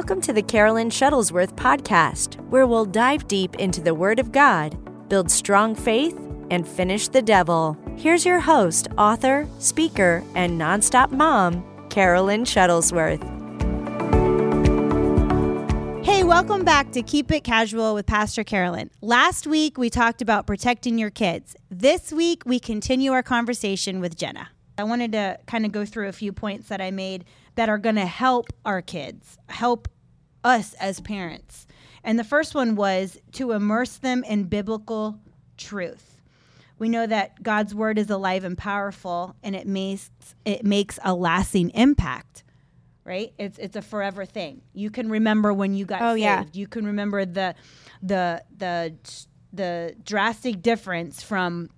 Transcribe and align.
Welcome 0.00 0.22
to 0.22 0.32
the 0.32 0.42
Carolyn 0.42 0.88
Shuttlesworth 0.88 1.52
podcast, 1.56 2.36
where 2.48 2.66
we'll 2.66 2.86
dive 2.86 3.28
deep 3.28 3.56
into 3.56 3.82
the 3.82 3.94
Word 3.94 4.18
of 4.18 4.32
God, 4.32 4.78
build 5.10 5.30
strong 5.30 5.74
faith, 5.74 6.18
and 6.50 6.66
finish 6.66 7.06
the 7.08 7.20
devil. 7.20 7.76
Here's 7.98 8.24
your 8.24 8.40
host, 8.40 8.88
author, 8.96 9.46
speaker, 9.58 10.24
and 10.34 10.58
nonstop 10.58 11.10
mom, 11.10 11.62
Carolyn 11.90 12.44
Shuttlesworth. 12.44 13.22
Hey, 16.02 16.24
welcome 16.24 16.64
back 16.64 16.92
to 16.92 17.02
Keep 17.02 17.30
It 17.30 17.44
Casual 17.44 17.92
with 17.92 18.06
Pastor 18.06 18.42
Carolyn. 18.42 18.90
Last 19.02 19.46
week 19.46 19.76
we 19.76 19.90
talked 19.90 20.22
about 20.22 20.46
protecting 20.46 20.96
your 20.96 21.10
kids. 21.10 21.54
This 21.68 22.10
week 22.10 22.44
we 22.46 22.58
continue 22.58 23.12
our 23.12 23.22
conversation 23.22 24.00
with 24.00 24.16
Jenna. 24.16 24.48
I 24.78 24.84
wanted 24.84 25.12
to 25.12 25.38
kind 25.46 25.66
of 25.66 25.72
go 25.72 25.84
through 25.84 26.08
a 26.08 26.12
few 26.12 26.32
points 26.32 26.68
that 26.68 26.80
I 26.80 26.90
made 26.90 27.26
that 27.56 27.68
are 27.68 27.76
going 27.76 27.96
to 27.96 28.06
help 28.06 28.46
our 28.64 28.80
kids, 28.80 29.36
help 29.50 29.88
us 30.44 30.74
as 30.74 31.00
parents. 31.00 31.66
And 32.02 32.18
the 32.18 32.24
first 32.24 32.54
one 32.54 32.76
was 32.76 33.18
to 33.32 33.52
immerse 33.52 33.96
them 33.98 34.24
in 34.24 34.44
biblical 34.44 35.18
truth. 35.56 36.20
We 36.78 36.88
know 36.88 37.06
that 37.06 37.42
God's 37.42 37.74
word 37.74 37.98
is 37.98 38.08
alive 38.08 38.42
and 38.44 38.56
powerful 38.56 39.36
and 39.42 39.54
it 39.54 39.66
makes 39.66 40.10
it 40.46 40.64
makes 40.64 40.98
a 41.04 41.14
lasting 41.14 41.70
impact. 41.70 42.42
Right? 43.04 43.32
It's 43.38 43.58
it's 43.58 43.76
a 43.76 43.82
forever 43.82 44.24
thing. 44.24 44.62
You 44.72 44.90
can 44.90 45.10
remember 45.10 45.52
when 45.52 45.74
you 45.74 45.84
got 45.84 46.00
Oh, 46.00 46.12
saved. 46.14 46.20
yeah. 46.22 46.44
You 46.52 46.66
can 46.66 46.86
remember 46.86 47.24
the 47.26 47.54
the 48.02 48.42
the 48.56 48.94
the 49.52 49.94
drastic 50.04 50.62
difference 50.62 51.22
from 51.22 51.68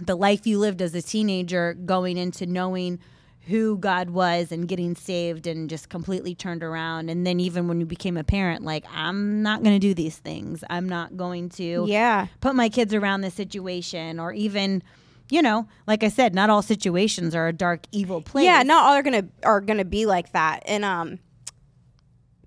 the 0.00 0.16
life 0.16 0.46
you 0.46 0.58
lived 0.58 0.82
as 0.82 0.94
a 0.94 1.02
teenager 1.02 1.74
going 1.74 2.16
into 2.16 2.46
knowing 2.46 3.00
who 3.46 3.76
God 3.78 4.10
was 4.10 4.50
and 4.52 4.66
getting 4.66 4.94
saved 4.94 5.46
and 5.46 5.68
just 5.68 5.88
completely 5.90 6.34
turned 6.34 6.62
around. 6.62 7.10
And 7.10 7.26
then 7.26 7.40
even 7.40 7.68
when 7.68 7.78
you 7.80 7.86
became 7.86 8.16
a 8.16 8.24
parent, 8.24 8.64
like, 8.64 8.84
I'm 8.94 9.42
not 9.42 9.62
going 9.62 9.74
to 9.74 9.78
do 9.78 9.92
these 9.94 10.16
things. 10.16 10.64
I'm 10.70 10.88
not 10.88 11.16
going 11.16 11.50
to 11.50 11.84
Yeah. 11.88 12.28
put 12.40 12.54
my 12.54 12.68
kids 12.68 12.94
around 12.94 13.20
this 13.20 13.34
situation 13.34 14.18
or 14.18 14.32
even, 14.32 14.82
you 15.30 15.42
know, 15.42 15.68
like 15.86 16.02
I 16.02 16.08
said, 16.08 16.34
not 16.34 16.48
all 16.48 16.62
situations 16.62 17.34
are 17.34 17.48
a 17.48 17.52
dark, 17.52 17.86
evil 17.92 18.22
place. 18.22 18.44
Yeah, 18.46 18.62
not 18.62 18.84
all 18.84 18.94
are 18.94 19.02
gonna 19.02 19.26
are 19.42 19.60
gonna 19.60 19.84
be 19.84 20.06
like 20.06 20.32
that, 20.32 20.62
and 20.66 20.84
um, 20.84 21.18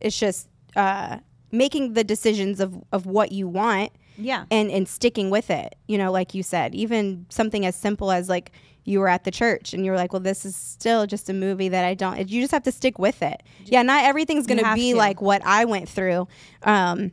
it's 0.01 0.17
just 0.19 0.47
uh 0.75 1.17
making 1.51 1.93
the 1.93 2.03
decisions 2.03 2.59
of 2.59 2.75
of 2.91 3.05
what 3.05 3.31
you 3.31 3.47
want 3.47 3.91
Yeah. 4.17 4.45
and 4.51 4.69
and 4.69 4.87
sticking 4.87 5.29
with 5.29 5.49
it. 5.49 5.75
You 5.87 5.97
know, 5.97 6.11
like 6.11 6.33
you 6.33 6.43
said, 6.43 6.75
even 6.75 7.25
something 7.29 7.65
as 7.65 7.75
simple 7.75 8.11
as 8.11 8.29
like 8.29 8.51
you 8.87 8.99
were 9.01 9.07
at 9.09 9.23
the 9.25 9.31
church 9.31 9.73
and 9.73 9.83
you 9.85 9.91
were 9.91 9.97
like, 9.97 10.13
well, 10.13 10.21
this 10.21 10.45
is 10.45 10.55
still 10.55 11.05
just 11.05 11.29
a 11.29 11.33
movie 11.33 11.67
that 11.69 11.83
I 11.85 11.93
don't. 11.93 12.17
You 12.29 12.39
just 12.41 12.51
have 12.53 12.63
to 12.63 12.71
stick 12.71 12.97
with 12.97 13.21
it. 13.21 13.43
Yeah, 13.65 13.81
not 13.81 14.05
everything's 14.05 14.47
gonna 14.47 14.73
be 14.75 14.93
to. 14.93 14.97
like 14.97 15.21
what 15.21 15.41
I 15.45 15.65
went 15.65 15.89
through. 15.89 16.27
Um, 16.63 17.11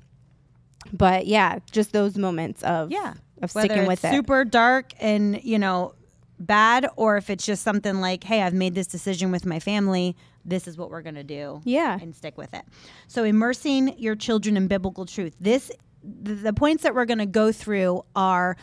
but 0.93 1.27
yeah, 1.27 1.59
just 1.73 1.93
those 1.93 2.17
moments 2.17 2.63
of 2.63 2.91
Yeah. 2.91 3.15
of 3.43 3.55
Whether 3.55 3.67
sticking 3.69 3.83
it's 3.83 3.89
with 3.89 4.05
it. 4.05 4.13
super 4.13 4.45
dark 4.45 4.93
and, 5.01 5.43
you 5.43 5.59
know, 5.59 5.95
bad, 6.39 6.87
or 6.97 7.17
if 7.17 7.31
it's 7.31 7.45
just 7.45 7.63
something 7.63 8.01
like, 8.01 8.23
hey, 8.25 8.43
I've 8.43 8.55
made 8.55 8.75
this 8.75 8.87
decision 8.87 9.31
with 9.33 9.45
my 9.47 9.59
family. 9.59 10.17
This 10.45 10.69
is 10.69 10.77
what 10.77 10.91
we're 10.91 11.03
going 11.03 11.15
to 11.15 11.25
do. 11.25 11.61
Yeah. 11.65 11.99
And 12.01 12.15
stick 12.15 12.37
with 12.37 12.53
it. 12.55 12.63
So, 13.09 13.25
immersing 13.25 13.99
your 13.99 14.15
children 14.15 14.57
in 14.57 14.69
biblical 14.69 15.07
truth. 15.07 15.35
This, 15.41 15.71
the, 16.03 16.35
the 16.35 16.53
points 16.53 16.83
that 16.83 16.95
we're 16.95 17.07
going 17.07 17.19
to 17.19 17.27
go 17.27 17.51
through 17.51 18.05
are 18.15 18.57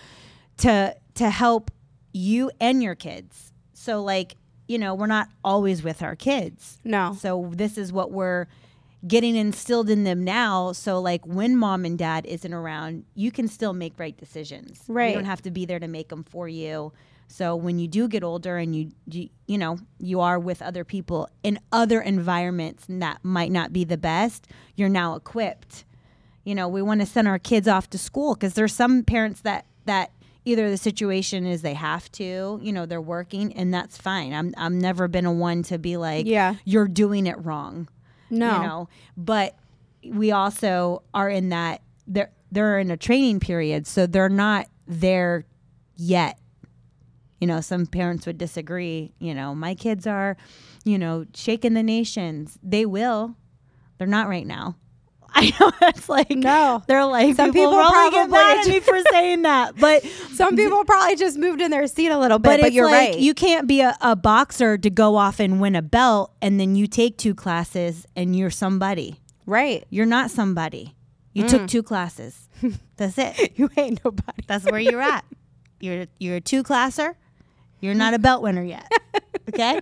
to, 0.58 0.96
to 1.16 1.30
help 1.30 1.72
you 2.14 2.52
and 2.60 2.82
your 2.82 2.96
kids. 2.96 3.52
So, 3.74 4.02
like, 4.02 4.36
you 4.68 4.78
know, 4.78 4.96
we're 4.96 5.08
not 5.08 5.30
always 5.44 5.84
with 5.84 6.02
our 6.02 6.16
kids. 6.16 6.80
No. 6.84 7.16
So 7.20 7.52
this 7.54 7.78
is 7.78 7.92
what 7.92 8.12
we're 8.12 8.48
getting 9.08 9.36
instilled 9.36 9.90
in 9.90 10.04
them 10.04 10.24
now. 10.24 10.72
So 10.72 11.00
like 11.00 11.26
when 11.26 11.58
mom 11.58 11.86
and 11.86 11.98
dad 11.98 12.26
isn't 12.26 12.54
around, 12.54 13.04
you 13.16 13.32
can 13.32 13.48
still 13.48 13.74
make 13.74 13.98
right 13.98 14.16
decisions. 14.16 14.84
Right. 14.88 15.10
You 15.10 15.16
don't 15.16 15.26
have 15.26 15.42
to 15.44 15.52
be 15.52 15.66
there 15.66 15.80
to 15.80 15.88
make 15.88 16.10
them 16.10 16.24
for 16.24 16.48
you. 16.48 16.94
So 17.28 17.56
when 17.56 17.80
you 17.80 17.88
do 17.88 18.08
get 18.08 18.24
older 18.24 18.58
and 18.58 18.76
you, 18.76 18.92
you 19.08 19.30
you 19.48 19.58
know 19.58 19.78
you 20.00 20.20
are 20.20 20.38
with 20.38 20.62
other 20.62 20.84
people 20.84 21.30
in 21.44 21.60
other 21.72 22.02
environments 22.02 22.86
that 22.90 23.20
might 23.24 23.52
not 23.52 23.72
be 23.72 23.86
the 23.86 23.98
best, 23.98 24.48
you're 24.76 24.90
now 24.90 25.16
equipped. 25.16 25.86
You 26.44 26.56
know, 26.56 26.68
we 26.68 26.82
want 26.82 27.00
to 27.00 27.06
send 27.06 27.28
our 27.28 27.40
kids 27.40 27.68
off 27.68 27.90
to 27.92 27.98
school 27.98 28.34
because 28.34 28.54
there's 28.54 28.74
some 28.74 29.04
parents 29.04 29.42
that 29.42 29.66
that 29.86 30.12
either 30.46 30.70
the 30.70 30.78
situation 30.78 31.46
is 31.46 31.62
they 31.62 31.74
have 31.76 32.12
to, 32.14 32.60
you 32.62 32.72
know, 32.74 32.86
they're 32.86 33.02
working 33.02 33.54
and 33.54 33.74
that's 33.74 33.98
fine. 33.98 34.34
I'm 34.34 34.54
I'm 34.58 34.80
never 34.80 35.08
been 35.08 35.26
a 35.26 35.32
one 35.34 35.64
to 35.64 35.78
be 35.78 35.98
like, 35.98 36.26
Yeah. 36.26 36.56
you're 36.66 36.88
doing 36.88 37.28
it 37.28 37.38
wrong. 37.44 37.88
No. 38.30 38.56
You 38.56 38.64
know, 38.68 38.90
but 39.18 39.56
we 40.04 40.32
also 40.32 41.04
are 41.14 41.30
in 41.30 41.50
that 41.50 41.82
they're 42.08 42.32
they're 42.52 42.80
in 42.80 42.92
a 42.92 42.98
training 42.98 43.40
period, 43.40 43.88
so 43.88 44.06
they're 44.08 44.30
not 44.30 44.68
there 44.88 45.46
yet. 45.96 46.38
You 47.40 47.48
know, 47.48 47.62
some 47.62 47.86
parents 47.86 48.26
would 48.26 48.38
disagree. 48.38 49.14
You 49.20 49.34
know, 49.34 49.56
my 49.56 49.74
kids 49.76 50.06
are, 50.06 50.38
you 50.84 50.98
know, 50.98 51.26
shaking 51.34 51.74
the 51.76 51.84
nations. 51.84 52.58
They 52.62 52.86
will. 52.86 53.36
They're 53.98 54.08
not 54.08 54.28
right 54.28 54.46
now. 54.46 54.76
I 55.36 55.54
know 55.60 55.72
it's 55.84 56.10
like 56.10 56.30
No. 56.32 56.84
They're 56.88 57.06
like 57.06 57.36
Some 57.36 57.52
people, 57.54 57.72
people 57.72 57.90
probably 57.90 58.12
get 58.12 58.30
mad 58.30 58.58
at 58.60 58.68
me 58.68 58.80
for 58.82 59.00
saying 59.12 59.44
that, 59.44 59.76
but 59.78 60.04
Some 60.34 60.56
people 60.56 60.84
probably 60.86 61.16
just 61.16 61.38
moved 61.38 61.62
in 61.62 61.72
their 61.72 61.88
seat 61.88 62.10
a 62.10 62.18
little 62.18 62.38
bit, 62.40 62.50
but, 62.50 62.62
but, 62.62 62.74
you're 62.74 62.86
like 62.86 63.12
right. 63.12 63.20
you 63.20 63.34
can't 63.34 63.68
be 63.68 63.82
a, 63.82 63.96
a 64.02 64.16
boxer 64.16 64.78
to 64.78 64.90
go 64.90 65.16
off 65.16 65.40
and 65.40 65.62
win 65.62 65.76
a 65.76 65.82
belt 65.82 66.34
and 66.42 66.60
then 66.60 66.76
you 66.76 66.86
take 66.88 67.18
two 67.18 67.34
classes 67.34 68.06
and 68.16 68.36
you're 68.36 68.50
somebody. 68.50 69.20
right. 69.46 69.86
You're 69.90 70.06
not 70.06 70.32
somebody. 70.32 70.96
You 71.34 71.46
Mm. 71.46 71.50
took 71.50 71.68
two 71.68 71.82
classes. 71.84 72.50
That's 72.98 73.18
it. 73.18 73.54
You 73.56 73.70
ain't 73.78 74.04
nobody. 74.04 74.44
That's 74.48 74.66
where 74.66 74.82
you're 74.82 75.02
at. 75.02 75.24
You're 75.80 76.08
you're 76.20 76.36
a 76.36 76.42
two 76.42 76.62
classer. 76.62 77.16
You're 77.80 77.96
not 77.96 78.14
a 78.14 78.20
belt 78.20 78.44
winner 78.44 78.64
yet. 78.64 78.92
Okay? 79.50 79.80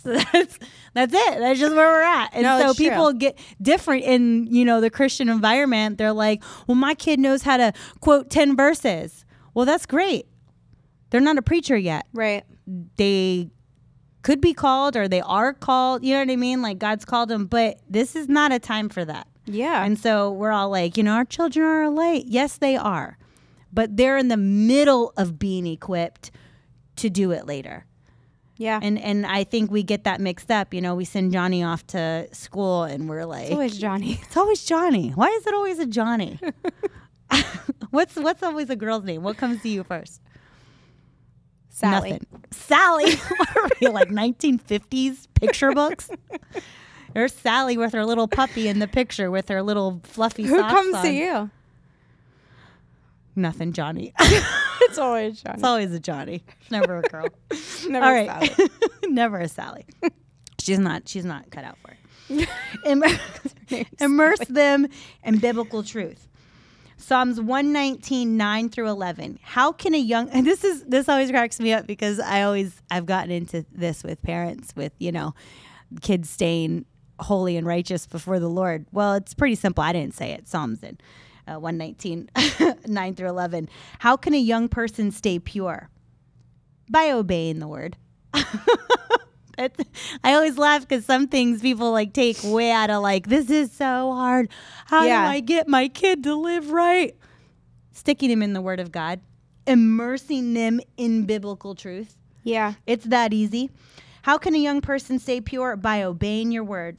So 0.04 0.14
that's 0.32 0.58
that's 0.94 1.14
it. 1.14 1.38
That's 1.38 1.60
just 1.60 1.74
where 1.74 1.88
we're 1.88 2.02
at. 2.02 2.30
And 2.32 2.42
No, 2.42 2.58
so 2.60 2.70
it's 2.70 2.76
true. 2.78 2.88
people 2.88 3.12
get 3.12 3.38
different 3.60 4.04
in, 4.04 4.46
you 4.46 4.64
know, 4.64 4.80
the 4.80 4.90
Christian 4.90 5.28
environment. 5.28 5.98
They're 5.98 6.12
like, 6.12 6.42
"Well, 6.66 6.74
my 6.74 6.94
kid 6.94 7.20
knows 7.20 7.42
how 7.42 7.56
to 7.58 7.72
quote 8.00 8.30
10 8.30 8.56
verses." 8.56 9.24
Well, 9.54 9.66
that's 9.66 9.86
great. 9.86 10.26
They're 11.10 11.20
not 11.20 11.36
a 11.38 11.42
preacher 11.42 11.76
yet 11.76 12.06
Right. 12.12 12.44
they 12.96 13.50
could 14.22 14.40
be 14.40 14.52
called 14.54 14.96
or 14.96 15.08
they 15.08 15.20
are 15.22 15.52
called. 15.52 16.04
You 16.04 16.14
know 16.14 16.20
what 16.20 16.30
I 16.30 16.36
mean? 16.36 16.62
Like 16.62 16.78
God's 16.78 17.04
called 17.04 17.28
them, 17.28 17.46
but 17.46 17.78
this 17.88 18.14
is 18.16 18.28
not 18.28 18.52
a 18.52 18.58
time 18.58 18.88
for 18.88 19.04
that. 19.04 19.26
Yeah. 19.46 19.82
And 19.84 19.98
so 19.98 20.30
we're 20.32 20.52
all 20.52 20.70
like, 20.70 20.96
you 20.96 21.02
know, 21.02 21.12
our 21.14 21.24
children 21.24 21.66
are 21.66 21.90
light. 21.90 22.24
Yes, 22.26 22.58
they 22.58 22.76
are. 22.76 23.18
But 23.72 23.96
they're 23.96 24.18
in 24.18 24.28
the 24.28 24.36
middle 24.36 25.12
of 25.16 25.38
being 25.38 25.66
equipped 25.66 26.30
to 26.96 27.08
do 27.10 27.30
it 27.32 27.46
later. 27.46 27.86
Yeah. 28.60 28.78
And 28.82 28.98
and 28.98 29.24
I 29.24 29.44
think 29.44 29.70
we 29.70 29.82
get 29.82 30.04
that 30.04 30.20
mixed 30.20 30.50
up. 30.50 30.74
You 30.74 30.82
know, 30.82 30.94
we 30.94 31.06
send 31.06 31.32
Johnny 31.32 31.64
off 31.64 31.86
to 31.88 32.28
school 32.32 32.82
and 32.82 33.08
we're 33.08 33.24
like 33.24 33.46
it's 33.46 33.52
always 33.52 33.78
Johnny. 33.78 34.20
it's 34.22 34.36
always 34.36 34.62
Johnny. 34.64 35.12
Why 35.12 35.28
is 35.28 35.46
it 35.46 35.54
always 35.54 35.78
a 35.78 35.86
Johnny? 35.86 36.38
what's 37.90 38.16
what's 38.16 38.42
always 38.42 38.68
a 38.68 38.76
girl's 38.76 39.04
name? 39.04 39.22
What 39.22 39.38
comes 39.38 39.62
to 39.62 39.70
you 39.70 39.82
first? 39.82 40.20
Sally. 41.70 42.10
Nothing. 42.10 42.26
Sally. 42.50 43.12
are 43.56 43.68
we 43.80 43.88
like 43.88 44.10
1950s 44.10 45.26
picture 45.32 45.72
books? 45.72 46.10
There's 47.14 47.32
Sally 47.32 47.78
with 47.78 47.94
her 47.94 48.04
little 48.04 48.28
puppy 48.28 48.68
in 48.68 48.78
the 48.78 48.88
picture 48.88 49.30
with 49.30 49.48
her 49.48 49.62
little 49.62 50.02
fluffy 50.04 50.42
Who 50.42 50.60
comes 50.60 50.96
on. 50.96 51.04
to 51.06 51.10
you? 51.10 51.50
Nothing, 53.40 53.72
Johnny. 53.72 54.12
It's 54.82 54.98
always 54.98 55.40
Johnny. 55.42 55.54
it's 55.54 55.62
always 55.62 55.92
a 55.92 56.00
Johnny. 56.00 56.42
It's 56.62 56.70
never 56.70 56.96
a 56.96 57.02
girl. 57.02 57.28
Never 57.88 58.04
All 58.04 58.12
right. 58.12 58.50
Sally. 58.56 58.70
never 59.08 59.38
a 59.38 59.46
Sally. 59.46 59.84
She's 60.58 60.80
not. 60.80 61.06
She's 61.06 61.24
not 61.24 61.48
cut 61.50 61.64
out 61.64 61.76
for 61.78 61.92
it. 61.92 62.48
Immer- 62.84 63.86
immerse 64.00 64.40
them 64.48 64.88
in 65.22 65.38
biblical 65.38 65.84
truth. 65.84 66.26
Psalms 66.96 67.40
119, 67.40 68.36
9 68.36 68.68
through 68.70 68.88
11. 68.88 69.38
How 69.42 69.70
can 69.70 69.94
a 69.94 69.98
young, 69.98 70.28
and 70.30 70.44
this 70.44 70.64
is, 70.64 70.82
this 70.84 71.08
always 71.08 71.30
cracks 71.30 71.60
me 71.60 71.72
up 71.72 71.86
because 71.86 72.18
I 72.18 72.42
always, 72.42 72.82
I've 72.90 73.06
gotten 73.06 73.30
into 73.30 73.64
this 73.70 74.02
with 74.02 74.20
parents 74.22 74.72
with, 74.74 74.92
you 74.98 75.12
know, 75.12 75.34
kids 76.00 76.28
staying 76.30 76.84
holy 77.20 77.56
and 77.56 77.66
righteous 77.66 78.06
before 78.06 78.40
the 78.40 78.48
Lord. 78.48 78.86
Well, 78.92 79.14
it's 79.14 79.34
pretty 79.34 79.54
simple. 79.54 79.84
I 79.84 79.92
didn't 79.92 80.14
say 80.14 80.32
it. 80.32 80.48
Psalms 80.48 80.80
did. 80.80 81.00
Uh, 81.48 81.58
119, 81.58 82.30
9 82.86 83.14
through 83.14 83.28
11. 83.28 83.68
How 83.98 84.16
can 84.16 84.34
a 84.34 84.38
young 84.38 84.68
person 84.68 85.10
stay 85.10 85.38
pure? 85.38 85.88
By 86.90 87.10
obeying 87.10 87.58
the 87.60 87.68
word. 87.68 87.96
I 90.24 90.34
always 90.34 90.56
laugh 90.56 90.88
because 90.88 91.04
some 91.04 91.28
things 91.28 91.60
people 91.60 91.92
like 91.92 92.12
take 92.14 92.38
way 92.42 92.70
out 92.70 92.88
of 92.90 93.02
like 93.02 93.28
this 93.28 93.50
is 93.50 93.70
so 93.72 94.12
hard. 94.12 94.48
How 94.86 95.04
Yeah. 95.04 95.24
do 95.24 95.28
I 95.30 95.40
get 95.40 95.68
my 95.68 95.88
kid 95.88 96.22
to 96.24 96.34
live 96.34 96.70
right? 96.70 97.14
Sticking 97.92 98.30
him 98.30 98.42
in 98.42 98.54
the 98.54 98.62
Word 98.62 98.80
of 98.80 98.90
God, 98.90 99.20
immersing 99.66 100.54
them 100.54 100.80
in 100.96 101.24
biblical 101.26 101.74
truth. 101.74 102.16
Yeah. 102.42 102.74
It's 102.86 103.04
that 103.06 103.34
easy. 103.34 103.70
How 104.22 104.38
can 104.38 104.54
a 104.54 104.58
young 104.58 104.80
person 104.80 105.18
stay 105.18 105.40
pure 105.42 105.76
by 105.76 106.02
obeying 106.02 106.52
your 106.52 106.64
word? 106.64 106.96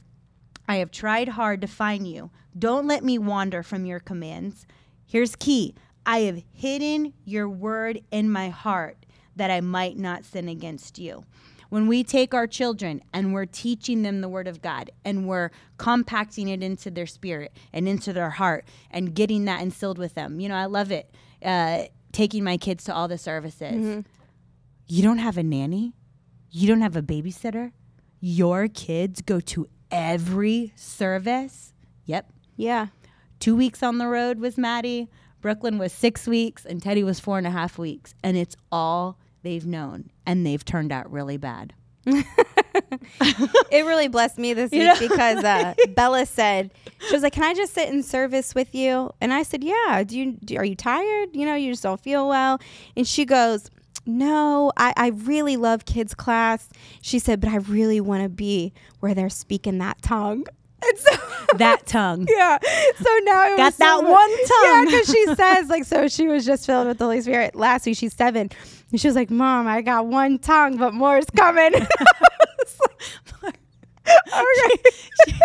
I 0.72 0.76
have 0.76 0.90
tried 0.90 1.28
hard 1.28 1.60
to 1.60 1.66
find 1.66 2.06
you. 2.06 2.30
Don't 2.58 2.86
let 2.86 3.04
me 3.04 3.18
wander 3.18 3.62
from 3.62 3.84
your 3.84 4.00
commands. 4.00 4.66
Here's 5.04 5.36
key 5.36 5.74
I 6.06 6.20
have 6.20 6.42
hidden 6.50 7.12
your 7.26 7.46
word 7.46 8.00
in 8.10 8.32
my 8.32 8.48
heart 8.48 9.04
that 9.36 9.50
I 9.50 9.60
might 9.60 9.98
not 9.98 10.24
sin 10.24 10.48
against 10.48 10.98
you. 10.98 11.24
When 11.68 11.88
we 11.88 12.02
take 12.02 12.32
our 12.32 12.46
children 12.46 13.02
and 13.12 13.34
we're 13.34 13.44
teaching 13.44 14.00
them 14.00 14.22
the 14.22 14.30
word 14.30 14.48
of 14.48 14.62
God 14.62 14.90
and 15.04 15.28
we're 15.28 15.50
compacting 15.76 16.48
it 16.48 16.62
into 16.62 16.90
their 16.90 17.06
spirit 17.06 17.54
and 17.74 17.86
into 17.86 18.14
their 18.14 18.30
heart 18.30 18.64
and 18.90 19.14
getting 19.14 19.44
that 19.44 19.60
instilled 19.60 19.98
with 19.98 20.14
them, 20.14 20.40
you 20.40 20.48
know, 20.48 20.56
I 20.56 20.64
love 20.64 20.90
it. 20.90 21.14
Uh, 21.44 21.82
taking 22.12 22.44
my 22.44 22.56
kids 22.56 22.84
to 22.84 22.94
all 22.94 23.08
the 23.08 23.18
services. 23.18 24.04
You 24.86 25.02
don't 25.02 25.18
have 25.18 25.36
a 25.36 25.42
nanny, 25.42 25.92
you 26.50 26.66
don't 26.66 26.80
have 26.80 26.96
a 26.96 27.02
babysitter. 27.02 27.72
Your 28.20 28.68
kids 28.68 29.20
go 29.20 29.38
to 29.40 29.68
every 29.92 30.72
service. 30.74 31.72
Yep. 32.06 32.32
Yeah. 32.56 32.88
Two 33.38 33.54
weeks 33.54 33.82
on 33.82 33.98
the 33.98 34.06
road 34.06 34.40
was 34.40 34.58
Maddie. 34.58 35.08
Brooklyn 35.40 35.78
was 35.78 35.92
six 35.92 36.26
weeks, 36.26 36.64
and 36.64 36.82
Teddy 36.82 37.02
was 37.02 37.20
four 37.20 37.38
and 37.38 37.46
a 37.46 37.50
half 37.50 37.78
weeks. 37.78 38.14
And 38.22 38.36
it's 38.36 38.56
all 38.70 39.18
they've 39.42 39.66
known, 39.66 40.10
and 40.24 40.46
they've 40.46 40.64
turned 40.64 40.92
out 40.92 41.10
really 41.12 41.36
bad. 41.36 41.74
it 42.04 42.24
really 43.84 44.08
blessed 44.08 44.38
me 44.38 44.54
this 44.54 44.72
week 44.72 44.98
because 44.98 45.44
uh, 45.44 45.72
Bella 45.90 46.26
said 46.26 46.72
she 47.06 47.14
was 47.14 47.22
like, 47.22 47.32
"Can 47.32 47.44
I 47.44 47.54
just 47.54 47.74
sit 47.74 47.88
in 47.90 48.02
service 48.02 48.56
with 48.56 48.74
you?" 48.74 49.12
And 49.20 49.32
I 49.32 49.44
said, 49.44 49.62
"Yeah." 49.62 50.02
Do 50.04 50.18
you? 50.18 50.32
Do, 50.44 50.56
are 50.56 50.64
you 50.64 50.74
tired? 50.74 51.28
You 51.32 51.46
know, 51.46 51.54
you 51.54 51.70
just 51.70 51.84
don't 51.84 52.00
feel 52.00 52.28
well. 52.28 52.60
And 52.96 53.06
she 53.06 53.24
goes, 53.24 53.70
"No, 54.06 54.72
I, 54.76 54.92
I 54.96 55.08
really 55.08 55.56
love 55.56 55.84
kids 55.84 56.14
class." 56.14 56.68
She 57.00 57.18
said, 57.18 57.40
"But 57.40 57.50
I 57.50 57.56
really 57.56 58.00
want 58.00 58.22
to 58.22 58.28
be 58.28 58.72
where 59.00 59.14
they're 59.14 59.28
speaking 59.30 59.78
that 59.78 60.00
tongue." 60.02 60.44
And 60.84 60.98
so 60.98 61.10
That 61.58 61.86
tongue. 61.86 62.26
yeah. 62.28 62.58
So 62.60 63.18
now 63.22 63.52
it 63.52 63.56
Got 63.56 63.66
was 63.66 63.74
so 63.76 63.84
that 63.84 64.02
much- 64.02 64.10
one 64.10 64.30
Yeah, 64.40 64.46
tongue. 64.72 64.84
because 64.86 65.06
she 65.06 65.26
says 65.36 65.68
like 65.68 65.84
so 65.84 66.08
she 66.08 66.26
was 66.26 66.44
just 66.44 66.66
filled 66.66 66.88
with 66.88 66.98
the 66.98 67.04
Holy 67.04 67.20
Spirit 67.20 67.54
last 67.54 67.86
week. 67.86 67.96
She's 67.96 68.12
seven, 68.14 68.50
and 68.90 69.00
she 69.00 69.06
was 69.06 69.14
like, 69.14 69.30
"Mom, 69.30 69.68
I 69.68 69.80
got 69.80 70.06
one 70.08 70.40
tongue, 70.40 70.76
but 70.78 70.92
more 70.92 71.18
is 71.18 71.26
coming." 71.36 71.72
okay. 74.06 75.38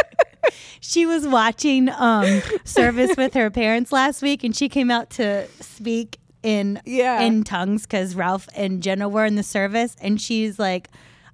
She 0.80 1.06
was 1.06 1.28
watching 1.28 1.90
um, 1.90 2.42
service 2.64 3.16
with 3.18 3.34
her 3.34 3.50
parents 3.52 3.92
last 3.92 4.22
week, 4.22 4.44
and 4.44 4.56
she 4.56 4.70
came 4.70 4.90
out 4.90 5.10
to 5.12 5.48
speak 5.62 6.18
in 6.44 6.82
Yeah. 6.86 7.22
in 7.22 7.44
tongues 7.44 7.84
because 7.84 8.16
Ralph 8.16 8.48
and 8.56 8.82
Jenna 8.84 9.10
were 9.10 9.26
in 9.26 9.36
the 9.36 9.44
service, 9.44 9.96
and 10.02 10.20
she's 10.22 10.58
like, 10.60 10.90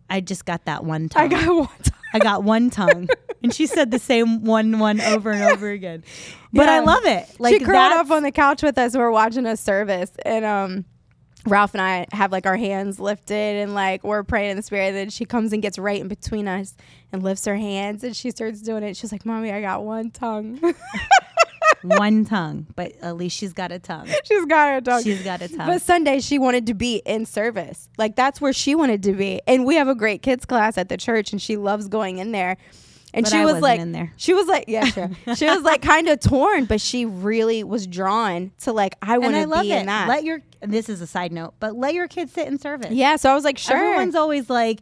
"I 0.09 0.21
just 0.21 0.45
got 0.45 0.65
that 0.65 0.83
one 0.85 1.09
tongue. 1.09 1.23
I 1.23 1.27
got 1.27 1.55
one 1.55 1.67
tongue. 1.83 1.99
I 2.15 2.19
got 2.19 2.43
one 2.43 2.69
tongue," 2.69 3.07
and 3.41 3.53
she 3.53 3.65
said 3.67 3.91
the 3.91 3.99
same 3.99 4.43
one 4.43 4.79
one 4.79 5.01
over 5.01 5.31
and 5.31 5.43
over 5.43 5.69
again. 5.69 6.03
But 6.51 6.69
I 6.69 6.79
love 6.79 7.05
it. 7.05 7.27
Like 7.39 7.53
she 7.53 7.59
curled 7.59 7.93
up 7.93 8.11
on 8.11 8.23
the 8.23 8.31
couch 8.31 8.61
with 8.63 8.77
us. 8.77 8.95
We're 8.95 9.11
watching 9.11 9.45
a 9.45 9.57
service, 9.57 10.11
and 10.25 10.45
um, 10.45 10.85
Ralph 11.45 11.73
and 11.73 11.81
I 11.81 12.05
have 12.11 12.31
like 12.31 12.45
our 12.45 12.55
hands 12.57 12.99
lifted, 12.99 13.57
and 13.63 13.73
like 13.73 14.03
we're 14.03 14.23
praying 14.23 14.51
in 14.51 14.57
the 14.57 14.63
spirit. 14.63 14.89
And 14.89 14.95
then 14.97 15.09
she 15.09 15.25
comes 15.25 15.51
and 15.53 15.61
gets 15.61 15.77
right 15.79 15.99
in 15.99 16.07
between 16.07 16.47
us 16.47 16.75
and 17.11 17.21
lifts 17.23 17.45
her 17.45 17.55
hands, 17.55 18.03
and 18.03 18.15
she 18.15 18.29
starts 18.31 18.61
doing 18.61 18.83
it. 18.83 18.95
She's 18.95 19.11
like, 19.11 19.25
"Mommy, 19.25 19.51
I 19.51 19.61
got 19.61 19.83
one 19.83 20.11
tongue." 20.11 20.59
one 21.99 22.25
tongue, 22.25 22.67
but 22.75 22.93
at 23.01 23.17
least 23.17 23.37
she's 23.37 23.53
got 23.53 23.71
a 23.71 23.79
tongue. 23.79 24.07
She's 24.25 24.45
got 24.45 24.73
her 24.73 24.81
tongue. 24.81 25.03
She's 25.03 25.23
got 25.23 25.41
a 25.41 25.47
tongue. 25.47 25.67
But 25.67 25.81
Sunday, 25.81 26.19
she 26.19 26.39
wanted 26.39 26.67
to 26.67 26.73
be 26.73 26.97
in 27.05 27.25
service. 27.25 27.89
Like 27.97 28.15
that's 28.15 28.39
where 28.41 28.53
she 28.53 28.75
wanted 28.75 29.03
to 29.03 29.13
be. 29.13 29.41
And 29.47 29.65
we 29.65 29.75
have 29.75 29.87
a 29.87 29.95
great 29.95 30.21
kids 30.21 30.45
class 30.45 30.77
at 30.77 30.89
the 30.89 30.97
church, 30.97 31.31
and 31.31 31.41
she 31.41 31.57
loves 31.57 31.87
going 31.87 32.17
in 32.17 32.31
there. 32.31 32.57
And 33.15 33.25
But 33.25 33.31
she 33.31 33.37
I 33.37 33.45
was 33.45 33.61
like, 33.61 33.79
in 33.79 33.91
there. 33.91 34.11
she 34.17 34.33
was 34.33 34.47
like, 34.47 34.65
yeah, 34.67 34.85
sure. 34.85 35.11
she 35.35 35.45
was 35.45 35.61
like 35.61 35.83
kind 35.83 36.07
of 36.07 36.19
torn, 36.19 36.65
but 36.65 36.81
she 36.81 37.05
really 37.05 37.63
was 37.63 37.85
drawn 37.85 38.51
to 38.61 38.73
like, 38.73 38.95
I 39.03 39.19
want 39.19 39.35
to 39.35 39.61
be 39.61 39.71
it. 39.71 39.81
in 39.81 39.85
that. 39.85 40.07
Let 40.09 40.23
your 40.23 40.39
this 40.61 40.89
is 40.89 40.99
a 40.99 41.05
side 41.05 41.31
note, 41.31 41.53
but 41.59 41.75
let 41.75 41.93
your 41.93 42.07
kids 42.07 42.31
sit 42.33 42.47
in 42.47 42.57
service. 42.57 42.91
yeah. 42.91 43.17
So 43.17 43.29
I 43.29 43.35
was 43.35 43.43
like, 43.43 43.59
sure. 43.59 43.75
Everyone's 43.77 44.15
always 44.15 44.49
like, 44.49 44.79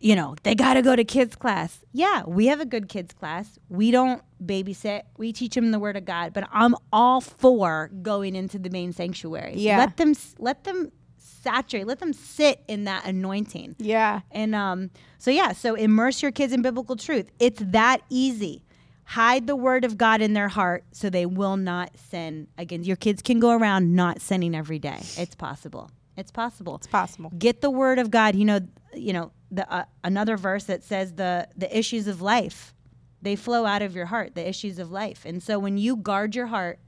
you 0.00 0.14
know, 0.14 0.36
they 0.44 0.54
got 0.54 0.74
to 0.74 0.82
go 0.82 0.94
to 0.94 1.04
kids 1.04 1.34
class. 1.36 1.80
Yeah, 1.92 2.22
we 2.26 2.46
have 2.46 2.60
a 2.60 2.64
good 2.66 2.88
kids 2.88 3.12
class. 3.12 3.58
We 3.68 3.90
don't 3.90 4.22
babysit. 4.44 5.02
We 5.16 5.32
teach 5.32 5.54
them 5.54 5.70
the 5.72 5.78
word 5.78 5.96
of 5.96 6.04
God, 6.04 6.32
but 6.32 6.48
I'm 6.52 6.74
all 6.92 7.20
for 7.20 7.90
going 8.02 8.36
into 8.36 8.58
the 8.58 8.70
main 8.70 8.92
sanctuary. 8.92 9.54
Yeah. 9.56 9.78
Let 9.78 9.96
them 9.96 10.14
let 10.38 10.64
them 10.64 10.92
saturate. 11.16 11.86
Let 11.86 11.98
them 12.00 12.12
sit 12.12 12.62
in 12.68 12.84
that 12.84 13.04
anointing. 13.06 13.76
yeah. 13.78 14.20
And 14.30 14.54
um 14.54 14.90
so 15.18 15.30
yeah, 15.30 15.52
so 15.52 15.74
immerse 15.74 16.22
your 16.22 16.30
kids 16.32 16.52
in 16.52 16.62
biblical 16.62 16.96
truth. 16.96 17.30
It's 17.38 17.60
that 17.60 18.02
easy. 18.08 18.64
Hide 19.04 19.46
the 19.46 19.56
word 19.56 19.84
of 19.84 19.96
God 19.96 20.20
in 20.20 20.34
their 20.34 20.48
heart 20.48 20.84
so 20.92 21.08
they 21.08 21.24
will 21.26 21.56
not 21.56 21.96
sin 22.10 22.46
against 22.58 22.86
your 22.86 22.96
kids 22.96 23.22
can 23.22 23.40
go 23.40 23.50
around 23.56 23.94
not 23.96 24.20
sinning 24.20 24.54
every 24.54 24.78
day. 24.78 24.98
It's 25.16 25.34
possible. 25.34 25.90
It's 26.16 26.30
possible 26.30 26.74
It's 26.76 26.86
possible. 26.88 27.30
get 27.38 27.60
the 27.60 27.70
word 27.70 27.98
of 28.00 28.10
god 28.10 28.34
you 28.34 28.44
know 28.44 28.58
you 28.94 29.12
know 29.12 29.32
the 29.50 29.70
uh, 29.72 29.84
another 30.04 30.36
verse 30.36 30.64
that 30.64 30.82
says 30.82 31.14
the 31.14 31.48
the 31.56 31.76
issues 31.76 32.06
of 32.06 32.20
life 32.20 32.74
they 33.20 33.34
flow 33.34 33.66
out 33.66 33.82
of 33.82 33.96
your 33.96 34.06
heart 34.06 34.34
the 34.34 34.48
issues 34.48 34.78
of 34.78 34.90
life. 34.92 35.24
And 35.24 35.42
so 35.42 35.58
when 35.58 35.76
you 35.76 35.96
guard 35.96 36.34
your 36.34 36.46
heart 36.46 36.78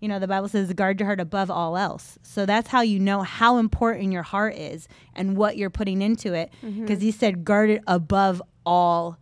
you 0.00 0.08
know 0.08 0.18
the 0.18 0.26
bible 0.26 0.48
says 0.48 0.72
guard 0.72 0.98
your 0.98 1.06
heart 1.06 1.20
above 1.20 1.50
all 1.50 1.76
else. 1.76 2.18
So 2.22 2.44
that's 2.44 2.68
how 2.68 2.80
you 2.80 2.98
know 2.98 3.22
how 3.22 3.58
important 3.58 4.12
your 4.12 4.24
heart 4.24 4.56
is 4.56 4.88
and 5.14 5.36
what 5.36 5.56
you're 5.56 5.70
putting 5.70 6.02
into 6.02 6.34
it 6.34 6.52
because 6.80 7.00
he 7.00 7.10
said 7.12 7.44
guard 7.44 7.70
it 7.70 7.82
above 7.86 8.42
all 8.66 9.18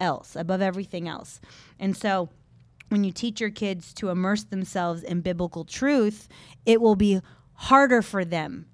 else 0.00 0.34
above 0.36 0.60
everything 0.60 1.08
else. 1.08 1.40
And 1.78 1.96
so 1.96 2.28
when 2.88 3.04
you 3.04 3.12
teach 3.12 3.40
your 3.40 3.50
kids 3.50 3.94
to 3.94 4.10
immerse 4.10 4.44
themselves 4.44 5.02
in 5.02 5.20
biblical 5.20 5.64
truth 5.64 6.28
it 6.66 6.80
will 6.80 6.96
be 6.96 7.20
harder 7.54 8.02
for 8.02 8.24
them 8.24 8.66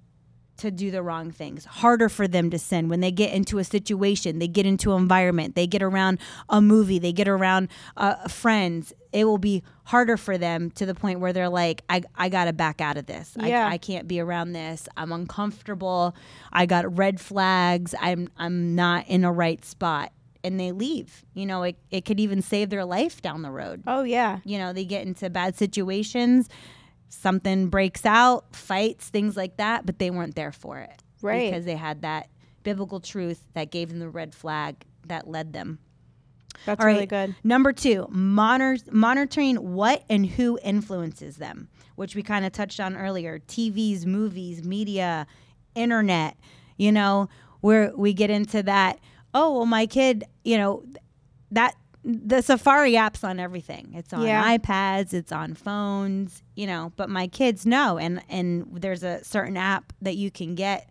to 0.61 0.71
do 0.71 0.89
the 0.89 1.03
wrong 1.03 1.29
things, 1.31 1.65
harder 1.65 2.09
for 2.09 2.27
them 2.27 2.49
to 2.49 2.57
sin 2.57 2.89
when 2.89 2.99
they 3.01 3.11
get 3.11 3.33
into 3.33 3.59
a 3.59 3.63
situation, 3.63 4.39
they 4.39 4.47
get 4.47 4.65
into 4.65 4.93
an 4.93 5.01
environment, 5.01 5.55
they 5.55 5.67
get 5.67 5.83
around 5.83 6.17
a 6.49 6.61
movie, 6.61 6.97
they 6.99 7.11
get 7.13 7.27
around 7.27 7.67
uh, 7.97 8.27
friends. 8.27 8.93
It 9.11 9.25
will 9.25 9.37
be 9.37 9.61
harder 9.85 10.15
for 10.17 10.37
them 10.37 10.71
to 10.71 10.85
the 10.85 10.95
point 10.95 11.19
where 11.19 11.33
they're 11.33 11.49
like, 11.49 11.83
I, 11.89 12.01
I 12.15 12.29
got 12.29 12.45
to 12.45 12.53
back 12.53 12.79
out 12.79 12.95
of 12.97 13.05
this. 13.07 13.35
Yeah. 13.37 13.67
I, 13.67 13.71
I 13.73 13.77
can't 13.77 14.07
be 14.07 14.19
around 14.21 14.53
this. 14.53 14.87
I'm 14.95 15.11
uncomfortable. 15.11 16.15
I 16.53 16.65
got 16.65 16.97
red 16.97 17.19
flags. 17.19 17.93
I'm, 17.99 18.29
I'm 18.37 18.73
not 18.75 19.07
in 19.07 19.25
a 19.25 19.31
right 19.31 19.63
spot. 19.65 20.13
And 20.43 20.59
they 20.59 20.71
leave. 20.71 21.23
You 21.35 21.45
know, 21.45 21.61
it, 21.63 21.75
it 21.91 22.05
could 22.05 22.19
even 22.19 22.41
save 22.41 22.69
their 22.69 22.85
life 22.85 23.21
down 23.21 23.41
the 23.43 23.51
road 23.51 23.83
Oh 23.85 24.01
yeah. 24.03 24.39
you 24.43 24.57
know 24.57 24.73
they 24.73 24.85
get 24.85 25.05
into 25.05 25.29
bad 25.29 25.55
situations 25.55 26.49
something 27.13 27.67
breaks 27.67 28.05
out 28.05 28.55
fights 28.55 29.09
things 29.09 29.35
like 29.37 29.57
that 29.57 29.85
but 29.85 29.99
they 29.99 30.09
weren't 30.09 30.35
there 30.35 30.51
for 30.51 30.79
it 30.79 31.01
Right. 31.21 31.51
because 31.51 31.65
they 31.65 31.75
had 31.75 32.01
that 32.01 32.29
biblical 32.63 32.99
truth 32.99 33.43
that 33.53 33.69
gave 33.71 33.89
them 33.89 33.99
the 33.99 34.09
red 34.09 34.33
flag 34.33 34.75
that 35.07 35.27
led 35.27 35.51
them 35.53 35.77
That's 36.65 36.79
All 36.81 36.87
really 36.87 37.05
good. 37.07 37.35
Number 37.43 37.73
two, 37.73 38.07
monitor, 38.11 38.83
monitoring 38.91 39.55
what 39.73 40.03
and 40.09 40.25
who 40.25 40.59
influences 40.63 41.37
them, 41.37 41.69
which 41.95 42.15
we 42.15 42.21
kind 42.23 42.45
of 42.45 42.51
touched 42.51 42.79
on 42.79 42.95
earlier. 42.95 43.39
TVs, 43.39 44.05
movies, 44.05 44.63
media, 44.63 45.25
internet. 45.75 46.37
You 46.77 46.91
know, 46.91 47.29
where 47.61 47.91
we 47.95 48.13
get 48.13 48.29
into 48.29 48.61
that. 48.63 48.99
Oh, 49.33 49.53
well, 49.57 49.65
my 49.65 49.85
kid. 49.87 50.23
You 50.43 50.57
know, 50.59 50.83
that 51.51 51.75
the 52.03 52.41
Safari 52.41 52.97
app's 52.97 53.23
on 53.23 53.39
everything. 53.39 53.91
It's 53.93 54.11
on 54.11 54.23
Yeah. 54.23 54.57
iPads. 54.57 55.13
It's 55.13 55.31
on 55.31 55.53
phones. 55.53 56.41
You 56.55 56.67
know, 56.67 56.91
but 56.95 57.09
my 57.09 57.27
kids 57.27 57.65
know, 57.65 57.97
and 57.97 58.21
and 58.29 58.65
there's 58.73 59.03
a 59.03 59.23
certain 59.23 59.57
app 59.57 59.93
that 60.01 60.15
you 60.15 60.31
can 60.31 60.55
get 60.55 60.89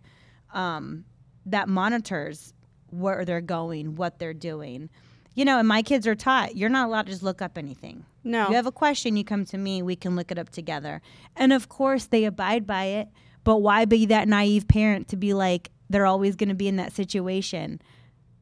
um, 0.53 1.05
that 1.45 1.67
monitors 1.69 2.53
where 2.89 3.23
they're 3.25 3.41
going, 3.41 3.95
what 3.95 4.19
they're 4.19 4.33
doing. 4.33 4.89
You 5.33 5.45
know, 5.45 5.59
and 5.59 5.67
my 5.67 5.81
kids 5.81 6.05
are 6.07 6.15
taught 6.15 6.55
you're 6.57 6.69
not 6.69 6.87
allowed 6.87 7.05
to 7.05 7.11
just 7.11 7.23
look 7.23 7.41
up 7.41 7.57
anything. 7.57 8.05
No. 8.23 8.49
You 8.49 8.55
have 8.55 8.65
a 8.65 8.71
question, 8.71 9.15
you 9.15 9.23
come 9.23 9.45
to 9.45 9.57
me, 9.57 9.81
we 9.81 9.95
can 9.95 10.15
look 10.15 10.29
it 10.31 10.37
up 10.37 10.49
together. 10.49 11.01
And 11.35 11.53
of 11.53 11.69
course, 11.69 12.05
they 12.05 12.25
abide 12.25 12.67
by 12.67 12.85
it. 12.85 13.07
But 13.43 13.57
why 13.57 13.85
be 13.85 14.05
that 14.07 14.27
naive 14.27 14.67
parent 14.67 15.07
to 15.07 15.15
be 15.17 15.33
like, 15.33 15.71
they're 15.89 16.05
always 16.05 16.35
going 16.35 16.49
to 16.49 16.55
be 16.55 16.67
in 16.67 16.75
that 16.75 16.91
situation 16.93 17.81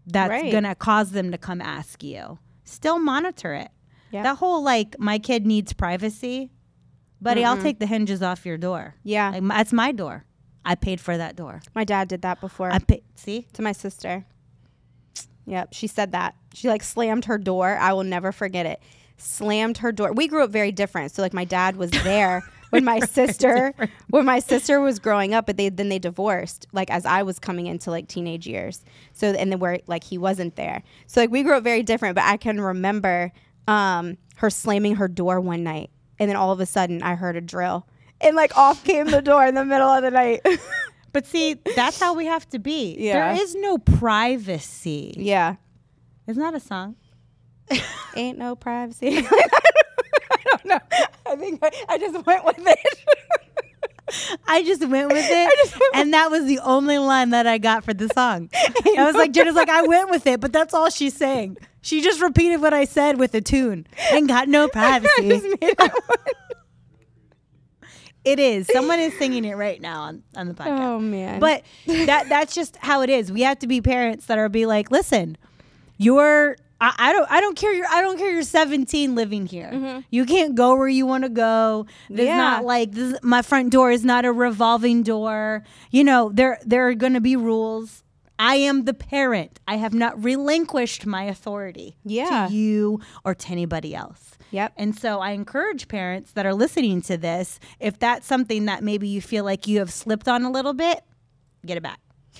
that's 0.05 0.29
Right. 0.31 0.51
going 0.51 0.63
to 0.65 0.75
cause 0.75 1.11
them 1.11 1.31
to 1.31 1.37
come 1.37 1.61
ask 1.61 2.03
you? 2.03 2.39
Still 2.69 2.99
monitor 2.99 3.53
it. 3.53 3.69
Yeah. 4.11 4.23
That 4.23 4.37
whole 4.37 4.63
like, 4.63 4.97
my 4.99 5.19
kid 5.19 5.45
needs 5.45 5.73
privacy, 5.73 6.51
buddy, 7.21 7.43
I'll 7.43 7.61
take 7.61 7.79
the 7.79 7.85
hinges 7.85 8.21
off 8.21 8.45
your 8.45 8.57
door. 8.57 8.95
Yeah. 9.03 9.31
Like, 9.31 9.43
my, 9.43 9.57
that's 9.57 9.73
my 9.73 9.91
door. 9.91 10.25
I 10.63 10.75
paid 10.75 11.01
for 11.01 11.17
that 11.17 11.35
door. 11.35 11.61
My 11.73 11.83
dad 11.83 12.07
did 12.07 12.21
that 12.21 12.41
before. 12.41 12.71
I 12.71 12.79
paid. 12.79 13.03
See? 13.15 13.47
to 13.53 13.61
my 13.61 13.71
sister. 13.71 14.25
Yep, 15.45 15.73
she 15.73 15.87
said 15.87 16.11
that. 16.11 16.35
She 16.53 16.67
like 16.67 16.83
slammed 16.83 17.25
her 17.25 17.39
door. 17.39 17.75
I 17.77 17.93
will 17.93 18.03
never 18.03 18.31
forget 18.31 18.67
it. 18.67 18.81
Slammed 19.17 19.79
her 19.79 19.91
door. 19.91 20.13
We 20.13 20.27
grew 20.27 20.43
up 20.43 20.51
very 20.51 20.71
different. 20.71 21.11
So 21.11 21.23
like 21.23 21.33
my 21.33 21.45
dad 21.45 21.75
was 21.75 21.89
there, 21.89 22.43
when 22.69 22.83
my 22.85 22.99
sister 23.17 23.73
when 24.09 24.25
my 24.25 24.39
sister 24.39 24.79
was 24.79 24.99
growing 24.99 25.33
up, 25.33 25.45
but 25.45 25.57
they 25.57 25.69
then 25.69 25.89
they 25.89 25.99
divorced. 25.99 26.67
Like 26.71 26.89
as 26.89 27.05
I 27.05 27.23
was 27.23 27.39
coming 27.39 27.67
into 27.67 27.89
like 27.91 28.07
teenage 28.07 28.47
years. 28.47 28.83
So 29.13 29.27
and 29.31 29.51
then 29.51 29.59
where 29.59 29.79
like 29.87 30.03
he 30.03 30.17
wasn't 30.17 30.55
there. 30.55 30.83
So 31.07 31.21
like 31.21 31.31
we 31.31 31.43
grew 31.43 31.55
up 31.57 31.63
very 31.63 31.83
different. 31.83 32.15
But 32.15 32.25
I 32.25 32.37
can 32.37 32.59
remember 32.61 33.31
um, 33.67 34.17
her 34.37 34.49
slamming 34.49 34.95
her 34.95 35.07
door 35.07 35.39
one 35.39 35.63
night, 35.63 35.89
and 36.17 36.29
then 36.29 36.35
all 36.35 36.51
of 36.51 36.59
a 36.59 36.65
sudden 36.65 37.03
I 37.03 37.15
heard 37.15 37.35
a 37.35 37.41
drill, 37.41 37.87
and 38.21 38.35
like 38.35 38.57
off 38.57 38.83
came 38.83 39.07
the 39.07 39.21
door 39.21 39.45
in 39.45 39.55
the 39.55 39.65
middle 39.65 39.89
of 39.89 40.03
the 40.03 40.11
night. 40.11 40.41
But 41.11 41.25
see, 41.25 41.55
that's 41.75 41.99
how 41.99 42.13
we 42.13 42.27
have 42.27 42.47
to 42.49 42.59
be. 42.59 42.95
Yeah. 42.99 43.33
There 43.33 43.43
is 43.43 43.55
no 43.55 43.79
privacy. 43.79 45.15
yeah, 45.17 45.55
Isn't 46.27 46.41
that 46.43 46.53
a 46.53 46.59
song? 46.59 46.97
ain't 48.15 48.37
no 48.37 48.55
privacy. 48.55 49.17
I 49.17 50.37
don't 50.45 50.65
know. 50.65 50.79
I 51.29 51.35
think 51.35 51.59
I, 51.63 51.71
I 51.87 51.97
just 51.97 52.25
went 52.25 52.45
with 52.45 52.59
it. 52.59 52.79
I 54.47 54.63
just 54.63 54.83
went 54.87 55.11
with 55.11 55.25
it, 55.29 55.81
and 55.93 56.11
that 56.13 56.31
was 56.31 56.45
the 56.45 56.57
only 56.59 56.97
line 56.97 57.29
that 57.29 57.45
I 57.45 57.59
got 57.59 57.83
for 57.83 57.93
the 57.93 58.09
song. 58.09 58.49
I 58.97 59.05
was 59.05 59.13
like, 59.13 59.31
Jenna's 59.31 59.53
like, 59.55 59.69
I 59.69 59.83
went 59.83 60.09
with 60.09 60.25
it, 60.25 60.39
but 60.39 60.51
that's 60.51 60.73
all 60.73 60.89
she's 60.89 61.13
saying. 61.15 61.57
She 61.81 62.01
just 62.01 62.19
repeated 62.19 62.59
what 62.59 62.73
I 62.73 62.85
said 62.85 63.19
with 63.19 63.35
a 63.35 63.41
tune 63.41 63.85
and 64.11 64.27
got 64.27 64.47
no 64.49 64.67
privacy. 64.73 65.43
it 68.25 68.39
is. 68.39 68.67
Someone 68.73 68.99
is 68.99 69.17
singing 69.17 69.45
it 69.45 69.55
right 69.55 69.79
now 69.79 70.01
on, 70.01 70.23
on 70.35 70.47
the 70.47 70.53
podcast. 70.55 70.79
oh 70.79 70.99
man. 70.99 71.39
But 71.39 71.63
that 71.85 72.29
that's 72.29 72.53
just 72.55 72.77
how 72.77 73.01
it 73.01 73.09
is. 73.11 73.31
We 73.31 73.41
have 73.41 73.59
to 73.59 73.67
be 73.67 73.79
parents 73.81 74.25
that 74.25 74.37
are 74.37 74.49
be 74.49 74.65
like, 74.65 74.89
listen, 74.91 75.37
you're 75.97 76.57
I, 76.81 76.93
I 76.97 77.13
don't 77.13 77.29
I 77.31 77.41
don't 77.41 77.55
care 77.57 77.73
you're 77.73 77.87
I 77.89 78.01
don't 78.01 78.17
care 78.17 78.31
you're 78.31 78.43
17 78.43 79.15
living 79.15 79.45
here. 79.45 79.69
Mm-hmm. 79.73 79.99
You 80.11 80.25
can't 80.25 80.55
go 80.55 80.75
where 80.75 80.87
you 80.87 81.05
want 81.05 81.23
to 81.23 81.29
go. 81.29 81.85
There's 82.09 82.27
Yeah. 82.27 82.37
not 82.37 82.65
like 82.65 82.91
this, 82.93 83.17
my 83.21 83.41
front 83.41 83.71
door 83.71 83.91
is 83.91 84.05
not 84.05 84.23
a 84.25 84.31
revolving 84.31 85.03
door. 85.03 85.63
You 85.91 86.03
know, 86.03 86.31
there 86.33 86.57
there 86.65 86.87
are 86.87 86.93
going 86.95 87.13
to 87.13 87.21
be 87.21 87.35
rules. 87.35 88.03
I 88.41 88.55
am 88.55 88.85
the 88.85 88.93
parent. 88.93 89.59
I 89.67 89.75
have 89.75 89.93
not 89.93 90.23
relinquished 90.23 91.05
my 91.05 91.23
authority 91.23 91.97
Yeah. 92.05 92.47
to 92.47 92.53
you 92.53 93.01
or 93.25 93.35
to 93.35 93.49
anybody 93.51 93.93
else. 93.93 94.37
Yep. 94.51 94.73
And 94.77 94.97
so 94.97 95.19
I 95.19 95.31
encourage 95.31 95.89
parents 95.89 96.31
that 96.31 96.45
are 96.45 96.53
listening 96.55 97.01
to 97.03 97.17
this, 97.17 97.59
if 97.81 97.99
that's 97.99 98.25
something 98.25 98.65
that 98.65 98.81
maybe 98.83 99.09
you 99.09 99.21
feel 99.21 99.43
like 99.43 99.67
you 99.67 99.79
have 99.79 99.91
slipped 99.91 100.29
on 100.29 100.43
a 100.45 100.49
little 100.49 100.73
bit, 100.73 101.01
get 101.65 101.75
it 101.77 101.83
back. 101.83 101.99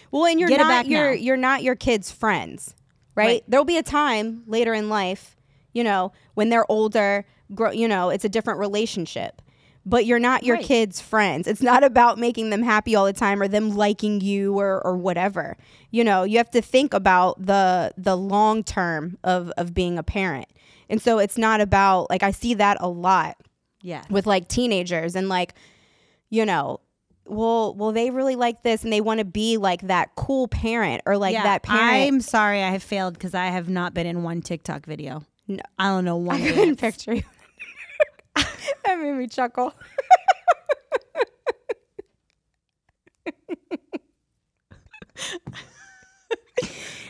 Well, 0.09 0.25
and 0.25 0.39
you're 0.39 0.47
Get 0.49 0.59
not 0.61 0.69
back 0.69 0.87
your 0.87 1.09
now. 1.09 1.11
you're 1.11 1.37
not 1.37 1.61
your 1.63 1.75
kids' 1.75 2.09
friends, 2.11 2.73
right? 3.15 3.25
Right. 3.25 3.43
There'll 3.47 3.65
be 3.65 3.77
a 3.77 3.83
time 3.83 4.43
later 4.47 4.73
in 4.73 4.89
life, 4.89 5.35
you 5.73 5.83
know, 5.83 6.11
when 6.35 6.49
they're 6.49 6.69
older, 6.71 7.25
grow, 7.53 7.71
you 7.71 7.87
know, 7.87 8.09
it's 8.09 8.25
a 8.25 8.29
different 8.29 8.59
relationship. 8.59 9.41
But 9.85 10.05
you're 10.05 10.19
not 10.19 10.43
your 10.43 10.57
Right. 10.57 10.65
kids' 10.65 10.99
friends. 11.01 11.47
It's 11.47 11.61
not 11.61 11.83
about 11.83 12.19
making 12.19 12.49
them 12.51 12.61
happy 12.61 12.95
all 12.95 13.05
the 13.05 13.13
time 13.13 13.41
or 13.41 13.47
them 13.47 13.75
liking 13.75 14.19
you 14.21 14.59
or 14.59 14.85
or 14.85 14.95
whatever. 14.97 15.57
You 15.89 16.03
know, 16.03 16.23
you 16.23 16.37
have 16.37 16.51
to 16.51 16.61
think 16.61 16.93
about 16.93 17.43
the 17.43 17.93
the 17.97 18.15
long 18.15 18.63
term 18.63 19.17
of 19.23 19.51
of 19.57 19.73
being 19.73 19.97
a 19.97 20.03
parent. 20.03 20.47
And 20.89 21.01
so 21.01 21.17
it's 21.17 21.37
not 21.37 21.61
about 21.61 22.09
like 22.09 22.23
I 22.23 22.31
see 22.31 22.53
that 22.55 22.77
a 22.81 22.89
lot 22.89 23.37
Yeah. 23.81 24.03
with 24.09 24.27
like 24.27 24.47
teenagers 24.47 25.15
and 25.15 25.29
like 25.29 25.53
you 26.29 26.45
know 26.45 26.81
well 27.29 27.73
well 27.75 27.91
they 27.91 28.09
really 28.09 28.35
like 28.35 28.63
this 28.63 28.83
and 28.83 28.91
they 28.91 29.01
want 29.01 29.19
to 29.19 29.25
be 29.25 29.57
like 29.57 29.81
that 29.83 30.15
cool 30.15 30.47
parent 30.47 31.01
or 31.05 31.17
like 31.17 31.35
that 31.35 31.63
parent 31.63 31.83
I'm 31.93 32.21
sorry 32.21 32.61
I 32.63 32.69
have 32.71 32.83
failed 32.83 33.13
because 33.13 33.33
I 33.33 33.45
have 33.47 33.69
not 33.69 33.93
been 33.93 34.07
in 34.07 34.23
one 34.23 34.41
TikTok 34.41 34.85
video. 34.85 35.23
No. 35.47 35.61
I 35.77 35.87
don't 35.89 36.05
know 36.05 36.17
one. 36.17 36.41
I 36.41 36.51
couldn't 36.51 36.75
picture 36.77 37.13
you 37.15 37.23
that 38.35 38.99
made 38.99 39.13
me 39.13 39.27
chuckle 39.27 39.73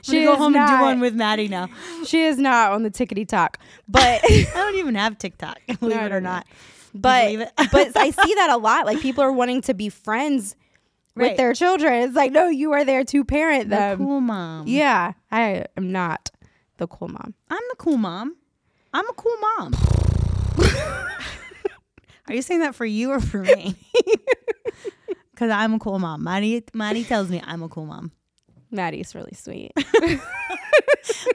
She 0.01 0.23
go 0.23 0.35
home 0.35 0.55
and 0.55 0.67
do 0.67 0.81
one 0.81 0.99
with 0.99 1.13
Maddie 1.13 1.47
now. 1.47 1.67
she 2.05 2.23
is 2.23 2.37
not 2.39 2.71
on 2.71 2.81
the 2.83 2.89
tickety 2.89 3.27
talk 3.27 3.59
but 3.87 4.21
I 4.23 4.49
don't 4.53 4.75
even 4.75 4.95
have 4.95 5.17
TikTok, 5.17 5.59
believe 5.79 5.97
I 5.97 6.05
it 6.07 6.11
or 6.11 6.21
know. 6.21 6.41
But 6.93 7.51
but 7.71 7.95
I 7.97 8.09
see 8.25 8.33
that 8.35 8.49
a 8.51 8.57
lot 8.57 8.85
like 8.85 8.99
people 9.01 9.23
are 9.23 9.31
wanting 9.31 9.61
to 9.63 9.73
be 9.73 9.89
friends 9.89 10.55
Right. 11.15 11.29
with 11.31 11.37
their 11.37 11.53
children 11.53 12.03
it's 12.03 12.15
like 12.15 12.31
no 12.31 12.47
you 12.47 12.71
are 12.73 12.85
there 12.85 13.03
to 13.03 13.25
parent 13.25 13.63
The 13.69 13.75
them 13.75 13.97
cool 13.97 14.21
mom. 14.21 14.67
yeah 14.67 15.13
I 15.31 15.65
am 15.75 15.91
not 15.91 16.29
the 16.77 16.87
cool 16.87 17.09
mom 17.09 17.33
I'm 17.49 17.63
the 17.71 17.75
cool 17.77 17.97
mom. 17.97 18.35
I'm 18.93 19.07
a 19.09 19.13
cool 19.13 19.35
mom. 19.57 19.73
Are 22.27 22.33
you 22.33 22.41
saying 22.41 22.61
that 22.61 22.75
for 22.75 22.85
you 22.85 23.11
or 23.11 23.19
for 23.19 23.43
me? 23.43 23.75
Because 25.31 25.51
I'm 25.51 25.73
a 25.75 25.79
cool 25.79 25.99
mom. 25.99 26.23
Maddie, 26.25 26.63
Maddie 26.73 27.05
tells 27.05 27.29
me 27.29 27.41
I'm 27.45 27.63
a 27.63 27.69
cool 27.69 27.85
mom. 27.85 28.11
Maddie's 28.71 29.15
really 29.15 29.33
sweet 29.33 29.71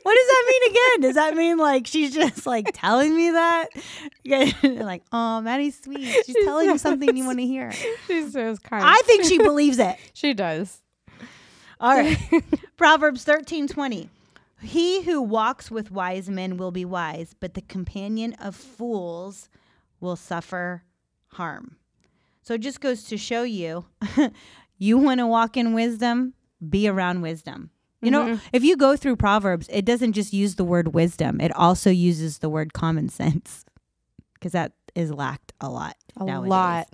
What 0.02 0.14
does 0.14 0.28
that 0.28 0.44
mean 0.48 0.70
again? 0.70 1.00
Does 1.00 1.14
that 1.16 1.34
mean 1.34 1.58
like 1.58 1.86
she's 1.86 2.14
just 2.14 2.46
like 2.46 2.70
telling 2.72 3.14
me 3.14 3.30
that? 3.30 3.66
like, 4.64 5.02
oh, 5.12 5.40
Maddie's 5.40 5.80
sweet. 5.82 6.04
She's 6.26 6.36
telling 6.44 6.68
you 6.68 6.78
something 6.78 7.16
you 7.16 7.24
want 7.24 7.38
to 7.38 7.46
hear. 7.46 7.72
She's 8.06 8.32
so 8.32 8.56
kind. 8.56 8.84
I 8.86 9.00
think 9.04 9.24
she 9.24 9.38
believes 9.38 9.78
it. 9.78 9.96
she 10.12 10.32
does. 10.34 10.80
All 11.80 11.96
right. 11.96 12.18
Proverbs 12.76 13.24
thirteen 13.24 13.66
twenty. 13.66 14.08
He 14.62 15.02
who 15.02 15.20
walks 15.20 15.70
with 15.70 15.90
wise 15.90 16.30
men 16.30 16.56
will 16.56 16.70
be 16.70 16.84
wise, 16.84 17.34
but 17.38 17.54
the 17.54 17.60
companion 17.62 18.34
of 18.34 18.54
fools 18.54 19.48
will 20.00 20.16
suffer 20.16 20.82
harm. 21.28 21.76
So 22.42 22.54
it 22.54 22.60
just 22.60 22.80
goes 22.80 23.04
to 23.04 23.16
show 23.18 23.42
you 23.42 23.86
you 24.78 24.98
want 24.98 25.18
to 25.20 25.26
walk 25.26 25.56
in 25.56 25.74
wisdom, 25.74 26.34
be 26.70 26.88
around 26.88 27.22
wisdom. 27.22 27.70
You 28.00 28.10
know, 28.10 28.24
mm-hmm. 28.24 28.46
if 28.52 28.62
you 28.62 28.76
go 28.76 28.96
through 28.96 29.16
Proverbs, 29.16 29.66
it 29.72 29.86
doesn't 29.86 30.12
just 30.12 30.34
use 30.34 30.56
the 30.56 30.64
word 30.64 30.94
wisdom, 30.94 31.40
it 31.40 31.52
also 31.56 31.88
uses 31.88 32.38
the 32.38 32.50
word 32.50 32.74
common 32.74 33.08
sense 33.08 33.64
because 34.34 34.52
that 34.52 34.72
is 34.94 35.10
lacked 35.10 35.54
a 35.60 35.70
lot. 35.70 35.96
A 36.18 36.24
nowadays. 36.24 36.50
lot. 36.50 36.88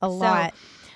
A 0.00 0.08
lot. 0.08 0.54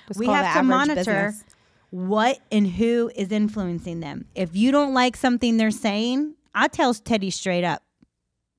Let's 0.09 0.19
we 0.19 0.27
have 0.27 0.53
to 0.57 0.63
monitor 0.63 1.27
business. 1.27 1.43
what 1.91 2.39
and 2.51 2.67
who 2.67 3.09
is 3.15 3.31
influencing 3.31 4.01
them. 4.01 4.25
If 4.35 4.53
you 4.53 4.71
don't 4.73 4.93
like 4.93 5.15
something 5.15 5.55
they're 5.55 5.71
saying, 5.71 6.35
I 6.53 6.67
tell 6.67 6.93
Teddy 6.93 7.29
straight 7.29 7.63
up. 7.63 7.83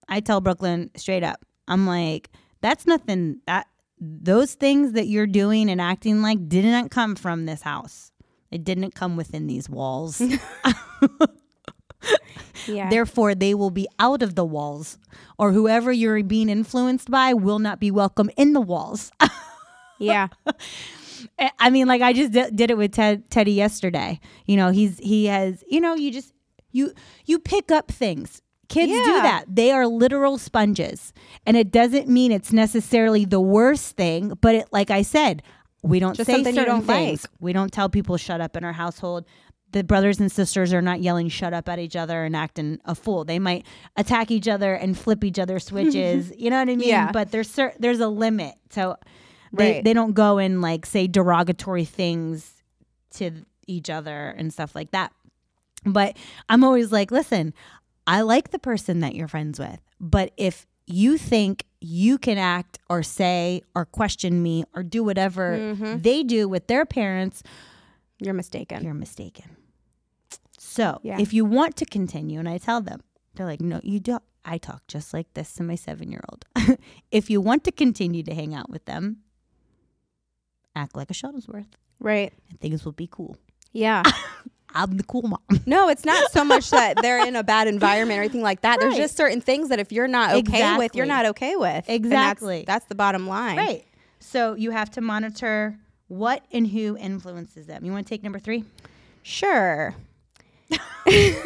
I 0.09 0.21
tell 0.21 0.41
Brooklyn 0.41 0.91
straight 0.97 1.23
up. 1.23 1.45
I'm 1.67 1.87
like, 1.87 2.31
that's 2.63 2.87
nothing 2.87 3.41
that 3.47 3.67
those 4.01 4.55
things 4.55 4.93
that 4.93 5.07
you're 5.07 5.27
doing 5.27 5.69
and 5.69 5.81
acting 5.81 6.23
like 6.23 6.49
didn't 6.49 6.89
come 6.89 7.15
from 7.15 7.47
this 7.47 7.63
house. 7.63 8.11
It 8.51 8.65
didn't 8.65 8.95
come 8.95 9.17
within 9.17 9.47
these 9.47 9.69
walls. 9.69 10.23
Yeah. 12.67 12.91
Therefore, 12.91 13.35
they 13.35 13.55
will 13.55 13.71
be 13.71 13.89
out 13.99 14.23
of 14.23 14.35
the 14.35 14.45
walls, 14.45 14.99
or 15.39 15.53
whoever 15.53 15.91
you're 15.91 16.23
being 16.23 16.49
influenced 16.49 17.11
by 17.11 17.33
will 17.33 17.59
not 17.59 17.81
be 17.81 17.91
welcome 17.91 18.31
in 18.37 18.53
the 18.53 18.61
walls. 18.61 19.11
yeah. 19.99 20.29
I- 21.59 21.71
mean, 21.71 21.87
like 21.89 22.03
I 22.03 22.13
just 22.13 22.33
did, 22.33 22.55
did 22.57 22.71
it 22.71 22.77
with 22.77 22.93
Ted, 22.93 23.31
Teddy 23.31 23.53
yesterday. 23.53 24.21
You 24.45 24.57
know, 24.57 24.71
he's 24.71 24.99
he 24.99 25.27
has 25.27 25.65
you 25.69 25.81
know 25.81 25.95
you 25.95 26.11
just 26.13 26.33
you 26.73 26.93
you 27.25 27.39
pick 27.39 27.71
up 27.71 27.91
things. 27.91 28.43
Kids 28.69 28.93
do 28.93 29.05
that. 29.23 29.45
They 29.49 29.71
are 29.71 29.87
literal 29.87 30.37
sponges, 30.37 31.15
and 31.47 31.57
it 31.57 31.71
doesn't 31.71 32.07
mean 32.07 32.31
it's 32.33 32.53
necessarily 32.53 33.25
the 33.25 33.41
worst 33.41 33.97
thing. 33.97 34.35
But 34.43 34.55
it, 34.57 34.69
like 34.73 34.91
I 34.91 35.01
said, 35.01 35.43
we 35.89 35.99
don't 36.01 36.17
Just 36.17 36.29
say 36.31 36.43
certain 36.43 36.65
don't 36.65 36.83
things. 36.85 37.25
like. 37.25 37.31
We 37.41 37.53
don't 37.53 37.73
tell 37.73 37.89
people 37.89 38.17
shut 38.17 38.41
up 38.41 38.57
in 38.57 38.65
our 38.65 38.73
household. 38.73 39.25
The 39.73 39.85
brothers 39.85 40.19
and 40.19 40.33
sisters 40.33 40.73
are 40.73 40.81
not 40.81 41.01
yelling 41.01 41.29
shut 41.29 41.53
up 41.53 41.69
at 41.69 41.79
each 41.79 41.95
other 41.97 42.25
and 42.25 42.35
acting 42.35 42.79
a 42.85 42.95
fool. 42.95 43.25
They 43.25 43.39
might 43.39 43.67
attack 43.97 44.31
each 44.31 44.49
other 44.49 44.75
and 44.75 44.97
flip 44.97 45.23
each 45.25 45.39
other 45.39 45.59
switches. 45.59 46.33
you 46.39 46.49
know 46.51 46.59
what 46.59 46.69
I 46.71 46.77
mean? 46.77 46.89
Yeah. 46.89 47.13
But 47.13 47.31
there's 47.33 47.51
cer- 47.51 47.75
there's 47.79 48.01
a 48.01 48.09
limit. 48.09 48.55
So 48.71 48.97
they 49.53 49.75
Right. 49.75 49.85
they 49.85 49.93
don't 49.93 50.13
go 50.15 50.39
and 50.39 50.61
like 50.63 50.87
say 50.87 51.07
derogatory 51.07 51.85
things 51.85 52.63
to 53.15 53.31
each 53.67 53.91
other 53.91 54.29
and 54.39 54.53
stuff 54.53 54.75
like 54.75 54.91
that. 54.93 55.13
But 55.85 56.17
I'm 56.49 56.65
always 56.65 56.91
like, 56.91 57.11
listen, 57.11 57.53
I 58.07 58.23
like 58.23 58.51
the 58.51 58.59
person 58.59 59.01
that 59.01 59.15
you're 59.15 59.29
friends 59.29 59.59
with, 59.59 59.81
but 60.01 60.33
if 60.39 60.67
you 60.87 61.19
think 61.19 61.65
you 61.81 62.19
can 62.19 62.39
act 62.39 62.79
or 62.91 63.03
say 63.03 63.63
or 63.75 63.85
question 63.85 64.43
me 64.43 64.65
or 64.75 64.83
do 64.83 65.05
whatever 65.05 65.57
Mm-hmm. 65.59 66.01
they 66.03 66.23
do 66.25 66.49
with 66.49 66.67
their 66.67 66.85
parents, 66.85 67.43
You're 68.19 68.35
mistaken. 68.35 68.83
you're 68.85 68.95
mistaken. 68.95 69.57
So 70.59 70.99
Yeah. 71.03 71.21
if 71.21 71.33
you 71.33 71.45
want 71.45 71.77
to 71.77 71.85
continue, 71.85 72.39
and 72.41 72.49
I 72.49 72.59
tell 72.59 72.81
them, 72.81 73.01
they're 73.35 73.47
like, 73.47 73.61
no, 73.61 73.81
you 73.85 74.01
don't. 74.01 74.23
I 74.45 74.59
talk 74.59 74.87
just 74.89 75.13
like 75.15 75.33
this 75.35 75.53
to 75.55 75.63
my 75.63 75.75
seven 75.77 76.11
year 76.11 76.23
old. 76.31 76.45
if 77.11 77.29
you 77.31 77.41
want 77.41 77.65
to 77.65 77.73
continue 77.73 78.23
to 78.25 78.35
hang 78.35 78.55
out 78.55 78.71
with 78.71 78.85
them, 78.87 79.19
act 80.75 80.97
like 80.97 81.11
a 81.11 81.15
Shuttlesworth 81.15 81.67
Right. 82.01 82.33
and 82.49 82.59
things 82.61 82.85
will 82.85 82.93
be 82.93 83.09
cool. 83.11 83.37
Yeah. 83.73 84.03
I'm 84.75 84.97
the 84.97 85.03
cool 85.05 85.23
mom. 85.23 85.41
No, 85.67 85.89
it's 85.89 86.05
not 86.05 86.31
so 86.33 86.45
much 86.45 86.71
that 86.71 87.01
they're 87.03 87.27
in 87.27 87.37
a 87.37 87.43
bad 87.43 87.69
environment 87.69 88.19
or 88.19 88.23
anything 88.23 88.43
like 88.43 88.61
that. 88.63 88.81
There's 88.81 88.97
just 88.97 89.17
certain 89.17 89.41
things 89.41 89.71
that 89.71 89.79
if 89.79 89.93
you're 89.93 90.09
not 90.09 90.35
okay 90.37 90.77
with, 90.77 90.95
you're 90.95 91.07
not 91.07 91.27
okay 91.27 91.57
with. 91.57 91.89
Exactly. 91.89 92.59
that's, 92.59 92.67
that's 92.67 92.85
the 92.87 92.95
bottom 92.95 93.27
line. 93.27 93.57
right. 93.57 93.85
So 94.21 94.55
you 94.55 94.71
have 94.73 94.91
to 94.93 95.01
monitor 95.01 95.79
what 96.09 96.45
and 96.53 96.67
who 96.67 96.97
influences 96.97 97.67
them. 97.67 97.85
You 97.85 97.93
want 97.93 98.07
to 98.07 98.11
take 98.11 98.23
number 98.23 98.39
three? 98.39 98.65
Sure. 99.23 99.95
I 101.07 101.43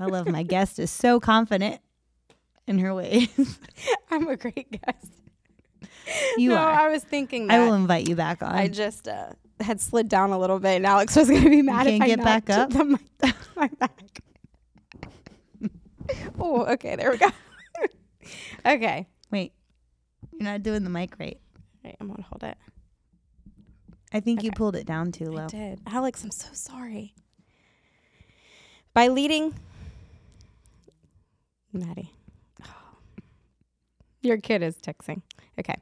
love 0.00 0.28
my 0.28 0.42
guest 0.42 0.78
is 0.78 0.90
so 0.90 1.20
confident 1.20 1.80
in 2.66 2.78
her 2.78 2.94
ways. 2.94 3.58
I'm 4.10 4.26
a 4.28 4.36
great 4.36 4.70
guest. 4.70 5.12
You 6.36 6.50
no, 6.50 6.56
are. 6.56 6.70
I 6.72 6.88
was 6.88 7.04
thinking 7.04 7.46
that. 7.46 7.60
I 7.60 7.64
will 7.64 7.74
invite 7.74 8.08
you 8.08 8.16
back 8.16 8.42
on. 8.42 8.52
I 8.52 8.68
just 8.68 9.06
uh, 9.06 9.30
had 9.60 9.80
slid 9.80 10.08
down 10.08 10.30
a 10.30 10.38
little 10.38 10.58
bit, 10.58 10.76
and 10.76 10.86
Alex 10.86 11.16
was 11.16 11.28
going 11.28 11.42
to 11.42 11.50
be 11.50 11.62
mad 11.62 11.86
if 11.86 12.00
I 12.00 12.06
can't 12.06 12.20
if 12.20 12.26
I 12.26 12.40
get 12.40 12.46
back 12.46 12.50
up? 12.50 12.70
the 12.70 12.84
mic 12.84 13.00
my 13.56 13.68
back. 13.78 14.22
oh, 16.38 16.64
okay, 16.66 16.96
there 16.96 17.10
we 17.10 17.18
go. 17.18 17.28
okay, 18.66 19.06
Wait, 19.30 19.52
you're 20.32 20.42
not 20.42 20.62
doing 20.62 20.82
the 20.82 20.90
mic 20.90 21.14
right. 21.18 21.38
Right, 21.84 21.96
I'm 22.00 22.08
gonna 22.08 22.22
hold 22.22 22.42
it. 22.42 22.58
I 24.12 24.20
think 24.20 24.42
you 24.42 24.50
pulled 24.50 24.74
it 24.74 24.86
down 24.86 25.12
too 25.12 25.26
low. 25.26 25.44
I 25.44 25.46
did, 25.46 25.80
Alex. 25.86 26.24
I'm 26.24 26.32
so 26.32 26.48
sorry. 26.52 27.14
By 28.92 29.06
leading, 29.06 29.54
Maddie, 31.72 32.12
your 34.20 34.38
kid 34.38 34.62
is 34.62 34.76
texting. 34.78 35.22
Okay, 35.60 35.76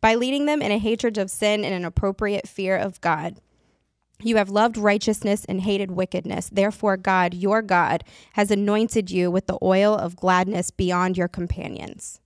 by 0.00 0.14
leading 0.14 0.46
them 0.46 0.62
in 0.62 0.70
a 0.70 0.78
hatred 0.78 1.18
of 1.18 1.30
sin 1.30 1.64
and 1.64 1.74
an 1.74 1.84
appropriate 1.84 2.48
fear 2.48 2.76
of 2.76 3.00
God. 3.00 3.40
You 4.24 4.36
have 4.36 4.50
loved 4.50 4.76
righteousness 4.76 5.44
and 5.46 5.62
hated 5.62 5.90
wickedness. 5.90 6.48
Therefore, 6.48 6.96
God, 6.96 7.34
your 7.34 7.60
God, 7.60 8.04
has 8.34 8.52
anointed 8.52 9.10
you 9.10 9.32
with 9.32 9.48
the 9.48 9.58
oil 9.60 9.96
of 9.96 10.14
gladness 10.14 10.70
beyond 10.70 11.16
your 11.16 11.26
companions. 11.26 12.20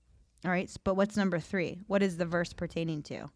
All 0.44 0.50
right, 0.50 0.70
but 0.84 0.94
what's 0.94 1.16
number 1.16 1.40
three? 1.40 1.78
What 1.86 2.02
is 2.02 2.18
the 2.18 2.26
verse 2.26 2.52
pertaining 2.52 3.02
to? 3.04 3.30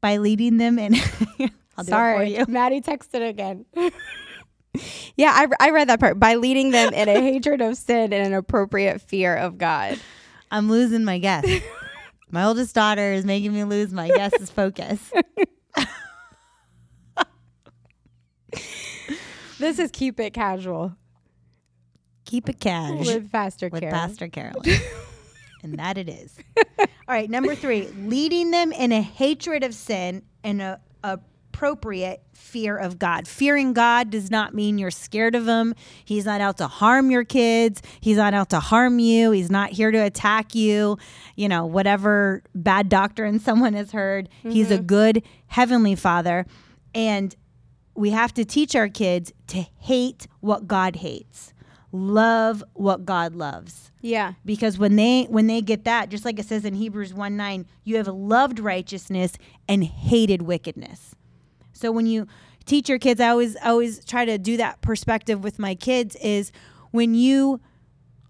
By 0.00 0.16
leading 0.16 0.56
them 0.56 0.78
in. 0.78 0.94
I'll 1.76 1.84
do 1.84 1.90
Sorry, 1.90 2.34
it 2.34 2.44
for 2.44 2.50
you. 2.50 2.52
Maddie 2.52 2.80
texted 2.80 3.28
again. 3.28 3.66
yeah, 5.16 5.32
I, 5.34 5.46
I 5.60 5.70
read 5.70 5.88
that 5.88 6.00
part. 6.00 6.18
By 6.18 6.36
leading 6.36 6.70
them 6.70 6.92
in 6.92 7.08
a 7.08 7.20
hatred 7.20 7.60
of 7.60 7.76
sin 7.76 8.12
and 8.12 8.26
an 8.26 8.34
appropriate 8.34 9.00
fear 9.00 9.36
of 9.36 9.58
God. 9.58 9.98
I'm 10.56 10.70
losing 10.70 11.04
my 11.04 11.18
guess. 11.18 11.46
my 12.30 12.44
oldest 12.44 12.74
daughter 12.74 13.12
is 13.12 13.26
making 13.26 13.52
me 13.52 13.64
lose 13.64 13.92
my 13.92 14.08
guess's 14.08 14.50
focus. 14.50 14.98
This 19.58 19.78
is 19.78 19.90
keep 19.90 20.20
it 20.20 20.34
casual 20.34 20.94
Keep 22.26 22.50
it 22.50 22.60
cash 22.60 23.06
with 23.06 23.32
Pastor 23.32 23.70
with 23.70 23.80
Carol. 23.80 23.94
Pastor 23.94 24.28
Carolyn. 24.28 24.80
and 25.62 25.78
that 25.78 25.96
it 25.96 26.10
is. 26.10 26.36
All 26.78 26.86
right, 27.08 27.30
number 27.30 27.54
three, 27.54 27.88
leading 27.96 28.50
them 28.50 28.70
in 28.70 28.92
a 28.92 29.00
hatred 29.00 29.64
of 29.64 29.74
sin 29.74 30.22
and 30.44 30.60
a 30.60 30.80
appropriate 31.56 32.22
fear 32.34 32.76
of 32.76 32.98
God. 32.98 33.26
Fearing 33.26 33.72
God 33.72 34.10
does 34.10 34.30
not 34.30 34.52
mean 34.52 34.76
you're 34.76 34.90
scared 34.90 35.34
of 35.34 35.48
him. 35.48 35.74
He's 36.04 36.26
not 36.26 36.42
out 36.42 36.58
to 36.58 36.66
harm 36.66 37.10
your 37.10 37.24
kids. 37.24 37.80
He's 37.98 38.18
not 38.18 38.34
out 38.34 38.50
to 38.50 38.60
harm 38.60 38.98
you. 38.98 39.30
He's 39.30 39.50
not 39.50 39.70
here 39.70 39.90
to 39.90 39.98
attack 39.98 40.54
you. 40.54 40.98
You 41.34 41.48
know, 41.48 41.64
whatever 41.64 42.42
bad 42.54 42.90
doctrine 42.90 43.40
someone 43.48 43.72
has 43.72 43.92
heard. 43.92 44.28
He's 44.42 44.70
a 44.70 44.76
mm-hmm. 44.76 44.86
good 44.86 45.22
heavenly 45.46 45.94
father. 45.94 46.44
And 46.94 47.34
we 47.94 48.10
have 48.10 48.34
to 48.34 48.44
teach 48.44 48.76
our 48.76 48.90
kids 48.90 49.32
to 49.48 49.64
hate 49.80 50.26
what 50.40 50.68
God 50.68 50.96
hates. 50.96 51.54
Love 51.90 52.62
what 52.74 53.06
God 53.06 53.34
loves 53.34 53.90
Yeah. 54.02 54.34
because 54.44 54.76
when 54.76 54.96
they 54.96 55.24
when 55.24 55.46
they 55.46 55.62
get 55.62 55.84
that 55.84 56.10
just 56.10 56.26
like 56.26 56.38
it 56.38 56.44
says 56.44 56.66
in 56.66 56.74
hebrews 56.74 57.14
1 57.14 57.36
9 57.36 57.64
you 57.84 57.96
have 57.96 58.08
loved 58.08 58.58
righteousness 58.58 59.38
and 59.66 59.82
hated 59.82 60.42
wickedness 60.42 61.15
so 61.76 61.92
when 61.92 62.06
you 62.06 62.26
teach 62.64 62.88
your 62.88 62.98
kids 62.98 63.20
i 63.20 63.28
always 63.28 63.56
I 63.58 63.68
always 63.70 64.04
try 64.04 64.24
to 64.24 64.38
do 64.38 64.56
that 64.56 64.80
perspective 64.80 65.44
with 65.44 65.58
my 65.58 65.74
kids 65.74 66.16
is 66.16 66.50
when 66.90 67.14
you 67.14 67.60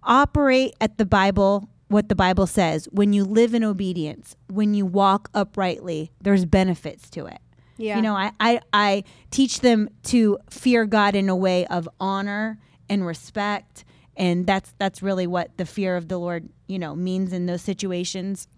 operate 0.02 0.74
at 0.80 0.98
the 0.98 1.06
bible 1.06 1.68
what 1.88 2.08
the 2.08 2.14
bible 2.14 2.46
says 2.46 2.86
when 2.92 3.12
you 3.12 3.24
live 3.24 3.54
in 3.54 3.64
obedience 3.64 4.36
when 4.48 4.74
you 4.74 4.84
walk 4.86 5.28
uprightly 5.34 6.10
there's 6.20 6.44
benefits 6.44 7.08
to 7.10 7.26
it 7.26 7.38
Yeah. 7.76 7.96
you 7.96 8.02
know 8.02 8.14
I, 8.14 8.32
I 8.40 8.60
i 8.72 9.04
teach 9.30 9.60
them 9.60 9.88
to 10.04 10.38
fear 10.50 10.84
god 10.86 11.14
in 11.14 11.28
a 11.28 11.36
way 11.36 11.66
of 11.66 11.88
honor 12.00 12.58
and 12.88 13.04
respect 13.06 13.84
and 14.16 14.46
that's 14.46 14.74
that's 14.78 15.02
really 15.02 15.26
what 15.26 15.56
the 15.56 15.66
fear 15.66 15.96
of 15.96 16.08
the 16.08 16.18
lord 16.18 16.48
you 16.68 16.78
know 16.78 16.94
means 16.94 17.32
in 17.32 17.46
those 17.46 17.62
situations 17.62 18.48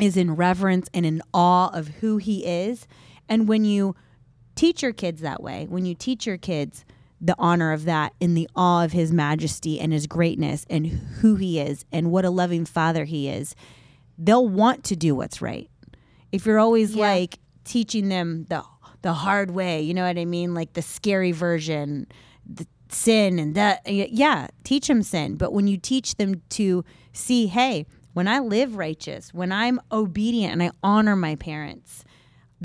is 0.00 0.16
in 0.16 0.34
reverence 0.36 0.88
and 0.92 1.06
in 1.06 1.22
awe 1.32 1.68
of 1.72 1.88
who 2.00 2.18
he 2.18 2.44
is 2.44 2.86
and 3.28 3.48
when 3.48 3.64
you 3.64 3.96
teach 4.56 4.82
your 4.82 4.92
kids 4.92 5.20
that 5.20 5.42
way. 5.42 5.66
When 5.68 5.84
you 5.86 5.94
teach 5.94 6.26
your 6.26 6.38
kids 6.38 6.84
the 7.20 7.34
honor 7.38 7.72
of 7.72 7.84
that 7.84 8.12
in 8.20 8.34
the 8.34 8.48
awe 8.54 8.84
of 8.84 8.92
his 8.92 9.10
majesty 9.12 9.80
and 9.80 9.90
his 9.92 10.06
greatness 10.06 10.66
and 10.68 10.86
who 10.86 11.36
he 11.36 11.58
is 11.60 11.84
and 11.90 12.10
what 12.10 12.24
a 12.26 12.30
loving 12.30 12.64
father 12.66 13.04
he 13.06 13.28
is 13.28 13.54
they'll 14.18 14.48
want 14.48 14.82
to 14.84 14.96
do 14.96 15.14
what's 15.14 15.40
right. 15.40 15.70
If 16.32 16.44
you're 16.46 16.58
always 16.58 16.94
Yeah. 16.94 17.06
like 17.10 17.38
teaching 17.64 18.08
them 18.08 18.44
the 18.48 18.62
the 19.02 19.12
hard 19.12 19.50
way 19.50 19.80
you 19.82 19.94
know 19.94 20.06
what 20.06 20.18
i 20.18 20.24
mean? 20.24 20.52
Like 20.54 20.72
the 20.74 20.82
scary 20.82 21.32
version 21.32 22.06
the 22.44 22.66
sin 22.88 23.38
and 23.38 23.54
that 23.54 23.80
yeah 23.86 24.48
teach 24.64 24.86
them 24.88 25.02
sin. 25.02 25.36
But 25.36 25.52
when 25.52 25.66
you 25.68 25.76
teach 25.78 26.16
them 26.16 26.42
to 26.50 26.84
see 27.12 27.46
hey 27.46 27.86
when 28.14 28.28
i 28.28 28.38
live 28.38 28.76
righteous 28.76 29.32
when 29.34 29.52
i'm 29.52 29.80
obedient 29.92 30.52
and 30.52 30.62
i 30.62 30.70
honor 30.82 31.16
my 31.16 31.34
parents 31.36 32.04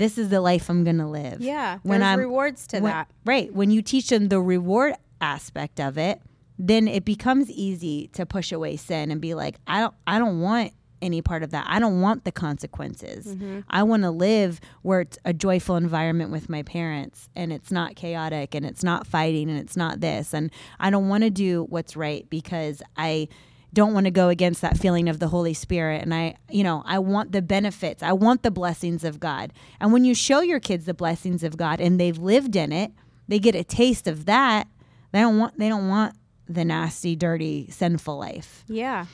this 0.02 0.18
is 0.18 0.28
the 0.28 0.40
life 0.40 0.68
i'm 0.68 0.82
gonna 0.84 1.08
live 1.10 1.40
Yeah. 1.40 1.78
when 1.82 2.00
There's 2.00 2.12
i'm 2.12 2.18
rewards 2.18 2.66
to 2.68 2.80
when- 2.80 2.92
that. 2.92 3.08
right 3.24 3.52
when 3.54 3.70
you 3.70 3.80
teach 3.82 4.08
them 4.08 4.28
the 4.28 4.40
reward 4.40 4.94
aspect 5.20 5.78
of 5.80 5.96
it 5.98 6.20
then 6.58 6.86
it 6.88 7.04
becomes 7.04 7.50
easy 7.50 8.08
to 8.08 8.26
push 8.26 8.52
away 8.52 8.76
sin 8.76 9.10
and 9.10 9.20
be 9.20 9.34
like 9.34 9.56
i 9.66 9.80
don't 9.80 9.94
i 10.06 10.18
don't 10.18 10.40
want 10.40 10.72
any 11.00 11.20
part 11.20 11.42
of 11.42 11.50
that 11.50 11.66
i 11.68 11.78
don't 11.80 12.00
want 12.00 12.24
the 12.24 12.30
consequences 12.32 13.26
Mm-hmm. 13.26 13.60
i 13.70 13.82
want 13.82 14.02
to 14.04 14.10
live 14.10 14.60
where 14.82 15.00
it's 15.00 15.18
a 15.24 15.32
joyful 15.32 15.76
environment 15.76 16.30
with 16.30 16.48
my 16.48 16.62
parents 16.62 17.28
and 17.34 17.52
it's 17.52 17.72
not 17.72 17.96
chaotic 17.96 18.54
and 18.54 18.64
it's 18.66 18.84
not 18.84 19.06
fighting 19.06 19.50
and 19.50 19.58
it's 19.58 19.76
not 19.76 20.00
this 20.00 20.32
and 20.32 20.50
i 20.78 20.90
don't 20.90 21.08
want 21.08 21.24
to 21.24 21.30
do 21.30 21.64
what's 21.70 21.96
right 21.96 22.28
because 22.30 22.82
i 22.96 23.26
don't 23.72 23.94
want 23.94 24.04
to 24.04 24.10
go 24.10 24.28
against 24.28 24.60
that 24.60 24.76
feeling 24.76 25.08
of 25.08 25.18
the 25.18 25.28
holy 25.28 25.54
spirit 25.54 26.02
and 26.02 26.14
i 26.14 26.34
you 26.50 26.62
know 26.62 26.82
i 26.86 26.98
want 26.98 27.32
the 27.32 27.42
benefits 27.42 28.02
i 28.02 28.12
want 28.12 28.42
the 28.42 28.50
blessings 28.50 29.04
of 29.04 29.20
god. 29.20 29.52
And 29.80 29.92
when 29.92 30.04
you 30.04 30.14
show 30.14 30.40
your 30.40 30.60
kids 30.60 30.84
the 30.84 30.94
blessings 30.94 31.42
of 31.42 31.56
god 31.56 31.80
and 31.80 31.98
they've 31.98 32.18
lived 32.18 32.56
in 32.56 32.72
it 32.72 32.92
they 33.28 33.38
get 33.38 33.54
a 33.54 33.64
taste 33.64 34.06
of 34.06 34.26
that 34.26 34.68
they 35.12 35.20
don't 35.20 35.38
want 35.38 35.58
they 35.58 35.68
don't 35.68 35.88
want 35.88 36.16
the 36.48 36.64
nasty 36.64 37.16
dirty 37.16 37.68
sinful 37.70 38.18
life. 38.18 38.64
Yeah. 38.66 39.06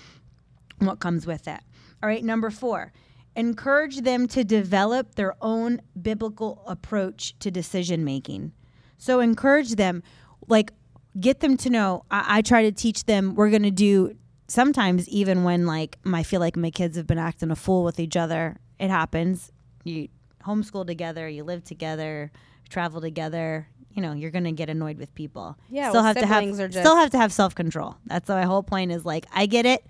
what 0.78 0.98
comes 0.98 1.26
with 1.26 1.46
it? 1.46 1.60
All 2.02 2.08
right 2.08 2.24
number 2.24 2.50
4 2.50 2.92
encourage 3.36 4.00
them 4.00 4.26
to 4.26 4.42
develop 4.42 5.14
their 5.14 5.34
own 5.40 5.80
biblical 6.00 6.64
approach 6.66 7.38
to 7.38 7.50
decision 7.50 8.04
making 8.04 8.52
so 8.96 9.20
encourage 9.20 9.76
them 9.76 10.02
like 10.48 10.72
get 11.20 11.40
them 11.40 11.56
to 11.56 11.70
know 11.70 12.04
i, 12.10 12.38
I 12.38 12.42
try 12.42 12.62
to 12.62 12.72
teach 12.72 13.04
them 13.04 13.34
we're 13.36 13.50
going 13.50 13.62
to 13.62 13.70
do 13.70 14.16
sometimes 14.48 15.08
even 15.08 15.44
when 15.44 15.66
like 15.66 15.98
i 16.12 16.22
feel 16.22 16.40
like 16.40 16.56
my 16.56 16.70
kids 16.70 16.96
have 16.96 17.06
been 17.06 17.18
acting 17.18 17.50
a 17.50 17.56
fool 17.56 17.84
with 17.84 18.00
each 18.00 18.16
other 18.16 18.58
it 18.78 18.90
happens. 18.90 19.52
You 19.84 20.08
homeschool 20.44 20.86
together 20.86 21.28
you 21.28 21.44
live 21.44 21.64
together 21.64 22.30
travel 22.68 23.00
together 23.00 23.68
you 23.90 24.02
know 24.02 24.12
you're 24.12 24.30
going 24.30 24.44
to 24.44 24.52
get 24.52 24.70
annoyed 24.70 24.98
with 24.98 25.12
people. 25.14 25.56
Yeah, 25.68 25.88
still 25.88 26.02
well, 26.02 26.14
have 26.14 26.16
to 26.18 26.26
have 26.26 26.72
still 26.72 26.96
have 26.96 27.10
to 27.10 27.18
have 27.18 27.32
self-control. 27.32 27.96
That's 28.06 28.28
my 28.28 28.44
whole 28.44 28.62
point 28.62 28.92
is 28.92 29.04
like 29.04 29.26
i 29.34 29.46
get 29.46 29.66
it. 29.66 29.84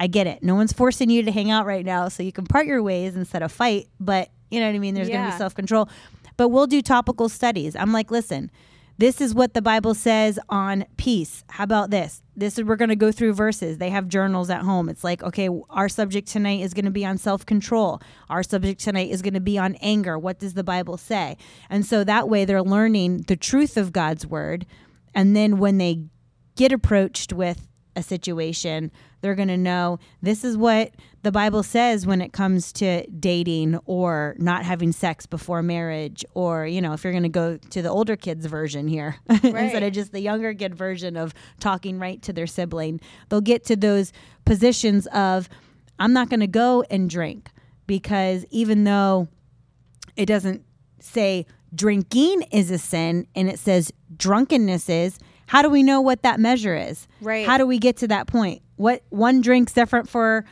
I 0.00 0.06
get 0.06 0.28
it. 0.28 0.44
No 0.44 0.54
one's 0.54 0.72
forcing 0.72 1.10
you 1.10 1.24
to 1.24 1.32
hang 1.32 1.50
out 1.50 1.66
right 1.66 1.84
now 1.84 2.08
so 2.08 2.22
you 2.22 2.30
can 2.30 2.46
part 2.46 2.66
your 2.66 2.82
ways 2.84 3.16
instead 3.16 3.42
of 3.42 3.50
fight 3.50 3.88
but 3.98 4.30
you 4.50 4.60
know 4.60 4.66
what 4.66 4.76
i 4.76 4.78
mean? 4.78 4.94
There's 4.94 5.08
going 5.08 5.24
to 5.24 5.30
be 5.30 5.36
self-control. 5.36 5.88
But 6.36 6.50
we'll 6.50 6.68
do 6.68 6.80
topical 6.82 7.28
studies. 7.28 7.74
I'm 7.74 7.92
like 7.92 8.10
listen 8.10 8.50
this 8.98 9.20
is 9.20 9.34
what 9.34 9.54
the 9.54 9.62
bible 9.62 9.94
says 9.94 10.38
on 10.48 10.84
peace. 10.96 11.44
How 11.48 11.64
about 11.64 11.90
this? 11.90 12.22
This 12.36 12.58
is 12.58 12.64
we're 12.64 12.76
going 12.76 12.88
to 12.88 12.96
go 12.96 13.12
through 13.12 13.34
verses. 13.34 13.78
They 13.78 13.90
have 13.90 14.08
journals 14.08 14.50
at 14.50 14.62
home. 14.62 14.88
It's 14.88 15.04
like 15.04 15.22
okay 15.22 15.48
our 15.70 15.88
subject 15.88 16.28
tonight 16.28 16.60
is 16.60 16.74
going 16.74 16.84
to 16.84 16.90
be 16.90 17.06
on 17.06 17.16
self-control. 17.16 18.02
Our 18.28 18.42
subject 18.42 18.80
tonight 18.80 19.10
is 19.10 19.22
going 19.22 19.34
to 19.34 19.40
be 19.40 19.56
on 19.56 19.76
anger. 19.76 20.18
What 20.18 20.40
does 20.40 20.54
the 20.54 20.64
bible 20.64 20.96
say? 20.96 21.36
And 21.70 21.86
so 21.86 22.04
that 22.04 22.28
way 22.28 22.44
they're 22.44 22.62
learning 22.62 23.22
the 23.28 23.36
truth 23.36 23.76
of 23.76 23.92
god's 23.92 24.26
word 24.26 24.66
and 25.14 25.34
then 25.34 25.58
when 25.58 25.78
they 25.78 26.04
get 26.56 26.72
approached 26.72 27.32
with 27.32 27.67
a 27.98 28.02
situation, 28.02 28.90
they're 29.20 29.34
going 29.34 29.48
to 29.48 29.56
know. 29.56 29.98
This 30.22 30.44
is 30.44 30.56
what 30.56 30.92
the 31.22 31.32
Bible 31.32 31.62
says 31.62 32.06
when 32.06 32.20
it 32.20 32.32
comes 32.32 32.72
to 32.74 33.06
dating 33.08 33.78
or 33.84 34.36
not 34.38 34.64
having 34.64 34.92
sex 34.92 35.26
before 35.26 35.62
marriage, 35.62 36.24
or, 36.34 36.66
you 36.66 36.80
know, 36.80 36.92
if 36.92 37.02
you're 37.02 37.12
going 37.12 37.24
to 37.24 37.28
go 37.28 37.56
to 37.56 37.82
the 37.82 37.88
older 37.88 38.16
kids' 38.16 38.46
version 38.46 38.88
here 38.88 39.16
instead 39.28 39.82
of 39.82 39.92
just 39.92 40.12
the 40.12 40.20
younger 40.20 40.54
kid 40.54 40.74
version 40.74 41.16
of 41.16 41.34
talking 41.60 41.98
right 41.98 42.22
to 42.22 42.32
their 42.32 42.46
sibling, 42.46 43.00
they'll 43.28 43.40
get 43.40 43.64
to 43.64 43.76
those 43.76 44.12
positions 44.44 45.06
of, 45.08 45.48
I'm 45.98 46.12
not 46.12 46.30
going 46.30 46.40
to 46.40 46.46
go 46.46 46.84
and 46.88 47.10
drink 47.10 47.50
because 47.86 48.46
even 48.50 48.84
though 48.84 49.28
it 50.16 50.26
doesn't 50.26 50.64
say 51.00 51.46
drinking 51.74 52.42
is 52.50 52.70
a 52.70 52.78
sin 52.78 53.26
and 53.34 53.48
it 53.48 53.58
says 53.58 53.92
drunkenness 54.16 54.88
is, 54.88 55.18
how 55.48 55.62
do 55.62 55.70
we 55.70 55.82
know 55.82 56.00
what 56.00 56.22
that 56.22 56.38
measure 56.38 56.76
is? 56.76 57.08
Right. 57.22 57.46
How 57.46 57.56
do 57.56 57.66
we 57.66 57.78
get 57.78 57.96
to 57.98 58.08
that 58.08 58.26
point? 58.26 58.62
What 58.76 59.02
one 59.08 59.40
drink's 59.40 59.72
different 59.72 60.08
for 60.08 60.44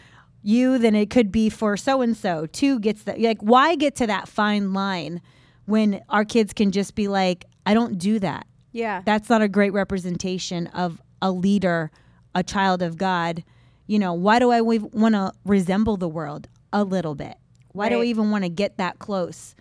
you 0.43 0.79
than 0.79 0.95
it 0.95 1.11
could 1.11 1.31
be 1.31 1.51
for 1.51 1.77
so 1.77 2.01
and 2.01 2.17
so. 2.17 2.47
Two 2.47 2.81
gets 2.81 3.03
that 3.03 3.21
like 3.21 3.41
why 3.41 3.75
get 3.75 3.95
to 3.97 4.07
that 4.07 4.27
fine 4.27 4.73
line 4.73 5.21
when 5.67 6.01
our 6.09 6.25
kids 6.25 6.53
can 6.55 6.73
just 6.73 6.95
be 6.95 7.09
like, 7.09 7.45
I 7.67 7.75
don't 7.75 7.99
do 7.99 8.19
that. 8.21 8.47
Yeah. 8.73 9.03
That's 9.05 9.29
not 9.29 9.43
a 9.43 9.49
great 9.49 9.75
representation 9.75 10.69
of 10.69 11.03
a 11.21 11.31
leader, 11.31 11.91
a 12.35 12.43
child 12.43 12.81
of 12.81 12.97
God. 12.97 13.45
You 13.87 13.99
know, 13.99 14.15
why 14.15 14.39
do 14.39 14.51
I 14.51 14.63
want 14.63 15.15
to 15.15 15.33
resemble 15.45 15.97
the 15.97 16.09
world 16.09 16.49
a 16.73 16.85
little 16.85 17.15
bit? 17.15 17.37
Why 17.73 17.91
do 17.91 18.01
I 18.01 18.05
even 18.05 18.31
want 18.31 18.45
to 18.45 18.51
get 18.51 18.79
that 18.79 18.99
close 18.99 19.55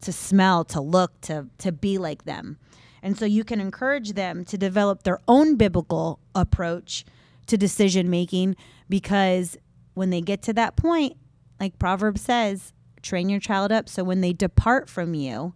to 0.00 0.12
smell, 0.12 0.64
to 0.64 0.80
look, 0.80 1.20
to 1.22 1.46
to 1.58 1.72
be 1.72 1.98
like 1.98 2.24
them? 2.24 2.56
And 3.02 3.16
so 3.18 3.24
you 3.24 3.44
can 3.44 3.60
encourage 3.60 4.12
them 4.12 4.44
to 4.46 4.58
develop 4.58 5.02
their 5.02 5.20
own 5.28 5.56
biblical 5.56 6.20
approach 6.34 7.04
to 7.46 7.56
decision 7.56 8.10
making 8.10 8.56
because 8.88 9.56
when 9.94 10.10
they 10.10 10.20
get 10.20 10.42
to 10.42 10.52
that 10.54 10.76
point, 10.76 11.16
like 11.60 11.78
Proverbs 11.78 12.20
says, 12.20 12.72
train 13.02 13.28
your 13.28 13.40
child 13.40 13.72
up 13.72 13.88
so 13.88 14.04
when 14.04 14.20
they 14.20 14.32
depart 14.32 14.88
from 14.88 15.14
you, 15.14 15.54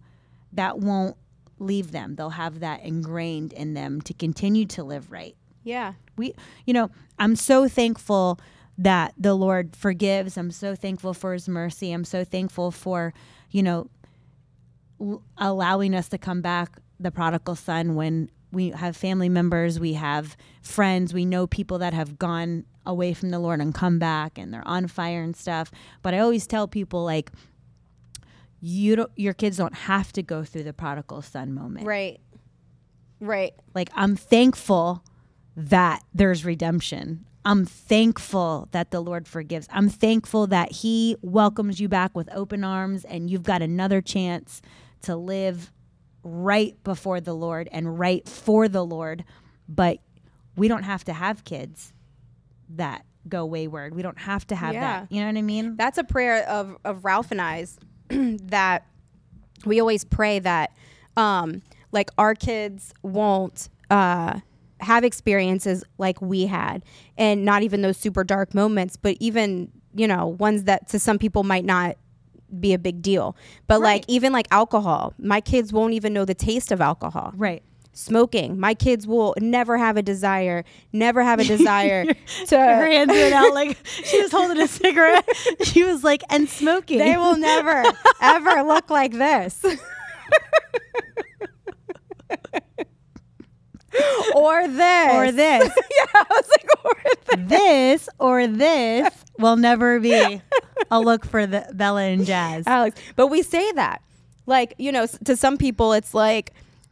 that 0.51 0.79
won't 0.79 1.15
leave 1.59 1.91
them. 1.91 2.15
They'll 2.15 2.31
have 2.31 2.59
that 2.59 2.83
ingrained 2.83 3.53
in 3.53 3.73
them 3.73 4.01
to 4.01 4.13
continue 4.13 4.65
to 4.67 4.83
live 4.83 5.11
right. 5.11 5.35
yeah. 5.63 5.93
We, 6.15 6.35
you 6.65 6.73
know, 6.73 6.91
I'm 7.17 7.35
so 7.35 7.67
thankful 7.67 8.39
that 8.77 9.13
the 9.17 9.33
Lord 9.33 9.75
forgives. 9.75 10.37
I'm 10.37 10.51
so 10.51 10.75
thankful 10.75 11.13
for 11.15 11.33
His 11.33 11.49
mercy. 11.49 11.91
I'm 11.91 12.05
so 12.05 12.23
thankful 12.23 12.69
for, 12.69 13.13
you 13.49 13.63
know, 13.63 13.89
l- 15.01 15.23
allowing 15.37 15.95
us 15.95 16.07
to 16.09 16.17
come 16.19 16.41
back, 16.41 16.77
the 16.99 17.11
prodigal 17.11 17.55
son, 17.55 17.95
when 17.95 18.29
we 18.51 18.69
have 18.69 18.95
family 18.95 19.29
members, 19.29 19.79
we 19.79 19.93
have 19.93 20.37
friends, 20.61 21.13
we 21.13 21.25
know 21.25 21.47
people 21.47 21.79
that 21.79 21.93
have 21.93 22.19
gone 22.19 22.65
away 22.85 23.13
from 23.13 23.29
the 23.29 23.39
Lord 23.39 23.59
and 23.61 23.73
come 23.73 23.97
back 23.99 24.37
and 24.37 24.53
they're 24.53 24.67
on 24.67 24.87
fire 24.87 25.21
and 25.23 25.35
stuff. 25.35 25.71
But 26.01 26.13
I 26.13 26.19
always 26.19 26.45
tell 26.45 26.67
people, 26.67 27.03
like, 27.03 27.31
you 28.61 28.95
don't, 28.95 29.11
your 29.15 29.33
kids 29.33 29.57
don't 29.57 29.73
have 29.75 30.13
to 30.13 30.23
go 30.23 30.43
through 30.43 30.63
the 30.63 30.73
prodigal 30.73 31.21
son 31.21 31.53
moment 31.53 31.85
Right. 31.85 32.19
Right. 33.19 33.53
like 33.73 33.89
i'm 33.93 34.15
thankful 34.15 35.03
that 35.57 36.01
there's 36.13 36.43
redemption 36.45 37.25
i'm 37.45 37.65
thankful 37.65 38.67
that 38.71 38.91
the 38.91 38.99
lord 39.01 39.27
forgives 39.27 39.67
i'm 39.71 39.89
thankful 39.89 40.47
that 40.47 40.71
he 40.71 41.15
welcomes 41.21 41.79
you 41.81 41.87
back 41.89 42.15
with 42.15 42.29
open 42.33 42.63
arms 42.63 43.03
and 43.05 43.29
you've 43.29 43.43
got 43.43 43.61
another 43.61 44.01
chance 44.01 44.61
to 45.03 45.15
live 45.15 45.71
right 46.23 46.81
before 46.83 47.19
the 47.19 47.33
lord 47.33 47.67
and 47.71 47.99
right 47.99 48.27
for 48.27 48.67
the 48.67 48.83
lord 48.85 49.23
but 49.67 49.99
we 50.55 50.67
don't 50.67 50.83
have 50.83 51.03
to 51.03 51.13
have 51.13 51.43
kids 51.43 51.93
that 52.69 53.05
go 53.27 53.45
wayward. 53.45 53.95
We 53.95 54.01
don't 54.01 54.19
have 54.19 54.45
to 54.47 54.55
have 54.55 54.73
Yeah. 54.73 54.81
that 54.81 55.11
you 55.11 55.21
know 55.21 55.27
what 55.27 55.37
i 55.37 55.41
mean? 55.41 55.75
That's 55.77 55.97
a 55.97 56.03
prayer 56.03 56.47
of, 56.47 56.75
of 56.83 57.05
Ralph 57.05 57.31
and 57.31 57.41
I's 57.41 57.77
that 58.09 58.85
we 59.65 59.79
always 59.79 60.03
pray 60.03 60.39
that 60.39 60.71
um, 61.15 61.61
like 61.91 62.09
our 62.17 62.35
kids 62.35 62.93
won't 63.01 63.69
uh, 63.89 64.39
have 64.81 65.03
experiences 65.03 65.83
like 65.97 66.21
we 66.21 66.45
had 66.45 66.83
and 67.17 67.45
not 67.45 67.63
even 67.63 67.81
those 67.81 67.97
super 67.97 68.23
dark 68.23 68.53
moments, 68.53 68.97
but 68.97 69.15
even, 69.19 69.71
you 69.95 70.07
know, 70.07 70.27
ones 70.27 70.65
that 70.65 70.89
to 70.89 70.99
some 70.99 71.17
people 71.17 71.43
might 71.43 71.65
not 71.65 71.95
be 72.59 72.73
a 72.73 72.79
big 72.79 73.01
deal. 73.01 73.35
But 73.67 73.81
like 73.81 74.03
even 74.07 74.31
like 74.33 74.47
alcohol, 74.51 75.13
my 75.17 75.41
kids 75.41 75.71
won't 75.73 75.93
even 75.93 76.13
know 76.13 76.25
the 76.25 76.33
taste 76.35 76.71
of 76.71 76.81
alcohol. 76.81 77.31
right 77.35 77.63
Smoking, 77.95 78.59
my 78.59 78.73
kids 78.73 79.05
will 79.05 79.35
never 79.39 79.77
have 79.77 79.97
a 79.97 80.01
desire, 80.01 80.65
never 80.91 81.21
have 81.21 81.39
a 81.39 81.43
desire 81.57 82.05
to 82.47 82.57
her 82.57 82.87
hands 82.87 83.09
went 83.11 83.33
out 83.35 83.53
like 83.53 83.77
she 83.85 84.19
was 84.19 84.31
holding 84.31 84.59
a 84.59 84.67
cigarette 84.67 85.27
she 85.63 85.83
was 85.83 86.03
like 86.03 86.23
and 86.31 86.49
smoking 86.49 86.97
They 86.97 87.17
will 87.17 87.37
never 87.37 87.83
ever 88.19 88.63
look 88.63 88.89
like 88.89 89.11
this. 89.11 89.63
or 94.35 94.67
this. 94.67 95.13
or 95.13 95.31
this 95.31 95.71
yeah, 95.97 96.05
I 96.13 96.25
was 96.29 96.49
like, 96.49 96.85
or 96.85 96.95
this. 97.25 97.49
this 97.49 98.09
or 98.19 98.47
this 98.47 99.13
will 99.39 99.55
never 99.55 99.99
be 99.99 100.41
a 100.91 100.99
look 100.99 101.25
for 101.25 101.45
the 101.45 101.67
Bella 101.73 102.03
and 102.03 102.25
Jazz. 102.25 102.65
Alex. 102.67 102.99
But 103.15 103.27
we 103.27 103.41
say 103.41 103.71
that. 103.73 104.01
Like, 104.45 104.75
you 104.77 104.91
know, 104.91 105.05
to 105.05 105.37
some 105.37 105.57
people, 105.57 105.93
it's 105.93 106.13
like 106.13 106.51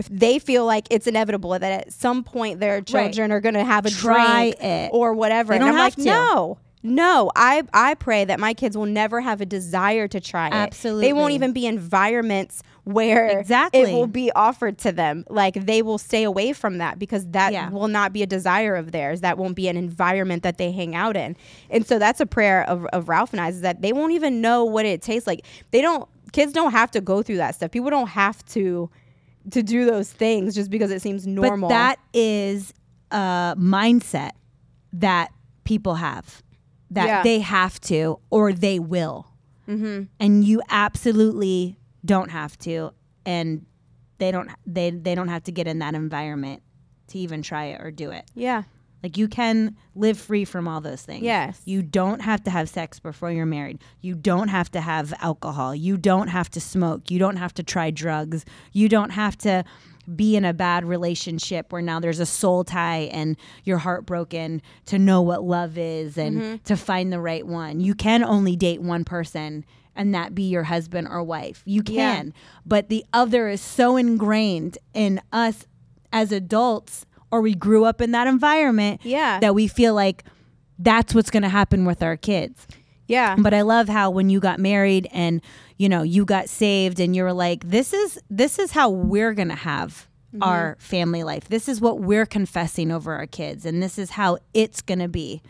they 0.09 0.39
feel 0.39 0.65
like 0.65 0.87
it's 0.89 1.05
inevitable 1.05 1.51
that 1.51 1.63
at 1.63 1.93
some 1.93 2.23
point 2.23 2.59
their 2.59 2.81
children 2.81 3.31
are 3.31 3.41
going 3.41 3.55
to 3.55 3.63
have 3.63 3.85
a 3.85 3.89
Try 3.89 4.53
it. 4.59 4.89
or 4.93 5.13
whatever. 5.13 5.53
They 5.53 5.59
don't 5.59 5.69
I'm 5.69 5.75
have 5.75 5.83
like, 5.83 5.95
to. 5.95 6.03
no. 6.03 6.57
No, 6.83 7.31
I 7.35 7.61
I 7.73 7.93
pray 7.93 8.25
that 8.25 8.39
my 8.39 8.55
kids 8.55 8.75
will 8.75 8.87
never 8.87 9.21
have 9.21 9.39
a 9.39 9.45
desire 9.45 10.07
to 10.07 10.19
try 10.19 10.47
it. 10.47 10.53
Absolutely, 10.53 11.05
they 11.05 11.13
won't 11.13 11.33
even 11.33 11.53
be 11.53 11.67
environments 11.67 12.63
where 12.83 13.39
Exactly. 13.39 13.81
it 13.81 13.93
will 13.93 14.07
be 14.07 14.31
offered 14.31 14.77
to 14.79 14.91
them. 14.91 15.23
Like 15.29 15.53
they 15.53 15.81
will 15.81 15.97
stay 15.99 16.23
away 16.23 16.51
from 16.53 16.79
that 16.79 16.97
because 16.97 17.27
that 17.27 17.53
Yeah. 17.53 17.69
will 17.69 17.87
not 17.87 18.11
be 18.11 18.23
a 18.23 18.27
desire 18.27 18.75
of 18.75 18.91
theirs. 18.91 19.21
That 19.21 19.37
won't 19.37 19.55
be 19.55 19.67
an 19.67 19.77
environment 19.77 20.41
that 20.43 20.57
they 20.57 20.71
hang 20.71 20.95
out 20.95 21.15
in. 21.15 21.35
And 21.69 21.85
so 21.85 21.99
that's 21.99 22.19
a 22.19 22.25
prayer 22.25 22.63
of, 22.67 22.85
of 22.87 23.07
Ralph 23.07 23.33
and 23.33 23.39
I's 23.41 23.55
is 23.55 23.61
that 23.61 23.81
they 23.81 23.93
won't 23.93 24.13
even 24.13 24.41
know 24.41 24.65
what 24.65 24.85
it 24.85 25.01
tastes 25.01 25.27
like. 25.27 25.45
They 25.71 25.81
don't 25.81 26.09
kids 26.31 26.53
don't 26.53 26.71
have 26.71 26.89
to 26.91 27.01
go 27.01 27.21
through 27.21 27.37
that 27.37 27.55
stuff. 27.55 27.71
People 27.71 27.89
don't 27.89 28.07
have 28.09 28.43
to 28.47 28.89
to 29.51 29.61
do 29.63 29.85
those 29.85 30.11
things 30.11 30.55
just 30.55 30.69
because 30.71 30.91
it 30.91 31.01
seems 31.01 31.25
normal. 31.27 31.67
But 31.69 31.73
that 31.75 31.99
is 32.13 32.73
a 33.11 33.55
mindset 33.57 34.31
that 34.93 35.31
people 35.65 35.95
have 35.95 36.41
that 36.89 37.05
Yeah. 37.07 37.23
they 37.23 37.39
have 37.39 37.79
to 37.81 38.19
or 38.29 38.53
they 38.53 38.79
will. 38.79 39.27
Mm-hmm. 39.67 40.03
And 40.19 40.43
you 40.43 40.61
absolutely 40.69 41.77
don't 42.05 42.29
have 42.31 42.57
to. 42.59 42.91
And 43.25 43.65
they 44.17 44.31
don't 44.31 44.49
they 44.65 44.89
they 44.91 45.15
don't 45.15 45.27
have 45.29 45.43
to 45.43 45.51
get 45.51 45.67
in 45.67 45.79
that 45.79 45.93
environment 45.95 46.61
to 47.07 47.17
even 47.19 47.41
try 47.41 47.65
it 47.65 47.81
or 47.81 47.91
do 47.91 48.11
it. 48.11 48.25
yeah. 48.35 48.63
Like 49.03 49.17
you 49.17 49.27
can 49.27 49.75
live 49.95 50.19
free 50.19 50.45
from 50.45 50.67
all 50.67 50.79
those 50.79 51.01
things. 51.01 51.23
Yes. 51.23 51.59
You 51.65 51.81
don't 51.81 52.21
have 52.21 52.43
to 52.43 52.51
have 52.51 52.69
sex 52.69 52.99
before 52.99 53.31
you're 53.31 53.47
married. 53.47 53.79
You 53.99 54.13
don't 54.13 54.49
have 54.49 54.69
to 54.73 54.79
have 54.81 55.11
alcohol. 55.21 55.73
You 55.73 55.97
don't 55.97 56.27
have 56.27 56.51
to 56.51 56.61
smoke. 56.61 57.09
You 57.09 57.17
don't 57.17 57.37
have 57.37 57.51
to 57.55 57.63
try 57.63 57.89
drugs. 57.89 58.45
You 58.73 58.87
don't 58.89 59.09
have 59.09 59.35
to 59.39 59.63
be 60.15 60.35
in 60.35 60.45
a 60.45 60.53
bad 60.53 60.85
relationship 60.85 61.71
where 61.73 61.81
now 61.81 61.99
there's 61.99 62.19
a 62.19 62.27
soul 62.27 62.63
tie 62.63 63.09
and 63.11 63.37
you're 63.63 63.79
heartbroken 63.79 64.61
to 64.85 64.99
know 64.99 65.23
what 65.23 65.43
love 65.43 65.79
is 65.79 66.15
and 66.15 66.39
Mm-hmm. 66.39 66.55
to 66.65 66.77
find 66.77 67.11
the 67.11 67.19
right 67.19 67.47
one. 67.47 67.79
You 67.79 67.95
can 67.95 68.23
only 68.23 68.55
date 68.55 68.83
one 68.83 69.03
person 69.03 69.65
and 69.95 70.13
that 70.15 70.33
be 70.35 70.43
your 70.43 70.63
husband 70.63 71.07
or 71.09 71.21
wife. 71.23 71.61
You 71.65 71.81
Yeah. 71.87 72.15
can. 72.15 72.33
But 72.65 72.89
the 72.89 73.03
other 73.13 73.47
is 73.49 73.61
so 73.61 73.97
ingrained 73.97 74.77
in 74.93 75.21
us 75.31 75.65
as 76.13 76.31
adults 76.31 77.05
or 77.31 77.41
we 77.41 77.53
grew 77.55 77.85
up 77.85 78.01
in 78.01 78.11
that 78.11 78.27
environment 78.27 79.01
Yeah. 79.03 79.39
that 79.39 79.55
we 79.55 79.67
feel 79.67 79.93
like 79.93 80.23
that's 80.77 81.13
what's 81.15 81.29
going 81.29 81.43
to 81.43 81.49
happen 81.49 81.85
with 81.85 82.01
our 82.03 82.17
kids. 82.17 82.67
Yeah. 83.07 83.35
But 83.37 83.53
I 83.53 83.61
love 83.61 83.87
how 83.89 84.09
when 84.09 84.29
you 84.29 84.39
got 84.39 84.59
married 84.59 85.07
and 85.11 85.41
you 85.77 85.89
know 85.89 86.01
you 86.03 86.25
got 86.25 86.47
saved 86.49 86.99
and 86.99 87.15
you 87.15 87.23
were 87.23 87.33
like 87.33 87.69
this 87.69 87.91
is 87.93 88.19
this 88.29 88.57
is 88.59 88.71
how 88.71 88.89
we're 88.89 89.33
going 89.33 89.49
to 89.49 89.55
have 89.55 90.07
Mm-hmm. 90.33 90.43
our 90.43 90.77
family 90.79 91.23
life. 91.25 91.49
This 91.49 91.67
is 91.67 91.81
what 91.81 91.99
we're 91.99 92.25
confessing 92.25 92.89
over 92.89 93.13
our 93.15 93.27
kids 93.27 93.65
and 93.65 93.83
this 93.83 93.97
is 93.99 94.11
how 94.11 94.37
it's 94.53 94.79
going 94.81 94.99
to 94.99 95.09
be. 95.09 95.41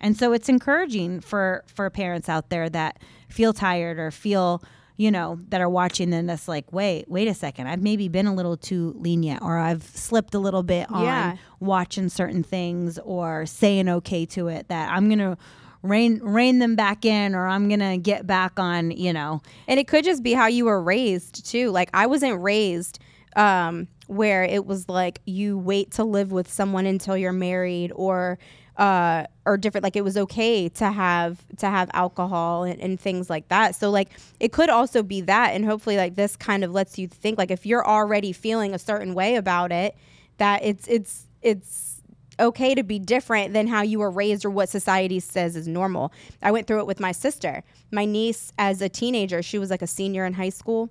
And 0.00 0.16
so 0.16 0.32
it's 0.32 0.48
encouraging 0.48 1.20
for 1.20 1.64
for 1.66 1.88
parents 1.90 2.28
out 2.28 2.50
there 2.50 2.68
that 2.70 2.98
feel 3.28 3.52
tired 3.52 3.98
or 3.98 4.10
feel 4.10 4.62
you 4.96 5.10
know 5.10 5.38
that 5.48 5.60
are 5.62 5.68
watching 5.68 6.12
and 6.12 6.28
that's 6.28 6.46
like 6.46 6.70
wait 6.72 7.08
wait 7.08 7.26
a 7.26 7.32
second 7.32 7.66
I've 7.68 7.80
maybe 7.82 8.08
been 8.08 8.26
a 8.26 8.34
little 8.34 8.56
too 8.56 8.92
lenient 8.98 9.40
or 9.42 9.56
I've 9.56 9.82
slipped 9.82 10.34
a 10.34 10.38
little 10.38 10.62
bit 10.62 10.90
on 10.90 11.04
Yeah. 11.04 11.36
watching 11.58 12.08
certain 12.10 12.42
things 12.42 12.98
or 12.98 13.46
saying 13.46 13.88
okay 13.88 14.26
to 14.26 14.48
it 14.48 14.68
that 14.68 14.92
I'm 14.92 15.06
going 15.08 15.20
to 15.20 15.38
rein 15.82 16.20
rein 16.22 16.58
them 16.58 16.76
back 16.76 17.06
in 17.06 17.34
or 17.34 17.46
I'm 17.46 17.68
going 17.68 17.80
to 17.80 17.96
get 17.96 18.26
back 18.26 18.58
on, 18.58 18.90
you 18.90 19.14
know. 19.14 19.40
And 19.66 19.80
it 19.80 19.88
could 19.88 20.04
just 20.04 20.22
be 20.22 20.34
how 20.34 20.46
you 20.48 20.66
were 20.66 20.82
raised 20.82 21.46
too. 21.46 21.70
Like 21.70 21.88
I 21.94 22.04
wasn't 22.06 22.42
raised 22.42 22.98
um, 23.36 23.88
where 24.06 24.42
it 24.44 24.66
was 24.66 24.88
like 24.90 25.20
you 25.24 25.56
wait 25.56 25.92
to 25.92 26.04
live 26.04 26.30
with 26.32 26.50
someone 26.50 26.84
until 26.84 27.16
you're 27.16 27.32
married 27.32 27.92
or 27.94 28.38
uh, 28.80 29.26
or 29.44 29.58
different. 29.58 29.84
Like 29.84 29.94
it 29.94 30.02
was 30.02 30.16
okay 30.16 30.68
to 30.70 30.90
have 30.90 31.44
to 31.58 31.68
have 31.68 31.90
alcohol 31.92 32.64
and, 32.64 32.80
and 32.80 32.98
things 32.98 33.28
like 33.28 33.46
that. 33.48 33.76
So 33.76 33.90
like 33.90 34.08
it 34.40 34.52
could 34.52 34.70
also 34.70 35.02
be 35.02 35.20
that, 35.20 35.50
and 35.50 35.64
hopefully 35.64 35.98
like 35.98 36.14
this 36.14 36.34
kind 36.34 36.64
of 36.64 36.72
lets 36.72 36.98
you 36.98 37.06
think 37.06 37.38
like 37.38 37.50
if 37.50 37.66
you're 37.66 37.86
already 37.86 38.32
feeling 38.32 38.74
a 38.74 38.78
certain 38.78 39.14
way 39.14 39.36
about 39.36 39.70
it, 39.70 39.94
that 40.38 40.64
it's 40.64 40.88
it's 40.88 41.26
it's 41.42 42.00
okay 42.40 42.74
to 42.74 42.82
be 42.82 42.98
different 42.98 43.52
than 43.52 43.66
how 43.66 43.82
you 43.82 43.98
were 43.98 44.10
raised 44.10 44.46
or 44.46 44.50
what 44.50 44.70
society 44.70 45.20
says 45.20 45.56
is 45.56 45.68
normal. 45.68 46.10
I 46.40 46.50
went 46.50 46.66
through 46.66 46.80
it 46.80 46.86
with 46.86 47.00
my 47.00 47.12
sister. 47.12 47.62
My 47.90 48.06
niece, 48.06 48.50
as 48.56 48.80
a 48.80 48.88
teenager, 48.88 49.42
she 49.42 49.58
was 49.58 49.68
like 49.68 49.82
a 49.82 49.86
senior 49.86 50.24
in 50.24 50.32
high 50.32 50.48
school. 50.48 50.88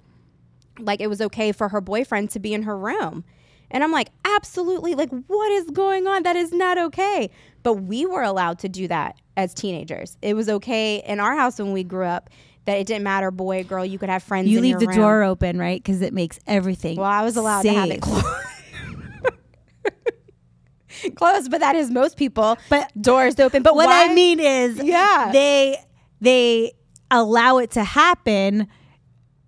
Like 0.78 1.02
it 1.02 1.08
was 1.08 1.22
okay 1.22 1.52
for 1.52 1.70
her 1.70 1.82
boyfriend 1.82 2.30
to 2.32 2.40
be 2.40 2.54
in 2.54 2.64
her 2.64 2.78
room. 2.78 3.24
And 3.72 3.84
I'm 3.84 3.92
like, 3.92 4.10
absolutely. 4.26 4.96
Like, 4.96 5.10
what 5.28 5.52
is 5.52 5.70
going 5.70 6.08
on? 6.08 6.24
That 6.24 6.36
is 6.36 6.52
not 6.52 6.78
okay. 6.78 7.30
But 7.64 7.74
we 7.74 8.06
were 8.06 8.24
allowed 8.24 8.60
to 8.60 8.70
do 8.70 8.88
that 8.88 9.16
as 9.36 9.54
teenagers. 9.54 10.18
It 10.22 10.34
was 10.36 10.48
okay 10.50 11.04
in 11.06 11.20
our 11.20 11.36
house 11.36 11.60
when 11.60 11.72
we 11.74 11.84
grew 11.84 12.06
up 12.06 12.30
that 12.66 12.78
it 12.78 12.88
didn't 12.88 13.04
matter, 13.04 13.32
boy, 13.32 13.64
girl, 13.64 13.86
you 13.86 13.98
could 13.98 14.10
have 14.10 14.24
friends. 14.24 14.48
You 14.50 14.62
leave 14.62 14.80
the 14.80 14.88
room. 14.88 14.96
door 14.98 15.24
open, 15.24 15.58
right? 15.58 15.82
Because 15.82 16.02
it 16.02 16.14
makes 16.14 16.40
everything. 16.48 16.98
Well, 16.98 17.10
I 17.10 17.24
was 17.24 17.36
allowed 17.36 17.64
to 17.64 17.74
have 17.74 17.90
it 17.90 18.02
closed. 18.02 18.26
closed, 21.16 21.52
but 21.52 21.60
that 21.62 21.76
is 21.76 21.90
most 21.92 22.18
people. 22.18 22.58
But 22.70 22.92
doors 23.02 23.40
open. 23.40 23.64
But 23.64 23.76
what 23.76 23.88
why- 23.88 24.08
I 24.10 24.14
mean 24.14 24.40
is, 24.40 24.82
Yeah. 24.84 25.30
they 25.32 25.78
they 26.22 26.74
allow 27.12 27.58
it 27.58 27.72
to 27.72 27.84
happen, 27.84 28.68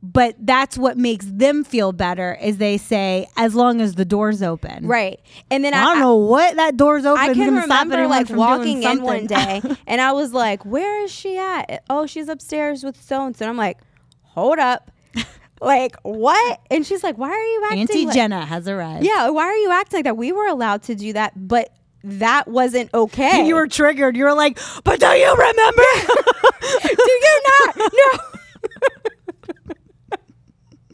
but 0.03 0.35
that's 0.39 0.77
what 0.77 0.97
makes 0.97 1.25
them 1.27 1.63
feel 1.63 1.91
better. 1.91 2.37
Is 2.41 2.57
they 2.57 2.77
say 2.77 3.27
as 3.37 3.53
long 3.53 3.81
as 3.81 3.95
the 3.95 4.05
door's 4.05 4.41
open, 4.41 4.87
right? 4.87 5.19
And 5.51 5.63
then 5.63 5.73
I, 5.73 5.81
I, 5.81 5.85
don't 5.85 5.99
know 5.99 6.15
what 6.15 6.55
that 6.55 6.75
door's 6.75 7.05
open. 7.05 7.23
I 7.23 7.33
can 7.33 7.55
remember 7.55 8.07
like 8.07 8.29
walking 8.29 8.81
in 8.81 9.01
one 9.03 9.27
day, 9.27 9.61
and 9.87 10.01
I 10.01 10.11
was 10.13 10.33
like, 10.33 10.65
"Where 10.65 11.03
is 11.03 11.11
she 11.11 11.37
at? 11.37 11.83
Oh, 11.89 12.07
she's 12.07 12.29
upstairs 12.29 12.83
with 12.83 13.01
so 13.01 13.25
and 13.25 13.37
so." 13.37 13.47
I'm 13.47 13.57
like, 13.57 13.79
"Hold 14.21 14.59
up." 14.59 14.91
Like 15.63 15.95
what? 16.01 16.59
And 16.71 16.83
she's 16.83 17.03
like, 17.03 17.19
"Why 17.19 17.29
are 17.29 17.39
you 17.39 17.61
acting?" 17.65 17.81
Auntie 17.81 18.05
like- 18.07 18.15
Jenna 18.15 18.43
has 18.43 18.67
arrived. 18.67 19.05
Yeah, 19.05 19.29
why 19.29 19.43
are 19.43 19.55
you 19.55 19.69
acting 19.69 19.99
like 19.99 20.05
that? 20.05 20.17
We 20.17 20.31
were 20.31 20.47
allowed 20.47 20.81
to 20.83 20.95
do 20.95 21.13
that, 21.13 21.33
but 21.35 21.69
that 22.03 22.47
wasn't 22.47 22.91
okay. 22.95 23.29
And 23.41 23.47
you 23.47 23.53
were 23.53 23.67
triggered. 23.67 24.17
You 24.17 24.23
were 24.23 24.33
like, 24.33 24.57
"But 24.83 24.99
do 24.99 25.05
you 25.05 25.31
remember?" 25.31 25.83
do 26.81 27.11
you 27.11 27.41
not? 27.45 27.93
No. 27.93 28.40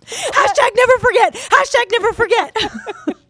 Hashtag 0.07 0.69
never 0.75 0.99
forget. 0.99 1.33
Hashtag 1.33 1.91
never 1.91 2.13
forget. 2.13 2.57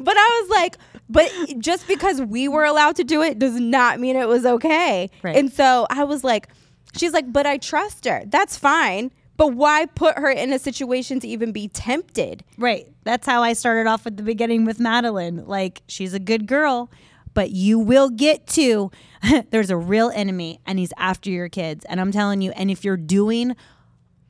But 0.00 0.16
I 0.16 0.40
was 0.42 0.50
like, 0.50 0.76
but 1.08 1.30
just 1.58 1.86
because 1.86 2.20
we 2.20 2.48
were 2.48 2.64
allowed 2.64 2.96
to 2.96 3.04
do 3.04 3.22
it 3.22 3.38
does 3.38 3.60
not 3.60 4.00
mean 4.00 4.16
it 4.16 4.28
was 4.28 4.44
okay. 4.44 5.08
Right. 5.22 5.36
And 5.36 5.52
so 5.52 5.86
I 5.90 6.04
was 6.04 6.24
like, 6.24 6.48
she's 6.96 7.12
like, 7.12 7.32
but 7.32 7.46
I 7.46 7.58
trust 7.58 8.06
her. 8.06 8.22
That's 8.26 8.56
fine. 8.56 9.10
But 9.36 9.54
why 9.54 9.86
put 9.86 10.18
her 10.18 10.30
in 10.30 10.52
a 10.52 10.58
situation 10.58 11.20
to 11.20 11.28
even 11.28 11.52
be 11.52 11.68
tempted? 11.68 12.44
Right. 12.58 12.88
That's 13.04 13.26
how 13.26 13.42
I 13.42 13.54
started 13.54 13.88
off 13.88 14.06
at 14.06 14.16
the 14.16 14.22
beginning 14.22 14.64
with 14.64 14.78
Madeline. 14.78 15.46
Like, 15.46 15.82
she's 15.86 16.12
a 16.12 16.18
good 16.18 16.46
girl, 16.46 16.90
but 17.32 17.50
you 17.50 17.78
will 17.78 18.10
get 18.10 18.46
to 18.48 18.90
there's 19.50 19.70
a 19.70 19.76
real 19.76 20.10
enemy 20.14 20.60
and 20.66 20.78
he's 20.78 20.92
after 20.96 21.30
your 21.30 21.48
kids. 21.48 21.84
And 21.88 22.00
I'm 22.00 22.12
telling 22.12 22.42
you, 22.42 22.50
and 22.52 22.70
if 22.70 22.84
you're 22.84 22.96
doing 22.96 23.56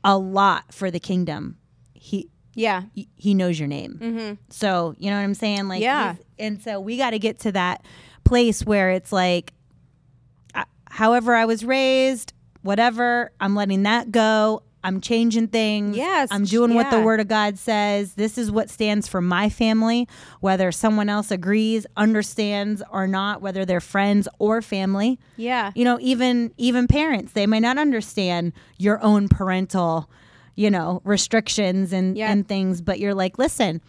a 0.05 0.17
lot 0.17 0.73
for 0.73 0.91
the 0.91 1.01
kingdom, 1.01 1.57
he 1.95 2.29
Yeah. 2.55 2.83
he- 2.95 3.09
he 3.17 3.35
knows 3.35 3.59
your 3.59 3.69
name. 3.69 3.99
Mm-hmm. 4.03 4.35
So, 4.51 4.95
you 4.99 5.11
know 5.11 5.17
what 5.17 5.23
I'm 5.23 5.35
saying? 5.35 5.69
Like, 5.69 5.83
Yeah. 5.83 6.17
and 6.39 6.61
so 6.63 6.81
we 6.81 6.97
got 6.97 7.11
to 7.11 7.19
get 7.19 7.39
to 7.41 7.53
that 7.53 7.85
place 8.25 8.65
where 8.65 8.91
it's 8.91 9.13
like, 9.13 9.53
I- 10.55 10.65
however 10.91 11.35
I 11.35 11.45
was 11.45 11.65
raised, 11.65 12.33
whatever, 12.63 13.33
I'm 13.41 13.55
letting 13.55 13.83
that 13.85 14.11
go. 14.11 14.63
I'm 14.83 15.01
changing 15.01 15.49
things. 15.49 15.97
Yes, 15.97 16.29
I'm 16.31 16.45
doing 16.45 16.75
what 16.75 16.91
the 16.91 17.01
word 17.01 17.21
of 17.21 17.29
God 17.29 17.59
says. 17.59 18.15
This 18.15 18.39
is 18.39 18.51
what 18.51 18.71
stands 18.71 19.07
for 19.09 19.21
my 19.21 19.49
family, 19.51 20.09
whether 20.41 20.73
someone 20.73 21.09
else 21.09 21.31
agrees, 21.31 21.87
understands 21.97 22.83
or 22.91 23.07
not, 23.07 23.43
whether 23.43 23.65
they're 23.65 23.81
friends 23.81 24.27
or 24.39 24.63
family 24.63 25.19
Yeah. 25.37 25.73
you 25.75 25.85
know 25.85 25.99
even 26.01 26.53
even 26.57 26.87
parents 26.87 27.33
they 27.33 27.47
might 27.47 27.61
not 27.61 27.79
understand 27.79 28.53
your 28.79 29.03
own 29.03 29.29
parental 29.29 30.11
you 30.55 30.71
know 30.71 31.01
restrictions 31.05 31.93
and 31.93 32.17
Yeah. 32.17 32.31
and 32.33 32.47
things 32.47 32.81
but 32.83 32.99
you're 32.99 33.15
like 33.15 33.39
listen 33.39 33.81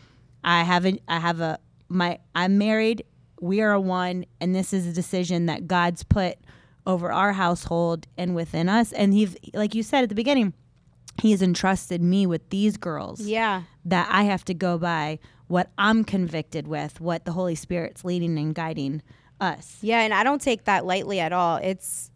i 0.43 0.63
haven't 0.63 1.01
i 1.07 1.19
have 1.19 1.39
a 1.41 1.57
my 1.89 2.19
i'm 2.35 2.57
married 2.57 3.03
we 3.41 3.61
are 3.61 3.71
a 3.73 3.79
one 3.81 4.25
and 4.39 4.53
this 4.55 4.71
is 4.73 4.85
a 4.87 4.93
decision 4.93 5.47
that 5.47 5.67
god's 5.67 6.03
put 6.03 6.37
over 6.85 7.11
our 7.11 7.33
household 7.33 8.07
and 8.17 8.35
within 8.35 8.69
us 8.69 8.91
and 8.93 9.13
he's 9.13 9.35
like 9.53 9.73
you 9.75 9.83
said 9.83 10.03
at 10.03 10.09
the 10.09 10.15
beginning 10.15 10.53
he's 11.19 11.41
entrusted 11.41 12.01
me 12.01 12.25
with 12.25 12.49
these 12.49 12.77
girls 12.77 13.21
Yeah. 13.21 13.63
that 13.85 14.07
i 14.11 14.23
have 14.23 14.43
to 14.45 14.53
go 14.53 14.77
by 14.77 15.19
what 15.47 15.69
i'm 15.77 16.03
convicted 16.03 16.67
with 16.67 17.01
what 17.01 17.25
the 17.25 17.31
holy 17.33 17.55
spirit's 17.55 18.03
leading 18.05 18.37
and 18.37 18.55
guiding 18.55 19.01
us 19.39 19.77
Yeah. 19.81 20.01
And 20.01 20.13
I 20.13 20.23
don't 20.23 20.39
take 20.41 20.65
that 20.65 20.85
lightly 20.85 21.19
at 21.19 21.33
all. 21.33 21.57
It's, 21.57 22.11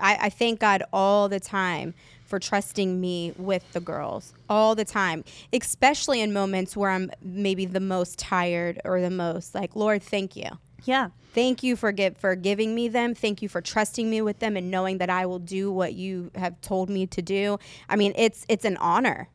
I, 0.00 0.16
I 0.22 0.30
thank 0.30 0.60
God 0.60 0.82
all 0.94 1.28
the 1.28 1.38
time 1.38 1.92
for 2.24 2.38
trusting 2.38 2.98
me 2.98 3.34
with 3.36 3.70
the 3.74 3.80
girls 3.80 4.32
all 4.48 4.74
the 4.74 4.86
time, 4.86 5.24
especially 5.52 6.22
in 6.22 6.32
moments 6.32 6.74
where 6.74 6.90
I'm 6.90 7.10
maybe 7.22 7.66
the 7.66 7.80
most 7.80 8.18
tired 8.18 8.80
or 8.82 9.02
the 9.02 9.10
most 9.10 9.54
like, 9.54 9.76
Lord, 9.76 10.02
thank 10.02 10.36
you. 10.36 10.48
Yeah 10.84 11.08
Thank 11.34 11.64
you 11.64 11.74
for 11.74 11.90
give, 11.90 12.16
for 12.16 12.36
giving 12.36 12.76
me 12.76 12.86
them. 12.86 13.12
Thank 13.12 13.42
you 13.42 13.48
for 13.48 13.60
trusting 13.60 14.08
me 14.08 14.22
with 14.22 14.38
them 14.38 14.56
and 14.56 14.70
knowing 14.70 14.98
that 14.98 15.10
I 15.10 15.26
will 15.26 15.40
do 15.40 15.72
what 15.72 15.94
you 15.94 16.30
have 16.36 16.60
told 16.60 16.88
me 16.88 17.08
to 17.08 17.20
do. 17.22 17.58
I 17.88 17.96
mean, 17.96 18.12
it's 18.14 18.46
it's 18.48 18.64
an 18.64 18.76
honor. 18.76 19.28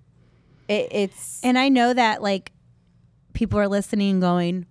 It, 0.70 0.88
it's 0.92 1.42
And 1.44 1.60
I 1.60 1.68
know 1.68 1.94
that 1.94 2.22
like 2.22 2.54
people 3.34 3.60
are 3.60 3.68
listening 3.68 4.12
and 4.12 4.22
going, 4.22 4.66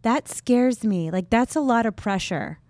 that 0.00 0.26
scares 0.26 0.84
me. 0.84 1.10
Like 1.10 1.28
that's 1.28 1.54
a 1.54 1.60
lot 1.60 1.84
of 1.84 1.96
pressure, 1.96 2.60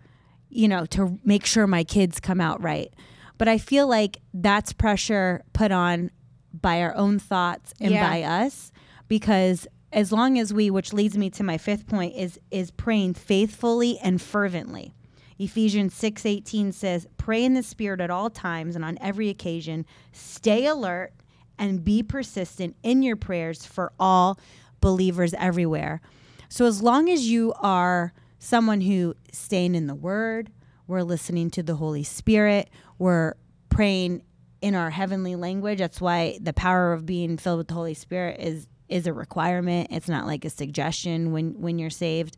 you 0.48 0.66
know, 0.66 0.84
to 0.86 1.20
make 1.24 1.46
sure 1.46 1.68
my 1.68 1.84
kids 1.84 2.18
come 2.18 2.40
out 2.40 2.60
right. 2.60 2.92
But 3.38 3.46
I 3.46 3.58
feel 3.58 3.86
like 3.86 4.18
that's 4.34 4.72
pressure 4.72 5.44
put 5.52 5.70
on 5.70 6.10
by 6.52 6.82
our 6.82 6.96
own 6.96 7.20
thoughts 7.20 7.74
and 7.80 7.92
Yeah. 7.92 8.10
by 8.10 8.22
us 8.24 8.72
because 9.06 9.68
as 9.92 10.12
long 10.12 10.38
as 10.38 10.52
we 10.52 10.70
which 10.70 10.92
leads 10.92 11.16
me 11.16 11.30
to 11.30 11.42
my 11.42 11.58
fifth 11.58 11.86
point 11.86 12.14
is 12.14 12.38
is 12.50 12.70
praying 12.70 13.14
faithfully 13.14 13.98
and 13.98 14.20
fervently. 14.20 14.94
Ephesians 15.38 15.94
6:18 15.94 16.72
says, 16.72 17.06
"Pray 17.16 17.44
in 17.44 17.54
the 17.54 17.62
spirit 17.62 18.00
at 18.00 18.10
all 18.10 18.28
times 18.28 18.74
and 18.74 18.84
on 18.84 18.98
every 19.00 19.28
occasion. 19.28 19.86
Stay 20.12 20.66
alert 20.66 21.12
and 21.58 21.84
be 21.84 22.02
persistent 22.02 22.76
in 22.82 23.02
your 23.02 23.16
prayers 23.16 23.64
for 23.64 23.92
all 23.98 24.38
believers 24.80 25.34
everywhere." 25.34 26.00
So 26.48 26.66
as 26.66 26.82
long 26.82 27.08
as 27.08 27.28
you 27.28 27.52
are 27.60 28.12
someone 28.38 28.80
who 28.80 29.14
staying 29.32 29.74
in 29.74 29.86
the 29.86 29.94
word, 29.94 30.50
we're 30.86 31.02
listening 31.02 31.50
to 31.50 31.62
the 31.62 31.76
Holy 31.76 32.02
Spirit, 32.02 32.70
we're 32.98 33.34
praying 33.68 34.22
in 34.60 34.74
our 34.74 34.90
heavenly 34.90 35.36
language. 35.36 35.78
That's 35.78 36.00
why 36.00 36.38
the 36.40 36.52
power 36.52 36.92
of 36.92 37.06
being 37.06 37.36
filled 37.36 37.58
with 37.58 37.68
the 37.68 37.74
Holy 37.74 37.94
Spirit 37.94 38.40
is 38.40 38.66
is 38.88 39.06
a 39.06 39.12
requirement. 39.12 39.88
It's 39.90 40.08
not 40.08 40.26
like 40.26 40.44
a 40.44 40.50
suggestion 40.50 41.32
when 41.32 41.60
when 41.60 41.78
you're 41.78 41.90
saved. 41.90 42.36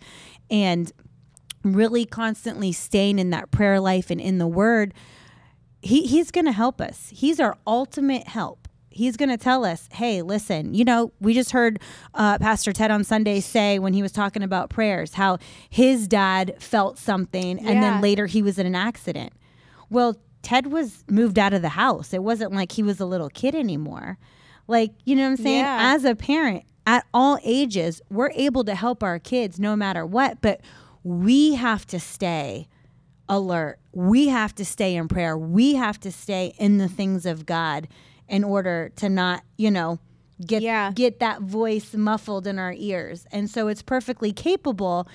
And 0.51 0.91
really 1.63 2.05
constantly 2.07 2.73
staying 2.73 3.19
in 3.19 3.31
that 3.31 3.51
prayer 3.51 3.79
life 3.81 4.11
and 4.11 4.21
in 4.21 4.39
the 4.39 4.47
word, 4.47 4.95
he, 5.83 6.07
he's 6.07 6.31
going 6.31 6.47
to 6.47 6.53
help 6.53 6.81
us. 6.81 7.11
He's 7.13 7.39
our 7.39 7.57
ultimate 7.67 8.27
help. 8.29 8.67
He's 8.89 9.17
going 9.17 9.29
to 9.29 9.37
tell 9.37 9.65
us, 9.65 9.89
hey, 9.93 10.21
listen, 10.23 10.75
you 10.75 10.85
know, 10.85 11.13
we 11.21 11.33
just 11.35 11.53
heard 11.53 11.79
uh, 12.15 12.39
Pastor 12.39 12.73
Ted 12.73 12.91
on 12.91 13.05
Sunday 13.05 13.41
say 13.41 13.79
when 13.79 13.93
he 13.93 14.03
was 14.03 14.11
talking 14.11 14.43
about 14.43 14.69
prayers 14.71 15.15
how 15.15 15.39
his 15.69 16.09
dad 16.09 16.57
felt 16.59 16.99
something 16.99 17.59
and 17.59 17.69
Yeah. 17.69 17.81
then 17.81 18.01
later 18.01 18.27
he 18.27 18.43
was 18.43 18.59
in 18.59 18.67
an 18.67 18.75
accident. 18.75 19.33
Well, 19.91 20.17
Ted 20.43 20.69
was 20.73 21.05
moved 21.09 21.39
out 21.39 21.53
of 21.53 21.61
the 21.63 21.69
house. 21.71 22.13
It 22.15 22.23
wasn't 22.23 22.53
like 22.53 22.73
he 22.73 22.83
was 22.83 23.01
a 23.01 23.07
little 23.07 23.29
kid 23.29 23.55
anymore. 23.55 24.19
Like, 24.71 24.93
you 25.05 25.17
know 25.17 25.25
what 25.25 25.31
I'm 25.31 25.37
saying? 25.39 25.59
Yeah. 25.65 25.93
As 25.95 26.05
a 26.05 26.15
parent, 26.15 26.65
at 26.87 27.05
all 27.13 27.39
ages, 27.45 28.01
we're 28.11 28.31
able 28.31 28.65
to 28.65 28.75
help 28.75 29.03
our 29.03 29.19
kids 29.19 29.59
no 29.61 29.77
matter 29.77 30.07
what, 30.07 30.41
but 30.41 30.61
we 31.03 31.55
have 31.55 31.87
to 31.89 32.01
stay 32.01 32.69
alert. 33.29 33.79
We 33.93 34.29
have 34.29 34.55
to 34.57 34.65
stay 34.65 34.95
in 34.97 35.09
prayer. 35.09 35.37
We 35.37 35.75
have 35.75 35.99
to 36.01 36.13
stay 36.13 36.55
in 36.59 36.79
the 36.79 36.89
things 36.89 37.27
of 37.27 37.47
God 37.47 37.89
in 38.29 38.45
order 38.45 38.93
to 38.97 39.09
not, 39.09 39.43
you 39.59 39.71
know, 39.71 39.99
get 40.47 40.63
Yeah. 40.63 40.93
get 40.95 41.21
that 41.21 41.43
voice 41.43 41.95
muffled 41.95 42.47
in 42.47 42.59
our 42.59 42.73
ears. 42.77 43.27
And 43.33 43.51
so 43.51 43.69
it's 43.69 43.83
perfectly 43.83 44.33
capable. 44.33 45.07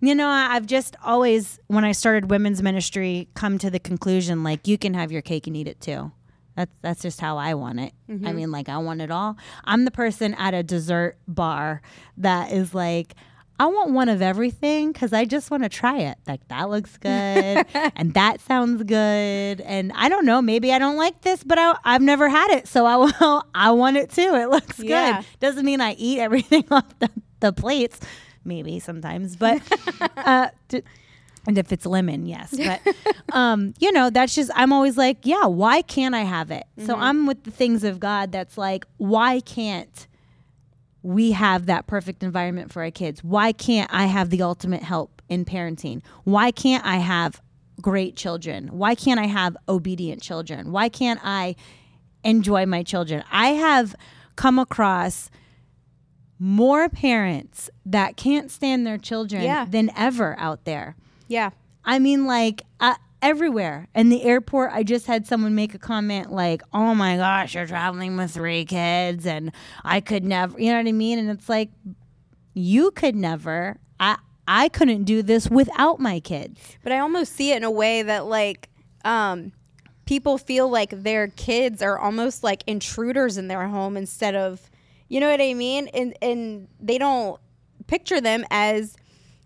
You 0.00 0.14
know, 0.14 0.28
I've 0.28 0.66
just 0.66 0.96
always 1.04 1.58
when 1.68 1.84
I 1.84 1.92
started 1.92 2.30
women's 2.30 2.62
ministry 2.62 3.28
come 3.34 3.58
to 3.58 3.70
the 3.70 3.78
conclusion 3.78 4.42
like 4.42 4.66
you 4.66 4.76
can 4.76 4.94
have 4.94 5.12
your 5.12 5.22
cake 5.22 5.46
and 5.46 5.56
eat 5.56 5.68
it 5.68 5.80
too. 5.80 6.12
That's 6.56 6.72
that's 6.82 7.02
just 7.02 7.20
how 7.20 7.36
I 7.38 7.54
want 7.54 7.80
it. 7.80 7.92
I 8.08 8.32
mean, 8.32 8.50
like 8.50 8.68
I 8.68 8.78
want 8.78 9.00
it 9.02 9.10
all. 9.10 9.36
I'm 9.64 9.84
the 9.84 9.90
person 9.90 10.34
at 10.34 10.54
a 10.54 10.62
dessert 10.62 11.18
bar 11.28 11.82
that 12.16 12.50
is 12.50 12.74
like, 12.74 13.14
I 13.60 13.66
want 13.66 13.92
one 13.92 14.08
of 14.08 14.20
everything 14.22 14.92
because 14.92 15.12
I 15.12 15.24
just 15.26 15.50
want 15.50 15.62
to 15.64 15.68
try 15.68 15.98
it. 15.98 16.16
Like 16.26 16.46
that 16.48 16.68
looks 16.70 16.96
good 16.98 17.66
and 17.74 18.14
that 18.14 18.40
sounds 18.40 18.82
good, 18.84 19.60
and 19.60 19.92
I 19.94 20.08
don't 20.08 20.24
know. 20.26 20.40
Maybe 20.42 20.72
I 20.72 20.78
don't 20.78 20.96
like 20.96 21.20
this, 21.22 21.44
but 21.44 21.58
I, 21.58 21.76
I've 21.84 22.02
never 22.02 22.28
had 22.28 22.50
it, 22.50 22.66
so 22.68 22.86
I 22.86 22.96
will. 23.20 23.44
I 23.54 23.70
want 23.72 23.96
it 23.98 24.10
too. 24.10 24.34
It 24.34 24.48
looks 24.50 24.78
Yeah. 24.78 25.20
good. 25.20 25.26
Doesn't 25.40 25.64
mean 25.64 25.80
I 25.80 25.92
eat 25.94 26.20
everything 26.20 26.64
off 26.70 26.98
the, 26.98 27.10
the 27.40 27.52
plates. 27.52 28.00
maybe 28.44 28.78
sometimes, 28.80 29.36
but 29.36 29.60
uh, 30.16 30.48
d- 30.68 30.82
and 31.46 31.58
if 31.58 31.72
it's 31.72 31.86
lemon, 31.86 32.26
yes. 32.26 32.54
But 32.66 32.80
um, 33.32 33.74
you 33.78 33.92
know, 33.92 34.10
that's 34.10 34.34
just 34.34 34.50
I'm 34.54 34.72
always 34.72 34.96
like, 34.96 35.18
yeah, 35.22 35.46
why 35.46 35.82
can't 35.82 36.14
I 36.14 36.22
have 36.22 36.50
it? 36.50 36.64
So 36.84 36.96
I'm 36.96 37.26
with 37.26 37.44
the 37.44 37.50
things 37.50 37.84
of 37.84 38.00
God. 38.00 38.32
That's 38.32 38.58
like, 38.58 38.84
why 38.98 39.40
can't 39.40 40.06
we 41.02 41.32
have 41.32 41.66
that 41.66 41.86
perfect 41.86 42.22
environment 42.22 42.72
for 42.72 42.82
our 42.82 42.90
kids? 42.90 43.22
Why 43.22 43.52
can't 43.52 43.88
I 43.92 44.06
have 44.06 44.30
the 44.30 44.42
ultimate 44.42 44.82
help 44.82 45.22
in 45.28 45.44
parenting? 45.44 46.02
Why 46.24 46.50
can't 46.50 46.84
I 46.84 46.96
have 46.96 47.40
great 47.80 48.16
children? 48.16 48.68
Why 48.72 48.94
can't 48.94 49.20
I 49.20 49.26
have 49.26 49.56
obedient 49.68 50.20
children? 50.22 50.72
Why 50.72 50.88
can't 50.88 51.20
I 51.22 51.54
enjoy 52.24 52.66
my 52.66 52.82
children? 52.82 53.22
I 53.30 53.48
have 53.50 53.94
come 54.34 54.58
across 54.58 55.30
more 56.38 56.88
parents 56.88 57.70
that 57.84 58.16
can't 58.16 58.50
stand 58.50 58.86
their 58.86 58.98
children 58.98 59.42
Yeah. 59.42 59.64
than 59.64 59.90
ever 59.96 60.34
out 60.38 60.64
there. 60.64 60.96
Yeah. 61.28 61.50
I 61.84 61.98
mean, 61.98 62.26
like 62.26 62.62
uh, 62.80 62.96
everywhere. 63.22 63.88
In 63.94 64.08
the 64.08 64.22
airport, 64.22 64.72
I 64.72 64.82
just 64.82 65.06
had 65.06 65.26
someone 65.26 65.54
make 65.54 65.74
a 65.74 65.78
comment 65.78 66.32
like, 66.32 66.62
"Oh 66.72 66.94
my 66.94 67.16
gosh, 67.16 67.54
you're 67.54 67.66
traveling 67.66 68.16
with 68.16 68.32
three 68.32 68.64
kids, 68.64 69.26
and 69.26 69.52
I 69.84 70.00
could 70.00 70.24
never." 70.24 70.58
You 70.60 70.72
know 70.72 70.78
what 70.78 70.88
I 70.88 70.92
mean? 70.92 71.18
And 71.18 71.30
it's 71.30 71.48
like, 71.48 71.70
you 72.54 72.90
could 72.90 73.14
never. 73.16 73.78
I 74.00 74.18
I 74.48 74.68
couldn't 74.68 75.04
do 75.04 75.22
this 75.22 75.48
without 75.48 76.00
my 76.00 76.20
kids. 76.20 76.76
But 76.82 76.92
I 76.92 76.98
almost 76.98 77.32
see 77.32 77.52
it 77.52 77.58
in 77.58 77.64
a 77.64 77.70
way 77.70 78.02
that 78.02 78.26
like 78.26 78.68
um 79.04 79.52
people 80.06 80.38
feel 80.38 80.68
like 80.68 80.90
their 80.90 81.28
kids 81.28 81.82
are 81.82 81.98
almost 81.98 82.44
like 82.44 82.62
intruders 82.66 83.36
in 83.36 83.48
their 83.48 83.66
home 83.66 83.96
instead 83.96 84.34
of 84.36 84.70
you 85.08 85.20
know 85.20 85.30
what 85.30 85.40
I 85.40 85.54
mean? 85.54 85.88
And 85.88 86.14
and 86.22 86.68
they 86.80 86.98
don't 86.98 87.40
picture 87.86 88.20
them 88.20 88.44
as 88.50 88.96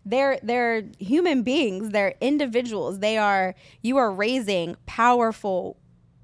they're 0.05 0.39
they're 0.43 0.85
human 0.99 1.43
beings, 1.43 1.91
they're 1.91 2.15
individuals. 2.21 3.01
They 3.01 3.19
are 3.19 3.55
you 3.83 3.97
are 3.99 4.11
raising 4.11 4.77
powerful 4.87 5.77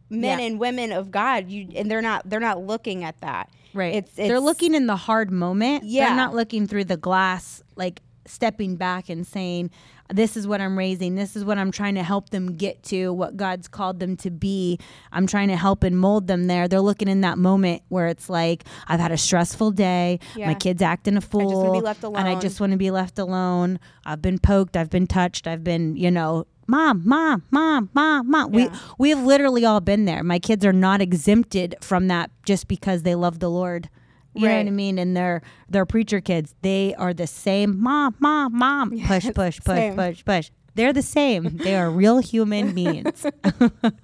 men 0.09 0.39
Yeah. 0.39 0.45
and 0.47 0.59
women 0.59 0.93
of 0.93 1.11
God. 1.11 1.51
You 1.51 1.69
and 1.77 1.91
they're 1.91 2.03
not 2.03 2.29
they're 2.29 2.41
not 2.41 2.61
looking 2.62 3.05
at 3.05 3.21
that. 3.21 3.51
right 3.75 3.95
It's, 3.97 4.15
They're 4.15 4.41
looking 4.41 4.75
in 4.75 4.87
the 4.87 4.97
hard 4.97 5.31
moment. 5.31 5.85
Yeah. 5.85 6.07
They're 6.07 6.17
not 6.17 6.35
looking 6.35 6.67
through 6.67 6.85
the 6.85 6.97
glass, 6.97 7.62
like 7.77 8.01
stepping 8.29 8.77
back 8.77 9.09
and 9.09 9.27
saying, 9.27 9.71
This 10.12 10.37
is 10.37 10.47
what 10.47 10.61
I'm 10.61 10.77
raising. 10.79 11.15
This 11.15 11.37
is 11.37 11.45
what 11.45 11.59
I'm 11.59 11.71
trying 11.71 11.95
to 11.97 12.03
help 12.03 12.31
them 12.31 12.57
get 12.57 12.83
to, 12.85 13.12
what 13.12 13.37
God's 13.37 13.69
called 13.69 14.01
them 14.01 14.17
to 14.19 14.31
be. 14.31 14.79
I'm 15.12 15.27
trying 15.27 15.49
to 15.49 15.57
help 15.57 15.83
and 15.83 15.99
mold 15.99 16.27
them 16.27 16.47
there. 16.47 16.69
They're 16.69 16.81
looking 16.81 17.09
in 17.09 17.23
that 17.23 17.39
moment 17.39 17.83
where 17.89 18.07
it's 18.07 18.29
like, 18.29 18.65
I've 18.89 19.01
had 19.01 19.12
a 19.12 19.19
stressful 19.19 19.73
day. 19.73 20.21
Yeah. 20.37 20.49
My 20.49 20.55
kid's 20.55 20.83
acting 20.83 21.17
a 21.17 21.21
fool. 21.21 21.81
left 21.81 22.05
And 22.05 22.17
I 22.17 22.39
just 22.39 22.61
want 22.61 22.73
to 22.73 22.79
be 22.79 22.91
left 22.91 23.19
alone. 23.19 23.79
I've 24.05 24.23
been 24.23 24.39
poked. 24.39 24.77
I've 24.77 24.91
been 24.91 25.07
touched. 25.07 25.47
I've 25.47 25.65
been, 25.65 25.97
you 25.97 26.11
know, 26.11 26.47
mom, 26.67 27.03
mom, 27.05 27.43
mom, 27.51 27.91
mom, 27.95 28.31
mom. 28.31 28.53
We 28.53 28.69
we 28.99 29.11
have 29.11 29.25
literally 29.25 29.65
all 29.65 29.81
been 29.81 30.05
there. 30.05 30.23
My 30.23 30.39
kids 30.39 30.65
are 30.65 30.73
not 30.73 31.01
exempted 31.01 31.75
from 31.81 32.09
that 32.09 32.31
just 32.45 32.69
because 32.69 33.03
they 33.03 33.15
love 33.15 33.39
the 33.39 33.51
Lord. 33.51 33.89
You 34.37 34.49
know 34.49 34.57
what 34.59 34.66
I 34.66 34.70
mean? 34.70 34.99
And 34.99 35.16
they're 35.16 35.42
they're 35.68 35.87
preacher 35.87 36.20
kids. 36.20 36.55
They 36.62 36.94
are 36.94 37.14
the 37.14 37.27
same. 37.27 37.81
Mom, 37.81 38.14
mom, 38.18 38.57
mom. 38.57 38.90
Push, 38.90 39.25
push, 39.35 39.61
push, 39.61 39.64
same. 39.64 39.96
push, 39.96 40.25
push. 40.25 40.51
They're 40.75 40.92
the 40.92 41.03
same. 41.03 41.57
They 41.57 41.75
are 41.75 41.90
real 41.90 42.18
human 42.18 42.75
beings. 42.75 43.27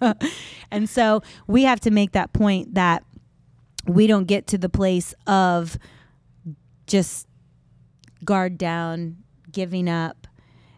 and 0.71 0.89
so 0.89 1.23
we 1.47 1.65
have 1.65 1.81
to 1.81 1.91
make 1.91 2.13
that 2.13 2.33
point 2.33 2.75
that 2.75 3.05
we 3.87 4.07
don't 4.07 4.25
get 4.25 4.47
to 4.49 4.59
the 4.59 4.69
place 4.69 5.15
of 5.27 5.77
just 6.87 7.29
guard 8.25 8.57
down, 8.57 9.19
giving 9.51 9.89
up. 9.89 10.27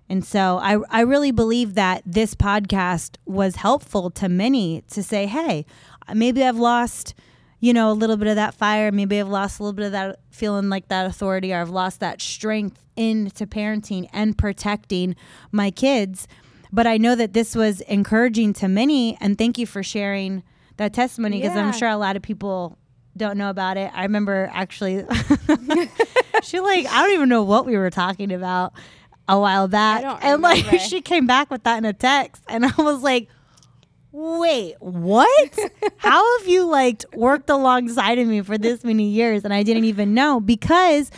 And 0.09 0.25
so 0.25 0.59
I, 0.61 0.79
I 0.91 1.01
really 1.01 1.31
believe 1.31 1.75
that 1.75 2.03
this 2.05 2.35
podcast 2.35 3.17
was 3.25 3.57
helpful 3.57 4.11
to 4.11 4.29
many 4.29 4.83
to 4.91 5.03
say, 5.03 5.27
hey, 5.27 5.65
maybe 6.13 6.45
I've 6.45 6.59
lost, 6.59 7.15
you 7.65 7.73
know, 7.73 7.91
a 7.91 7.95
little 7.95 8.19
bit 8.19 8.29
of 8.29 8.37
that 8.37 8.53
fire. 8.53 8.93
Maybe 8.93 9.19
I've 9.19 9.29
lost 9.29 9.59
a 9.59 9.63
little 9.63 9.73
bit 9.75 9.87
of 9.87 9.93
that 9.93 10.19
feeling 10.29 10.69
like 10.69 10.89
that 10.89 11.07
authority, 11.07 11.51
or 11.55 11.63
I've 11.63 11.71
lost 11.71 11.99
that 12.01 12.21
strength 12.21 12.85
into 12.95 13.47
parenting 13.47 14.07
and 14.13 14.37
protecting 14.37 15.17
my 15.51 15.71
kids. 15.71 16.29
But 16.71 16.87
I 16.87 16.99
know 16.99 17.15
that 17.15 17.33
this 17.33 17.57
was 17.57 17.81
encouraging 17.83 18.53
to 18.55 18.69
many. 18.69 19.17
And 19.19 19.39
thank 19.39 19.57
you 19.57 19.65
for 19.67 19.83
sharing 19.83 20.43
that 20.77 20.93
testimony 20.93 21.41
because 21.41 21.57
Yeah. 21.57 21.65
I'm 21.67 21.73
sure 21.73 21.89
a 21.89 21.97
lot 21.97 22.17
of 22.17 22.23
people 22.23 22.77
don't 23.17 23.39
know 23.39 23.49
about 23.49 23.79
it. 23.79 23.91
I 23.95 24.03
remember 24.03 24.51
actually, 24.53 25.07
she 26.43 26.61
like, 26.61 26.87
I 26.87 27.01
don't 27.03 27.15
even 27.15 27.31
know 27.31 27.45
what 27.45 27.65
we 27.65 27.79
were 27.79 27.89
talking 27.89 28.31
about 28.31 28.75
a 29.27 29.41
while 29.41 29.69
back. 29.69 30.05
and 30.23 30.43
like, 30.43 30.65
she 30.81 31.01
came 31.01 31.27
back 31.27 31.51
with 31.51 31.63
that 31.65 31.79
in 31.79 31.87
a 31.87 31.95
text. 31.95 32.43
And 32.47 32.67
I 32.67 32.73
was 32.77 33.03
like, 33.03 33.29
wait, 34.15 34.77
what? 34.79 35.59
How 35.97 36.39
have 36.39 36.49
you 36.49 36.67
like 36.67 37.05
worked 37.15 37.51
alongside 37.51 38.19
of 38.19 38.29
me 38.29 38.43
for 38.43 38.57
this 38.57 38.85
many 38.85 39.09
years? 39.09 39.45
And 39.45 39.53
I 39.53 39.65
didn't 39.65 39.85
even 39.85 40.15
know 40.15 40.39
because 40.41 41.11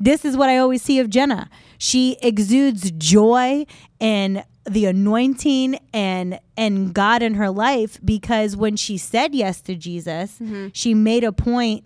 this 0.00 0.24
is 0.24 0.36
what 0.36 0.48
I 0.48 0.56
always 0.56 0.80
see 0.80 0.98
of 0.98 1.10
Jenna. 1.10 1.50
She 1.76 2.16
exudes 2.22 2.90
joy 2.92 3.66
and 4.00 4.44
the 4.64 4.86
anointing 4.86 5.78
and 5.92 6.40
and 6.56 6.92
God 6.94 7.22
in 7.22 7.34
her 7.34 7.50
life 7.50 7.98
because 8.04 8.56
when 8.56 8.76
she 8.76 8.96
said 8.96 9.34
yes 9.34 9.60
to 9.62 9.74
Jesus, 9.74 10.40
she 10.72 10.94
made 10.94 11.24
a 11.24 11.32
point 11.32 11.84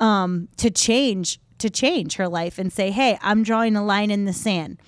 um, 0.00 0.48
to 0.56 0.70
change 0.70 1.38
to 1.58 1.70
change 1.70 2.16
her 2.16 2.28
life 2.28 2.58
and 2.58 2.72
say, 2.72 2.90
"Hey, 2.90 3.16
I'm 3.22 3.42
drawing 3.42 3.76
a 3.76 3.84
line 3.84 4.10
in 4.10 4.24
the 4.24 4.32
sand." 4.32 4.80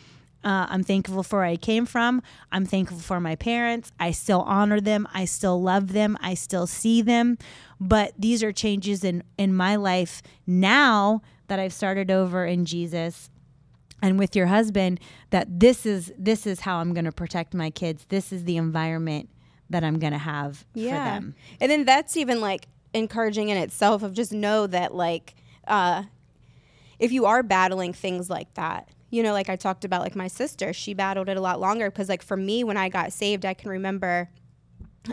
Uh, 0.45 0.67
I'm 0.69 0.83
thankful 0.83 1.23
for 1.23 1.39
where 1.39 1.47
I 1.47 1.57
came 1.57 1.87
from. 1.87 2.23
I'm 2.51 2.67
thankful 2.67 2.99
for 2.99 3.21
my 3.21 3.37
parents. 3.37 3.93
I 4.01 4.11
still 4.11 4.43
honor 4.43 4.81
them. 4.81 5.07
I 5.15 5.25
still 5.25 5.63
love 5.63 5.93
them. 5.93 6.19
I 6.21 6.35
still 6.35 6.67
see 6.67 7.01
them. 7.01 7.39
But 7.81 8.13
these 8.19 8.43
are 8.43 8.53
changes 8.53 9.05
in, 9.05 9.23
in 9.39 9.55
my 9.55 9.77
life 9.77 10.23
now 10.47 11.23
that 11.47 11.59
I've 11.61 11.73
started 11.73 12.11
over 12.11 12.45
in 12.45 12.65
Jesus 12.65 13.31
and 14.03 14.19
with 14.19 14.35
your 14.35 14.47
husband 14.47 14.99
that 15.31 15.61
this 15.61 15.87
is 15.87 16.13
this 16.19 16.47
is 16.47 16.61
how 16.61 16.79
I'm 16.79 16.93
going 16.93 17.05
to 17.05 17.13
protect 17.13 17.55
my 17.55 17.71
kids. 17.71 18.07
This 18.09 18.33
is 18.33 18.45
the 18.45 18.57
environment 18.57 19.29
that 19.71 19.85
I'm 19.85 19.99
going 19.99 20.13
to 20.13 20.19
have 20.19 20.65
for 20.75 20.79
them. 21.15 21.35
And 21.61 21.71
then 21.71 21.85
that's 21.85 22.17
even 22.17 22.41
like 22.41 22.67
encouraging 22.95 23.49
in 23.49 23.57
itself 23.57 24.03
of 24.03 24.13
just 24.13 24.33
know 24.33 24.67
that 24.67 24.95
like 24.95 25.35
uh 25.67 26.03
if 26.99 27.11
you 27.13 27.27
are 27.27 27.43
battling 27.43 27.93
things 27.93 28.29
like 28.31 28.53
that, 28.55 28.89
you 29.13 29.23
know, 29.23 29.33
like 29.33 29.51
I 29.51 29.57
talked 29.57 29.85
about 29.85 30.01
like 30.01 30.17
my 30.17 30.27
sister, 30.27 30.73
she 30.73 30.95
battled 30.95 31.29
it 31.29 31.37
a 31.37 31.41
lot 31.41 31.61
longer 31.61 31.91
because 31.91 32.09
like 32.09 32.23
for 32.23 32.37
me 32.37 32.65
when 32.65 32.79
I 32.79 32.89
got 32.89 33.13
saved, 33.13 33.45
I 33.45 33.53
can 33.55 33.71
remember 33.71 34.31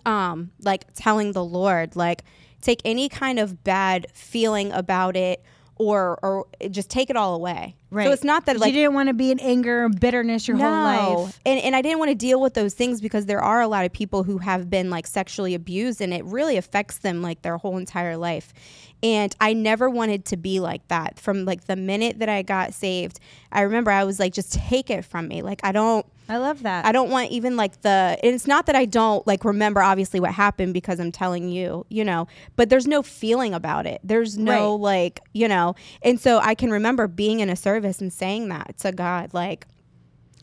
um 0.06 0.52
like 0.62 0.86
telling 0.94 1.34
the 1.34 1.44
Lord 1.44 1.96
like 1.96 2.24
take 2.62 2.80
any 2.86 3.10
kind 3.10 3.40
of 3.40 3.64
bad 3.64 4.06
feeling 4.14 4.72
about 4.72 5.18
it 5.18 5.44
or 5.76 6.18
or 6.24 6.48
just 6.72 6.90
take 6.90 7.10
it 7.10 7.18
all 7.18 7.36
away. 7.36 7.76
So 7.92 8.12
it's 8.12 8.24
not 8.24 8.46
that 8.46 8.58
like 8.60 8.68
you 8.74 8.80
didn't 8.80 8.94
want 8.94 9.08
to 9.08 9.14
be 9.14 9.32
in 9.32 9.40
anger 9.40 9.86
and 9.86 10.00
bitterness 10.00 10.48
your 10.48 10.58
whole 10.58 10.84
life. 11.24 11.40
and, 11.46 11.60
and 11.60 11.76
I 11.76 11.82
didn't 11.82 12.00
want 12.00 12.10
to 12.10 12.16
deal 12.16 12.40
with 12.40 12.54
those 12.54 12.74
things 12.74 13.02
because 13.02 13.26
there 13.26 13.42
are 13.42 13.62
a 13.62 13.68
lot 13.68 13.86
of 13.86 13.92
people 13.92 14.24
who 14.24 14.38
have 14.40 14.70
been 14.70 14.90
like 14.90 15.08
sexually 15.08 15.56
abused 15.56 16.00
and 16.02 16.14
it 16.14 16.24
really 16.26 16.58
affects 16.58 17.00
them 17.00 17.22
like 17.22 17.42
their 17.42 17.58
whole 17.58 17.78
entire 17.78 18.16
life. 18.18 18.54
And 19.02 19.34
I 19.40 19.54
never 19.54 19.90
wanted 19.90 20.26
to 20.26 20.38
be 20.38 20.60
like 20.60 20.86
that. 20.90 21.18
From 21.20 21.46
like 21.46 21.66
the 21.66 21.76
minute 21.78 22.20
that 22.20 22.28
I 22.30 22.42
got 22.42 22.74
saved, 22.74 23.20
I 23.52 23.62
remember 23.62 23.92
I 23.92 24.04
was 24.04 24.20
like, 24.20 24.34
just 24.34 24.54
take 24.54 24.90
it 24.90 25.06
from 25.06 25.28
me. 25.30 25.42
Like 25.42 25.62
I 25.64 25.72
don't 25.72 26.06
I 26.28 26.38
love 26.38 26.62
that. 26.62 26.86
I 26.86 26.92
don't 26.92 27.10
want 27.10 27.32
even 27.32 27.56
like 27.56 27.82
the 27.82 27.90
and 28.22 28.36
it's 28.36 28.46
not 28.46 28.68
that 28.68 28.76
I 28.76 28.86
don't 28.86 29.26
like 29.26 29.46
remember 29.46 29.82
obviously 29.82 30.20
what 30.20 30.32
happened 30.32 30.74
because 30.76 31.00
I'm 31.00 31.12
telling 31.14 31.50
you, 31.50 31.86
you 31.90 32.04
know, 32.06 32.28
but 32.58 32.70
there's 32.70 32.86
no 32.86 33.02
feeling 33.02 33.54
about 33.54 33.88
it. 33.88 34.00
There's 34.04 34.38
no 34.38 34.74
Right. 34.76 34.82
like, 34.82 35.22
you 35.34 35.48
know. 35.48 35.76
And 36.04 36.20
so 36.20 36.38
I 36.40 36.54
can 36.54 36.70
remember 36.70 37.08
being 37.08 37.40
in 37.40 37.50
a 37.50 37.56
service 37.56 37.79
and 38.02 38.12
saying 38.14 38.50
that 38.50 38.78
to 38.80 38.92
God 38.92 39.34
like 39.34 39.66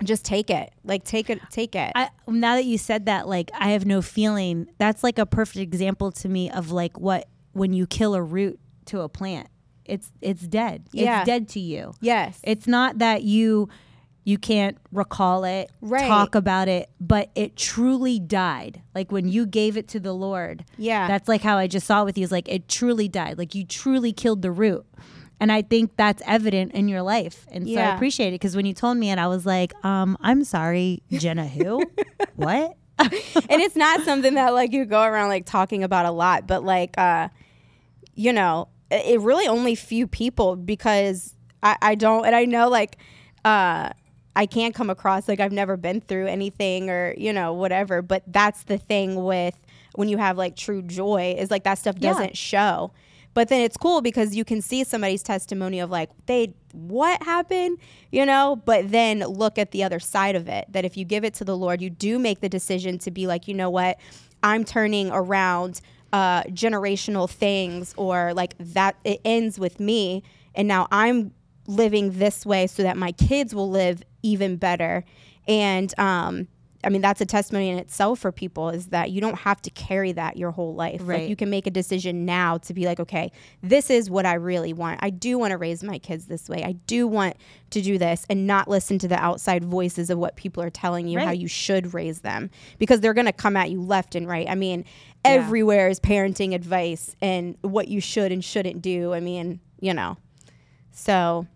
just 0.05 0.27
take 0.27 0.51
it. 0.51 0.73
Like 0.85 1.05
take 1.05 1.31
it 1.31 1.41
take 1.51 1.75
it. 1.75 1.93
I, 1.95 2.11
now 2.29 2.57
that 2.57 2.67
you 2.67 2.77
said 2.77 3.07
that, 3.07 3.27
like 3.29 3.51
I 3.59 3.71
have 3.71 3.87
no 3.87 4.03
feeling. 4.03 4.67
That's 4.77 5.03
like 5.03 5.19
a 5.19 5.25
perfect 5.25 5.57
example 5.59 6.13
to 6.13 6.29
me 6.29 6.51
of 6.51 6.71
like 6.71 6.99
what 6.99 7.29
when 7.53 7.73
you 7.73 7.87
kill 7.87 8.15
a 8.15 8.21
root 8.23 8.61
to 8.87 9.01
a 9.01 9.09
plant, 9.09 9.49
it's 9.87 10.13
it's 10.21 10.47
dead. 10.47 10.85
Yeah. 10.93 11.21
It's 11.21 11.27
dead 11.27 11.49
to 11.51 11.61
you. 11.61 11.95
yes. 12.03 12.39
It's 12.43 12.67
not 12.67 12.99
that 12.99 13.23
you 13.23 13.71
you 14.25 14.37
can't 14.39 14.77
recall 14.93 15.45
it, 15.45 15.71
Right. 15.81 16.09
talk 16.09 16.35
about 16.35 16.67
it, 16.69 16.91
but 17.01 17.31
it 17.37 17.57
truly 17.57 18.19
died. 18.19 18.83
Like 18.95 19.11
when 19.13 19.29
you 19.29 19.47
gave 19.47 19.77
it 19.79 19.89
to 19.89 20.01
the 20.01 20.13
Lord. 20.13 20.65
Yeah. 20.77 21.07
That's 21.09 21.27
like 21.29 21.41
how 21.43 21.57
I 21.57 21.69
just 21.69 21.87
saw 21.87 22.03
it 22.03 22.05
with 22.05 22.19
you. 22.19 22.25
Is 22.25 22.33
like 22.33 22.49
it 22.51 22.69
truly 22.69 23.09
died. 23.09 23.39
Like 23.39 23.55
you 23.55 23.65
truly 23.65 24.13
killed 24.13 24.43
the 24.43 24.51
root. 24.51 24.85
And 25.39 25.53
I 25.53 25.63
think 25.63 25.97
that's 25.97 26.23
evident 26.25 26.73
in 26.73 26.89
your 26.89 27.03
life. 27.03 27.47
And 27.53 27.69
so 27.69 27.75
I 27.77 27.95
appreciate 27.95 28.29
it 28.29 28.33
because 28.33 28.57
when 28.57 28.65
you 28.65 28.73
told 28.73 28.97
me 28.97 29.11
it, 29.11 29.19
I 29.19 29.27
was 29.27 29.45
like, 29.45 29.73
um, 29.85 30.17
I'm 30.21 30.45
sorry, 30.45 31.03
Jenna 31.11 31.47
who? 31.47 31.83
what? 32.37 32.77
and 32.99 33.13
it's 33.61 33.77
not 33.77 34.01
something 34.03 34.35
that 34.35 34.55
like 34.55 34.73
you 34.73 34.87
go 34.87 35.03
around 35.03 35.29
like 35.29 35.45
talking 35.45 35.85
about 35.85 36.07
a 36.07 36.11
lot, 36.11 36.47
but 36.47 36.65
like 36.65 36.97
uh 36.97 37.29
you 38.15 38.33
know, 38.33 38.69
it 38.91 39.21
really 39.21 39.47
only 39.47 39.75
few 39.75 40.07
people 40.07 40.57
because 40.57 41.35
I, 41.63 41.77
I 41.83 41.95
don't 41.95 42.25
and 42.25 42.35
I 42.35 42.47
know 42.47 42.69
like 42.69 42.97
uh, 43.45 43.91
I 44.35 44.47
can't 44.47 44.75
come 44.75 44.91
across 44.91 45.29
like 45.29 45.41
I've 45.41 45.53
never 45.53 45.77
been 45.77 46.01
through 46.01 46.27
anything 46.27 46.91
or 46.91 47.15
you 47.17 47.33
know 47.33 47.53
whatever. 47.53 48.03
But 48.03 48.25
that's 48.27 48.65
the 48.65 48.79
thing 48.79 49.25
with 49.25 49.55
when 49.95 50.09
you 50.09 50.19
have 50.19 50.37
like 50.37 50.57
true 50.57 50.83
joy 50.83 51.37
is 51.39 51.51
like 51.51 51.65
that 51.65 51.79
stuff 51.79 51.97
doesn't 51.99 52.37
show. 52.37 52.93
But 53.37 53.49
then 53.49 53.61
it's 53.61 53.77
cool 53.77 54.01
because 54.01 54.35
you 54.35 54.47
can 54.47 54.63
see 54.63 54.83
somebody's 54.83 55.23
testimony 55.23 55.79
of 55.79 55.91
like 55.91 56.09
they 56.25 56.55
what 56.73 57.23
happened, 57.23 57.77
you 58.11 58.25
know, 58.25 58.63
but 58.65 58.91
then 58.91 59.19
look 59.19 59.59
at 59.59 59.73
the 59.73 59.85
other 59.85 60.01
side 60.01 60.37
of 60.37 60.49
it 60.49 60.65
that 60.71 60.87
if 60.87 60.97
you 60.97 61.05
give 61.05 61.23
it 61.23 61.35
to 61.35 61.45
the 61.45 61.55
Lord, 61.55 61.83
you 61.83 61.91
do 61.91 62.19
make 62.19 62.41
the 62.41 62.49
decision 62.49 62.99
to 63.01 63.11
be 63.11 63.27
like, 63.27 63.47
you 63.47 63.53
know 63.53 63.69
what, 63.69 63.99
I'm 64.43 64.65
turning 64.65 65.11
around 65.11 65.83
uh, 66.15 66.45
generational 66.45 67.29
things 67.29 67.93
or 67.99 68.33
like 68.33 68.55
that 68.59 68.97
it 69.05 69.21
ends 69.23 69.59
with 69.59 69.81
me 69.81 70.23
and 70.55 70.67
now 70.67 70.89
I'm 70.91 71.35
living 71.67 72.13
this 72.13 72.47
way 72.47 72.67
so 72.67 72.85
that 72.85 72.97
my 72.97 73.13
kids 73.13 73.55
will 73.55 73.69
live 73.69 74.03
even 74.23 74.57
better. 74.57 75.05
And 75.47 75.93
um, 75.99 76.49
I 76.85 76.89
mean, 76.89 77.01
that's 77.01 77.21
a 77.21 77.27
testimony 77.27 77.71
in 77.71 77.79
itself 77.79 78.21
for 78.21 78.31
people 78.31 78.69
is 78.71 78.89
that 78.89 79.11
you 79.11 79.21
don't 79.21 79.39
have 79.39 79.61
to 79.63 79.71
carry 79.71 80.13
that 80.13 80.37
your 80.37 80.51
whole 80.51 80.75
life. 80.75 81.01
Right. 81.03 81.21
Like 81.21 81.29
you 81.29 81.37
can 81.37 81.51
make 81.51 81.67
a 81.67 81.71
decision 81.71 82.25
now 82.25 82.59
to 82.59 82.75
be 82.75 82.85
like, 82.85 83.01
okay, 83.01 83.33
this 83.63 83.91
is 83.91 84.11
what 84.11 84.27
I 84.27 84.35
really 84.35 84.73
want. 84.73 85.01
I 85.03 85.11
do 85.11 85.39
want 85.39 85.53
to 85.53 85.57
raise 85.57 85.83
my 85.83 85.99
kids 85.99 86.27
this 86.27 86.49
way. 86.49 86.63
I 86.63 86.73
do 86.73 87.07
want 87.07 87.37
to 87.71 87.83
do 87.83 87.99
this 87.99 88.27
and 88.29 88.47
not 88.47 88.69
listen 88.69 88.99
to 89.01 89.09
the 89.09 89.17
outside 89.17 89.65
voices 89.65 90.11
of 90.11 90.19
what 90.19 90.37
people 90.37 90.63
are 90.63 90.71
telling 90.71 91.09
you 91.09 91.19
how 91.19 91.33
you 91.33 91.49
should 91.49 91.95
raise 91.95 92.21
them 92.21 92.51
because 92.79 93.01
they're 93.01 93.15
going 93.15 93.27
to 93.27 93.33
come 93.33 93.57
at 93.57 93.71
you 93.71 93.81
left 93.81 94.15
and 94.15 94.29
right. 94.29 94.49
I 94.49 94.55
mean, 94.55 94.85
everywhere 95.25 95.89
is 95.89 95.99
parenting 95.99 96.55
advice 96.55 97.17
and 97.21 97.57
what 97.63 97.89
you 97.89 98.01
should 98.01 98.33
and 98.33 98.45
shouldn't 98.45 98.83
do. 98.83 99.13
I 99.15 99.21
mean, 99.21 99.61
you 99.81 99.95
know. 99.95 100.17
So, 100.93 101.47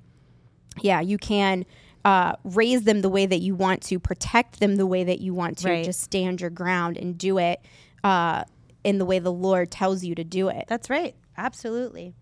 yeah, 0.83 1.01
you 1.01 1.19
can 1.19 1.65
uh, 2.05 2.33
raise 2.45 2.83
them 2.83 3.03
the 3.03 3.09
way 3.09 3.27
that 3.27 3.41
you 3.41 3.55
want 3.55 3.83
to, 3.83 3.99
protect 3.99 4.61
them 4.61 4.77
the 4.77 4.87
way 4.87 5.05
that 5.05 5.21
you 5.21 5.35
want 5.35 5.59
to, 5.59 5.69
Right. 5.69 5.85
just 5.85 6.01
stand 6.01 6.41
your 6.41 6.51
ground 6.51 6.97
and 6.97 7.17
do 7.19 7.39
it 7.39 7.61
uh, 8.05 8.45
in 8.85 8.99
the 8.99 9.05
way 9.05 9.19
the 9.19 9.33
Lord 9.33 9.71
tells 9.71 10.03
you 10.05 10.15
to 10.15 10.25
do 10.25 10.49
it. 10.49 10.65
That's 10.69 10.89
right. 10.89 11.15
Absolutely. 11.37 12.15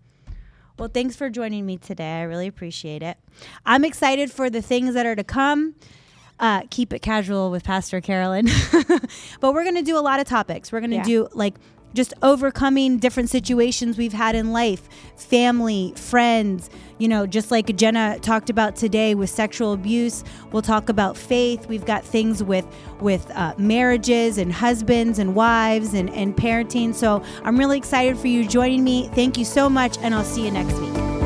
Well, 0.77 0.89
thanks 0.93 1.15
for 1.15 1.29
joining 1.29 1.65
me 1.65 1.77
today. 1.77 2.19
I 2.19 2.23
really 2.23 2.47
appreciate 2.47 3.03
it. 3.03 3.17
I'm 3.65 3.83
excited 3.83 4.31
for 4.31 4.49
the 4.49 4.61
things 4.61 4.93
that 4.93 5.05
are 5.05 5.15
to 5.15 5.23
come. 5.23 5.75
Uh, 6.39 6.61
keep 6.69 6.93
it 6.93 6.99
casual 7.01 7.51
with 7.51 7.65
Pastor 7.65 7.99
Carolyn. 7.99 8.47
but 9.41 9.53
we're 9.53 9.63
going 9.63 9.75
to 9.75 9.81
do 9.81 9.97
a 9.97 9.99
lot 9.99 10.21
of 10.21 10.25
topics. 10.27 10.71
We're 10.71 10.79
going 10.79 10.91
to 10.91 10.97
Yeah. 10.97 11.03
do 11.03 11.27
like 11.33 11.55
just 11.93 12.13
overcoming 12.21 12.97
different 12.97 13.29
situations 13.29 13.97
we've 13.97 14.13
had 14.13 14.35
in 14.35 14.51
life, 14.51 14.87
family, 15.15 15.93
friends, 15.95 16.69
you 16.97 17.07
know, 17.07 17.25
just 17.25 17.49
like 17.51 17.75
Jenna 17.75 18.19
talked 18.19 18.49
about 18.49 18.75
today 18.75 19.15
with 19.15 19.29
sexual 19.29 19.73
abuse. 19.73 20.23
We'll 20.51 20.61
talk 20.61 20.89
about 20.89 21.17
faith. 21.17 21.67
We've 21.67 21.85
got 21.85 22.03
things 22.03 22.43
with 22.43 22.65
with 22.99 23.29
uh, 23.31 23.53
marriages 23.57 24.37
and 24.37 24.51
husbands 24.51 25.19
and 25.19 25.33
wives 25.35 25.93
and, 25.93 26.09
and 26.11 26.35
parenting. 26.35 26.93
So 26.93 27.23
I'm 27.43 27.57
really 27.57 27.77
excited 27.77 28.17
for 28.17 28.27
you 28.27 28.47
joining 28.47 28.83
me. 28.83 29.09
Thank 29.13 29.37
you 29.37 29.45
so 29.45 29.69
much, 29.69 29.97
and 29.99 30.13
I'll 30.13 30.23
see 30.23 30.45
you 30.45 30.51
next 30.51 30.77
week. 30.79 31.18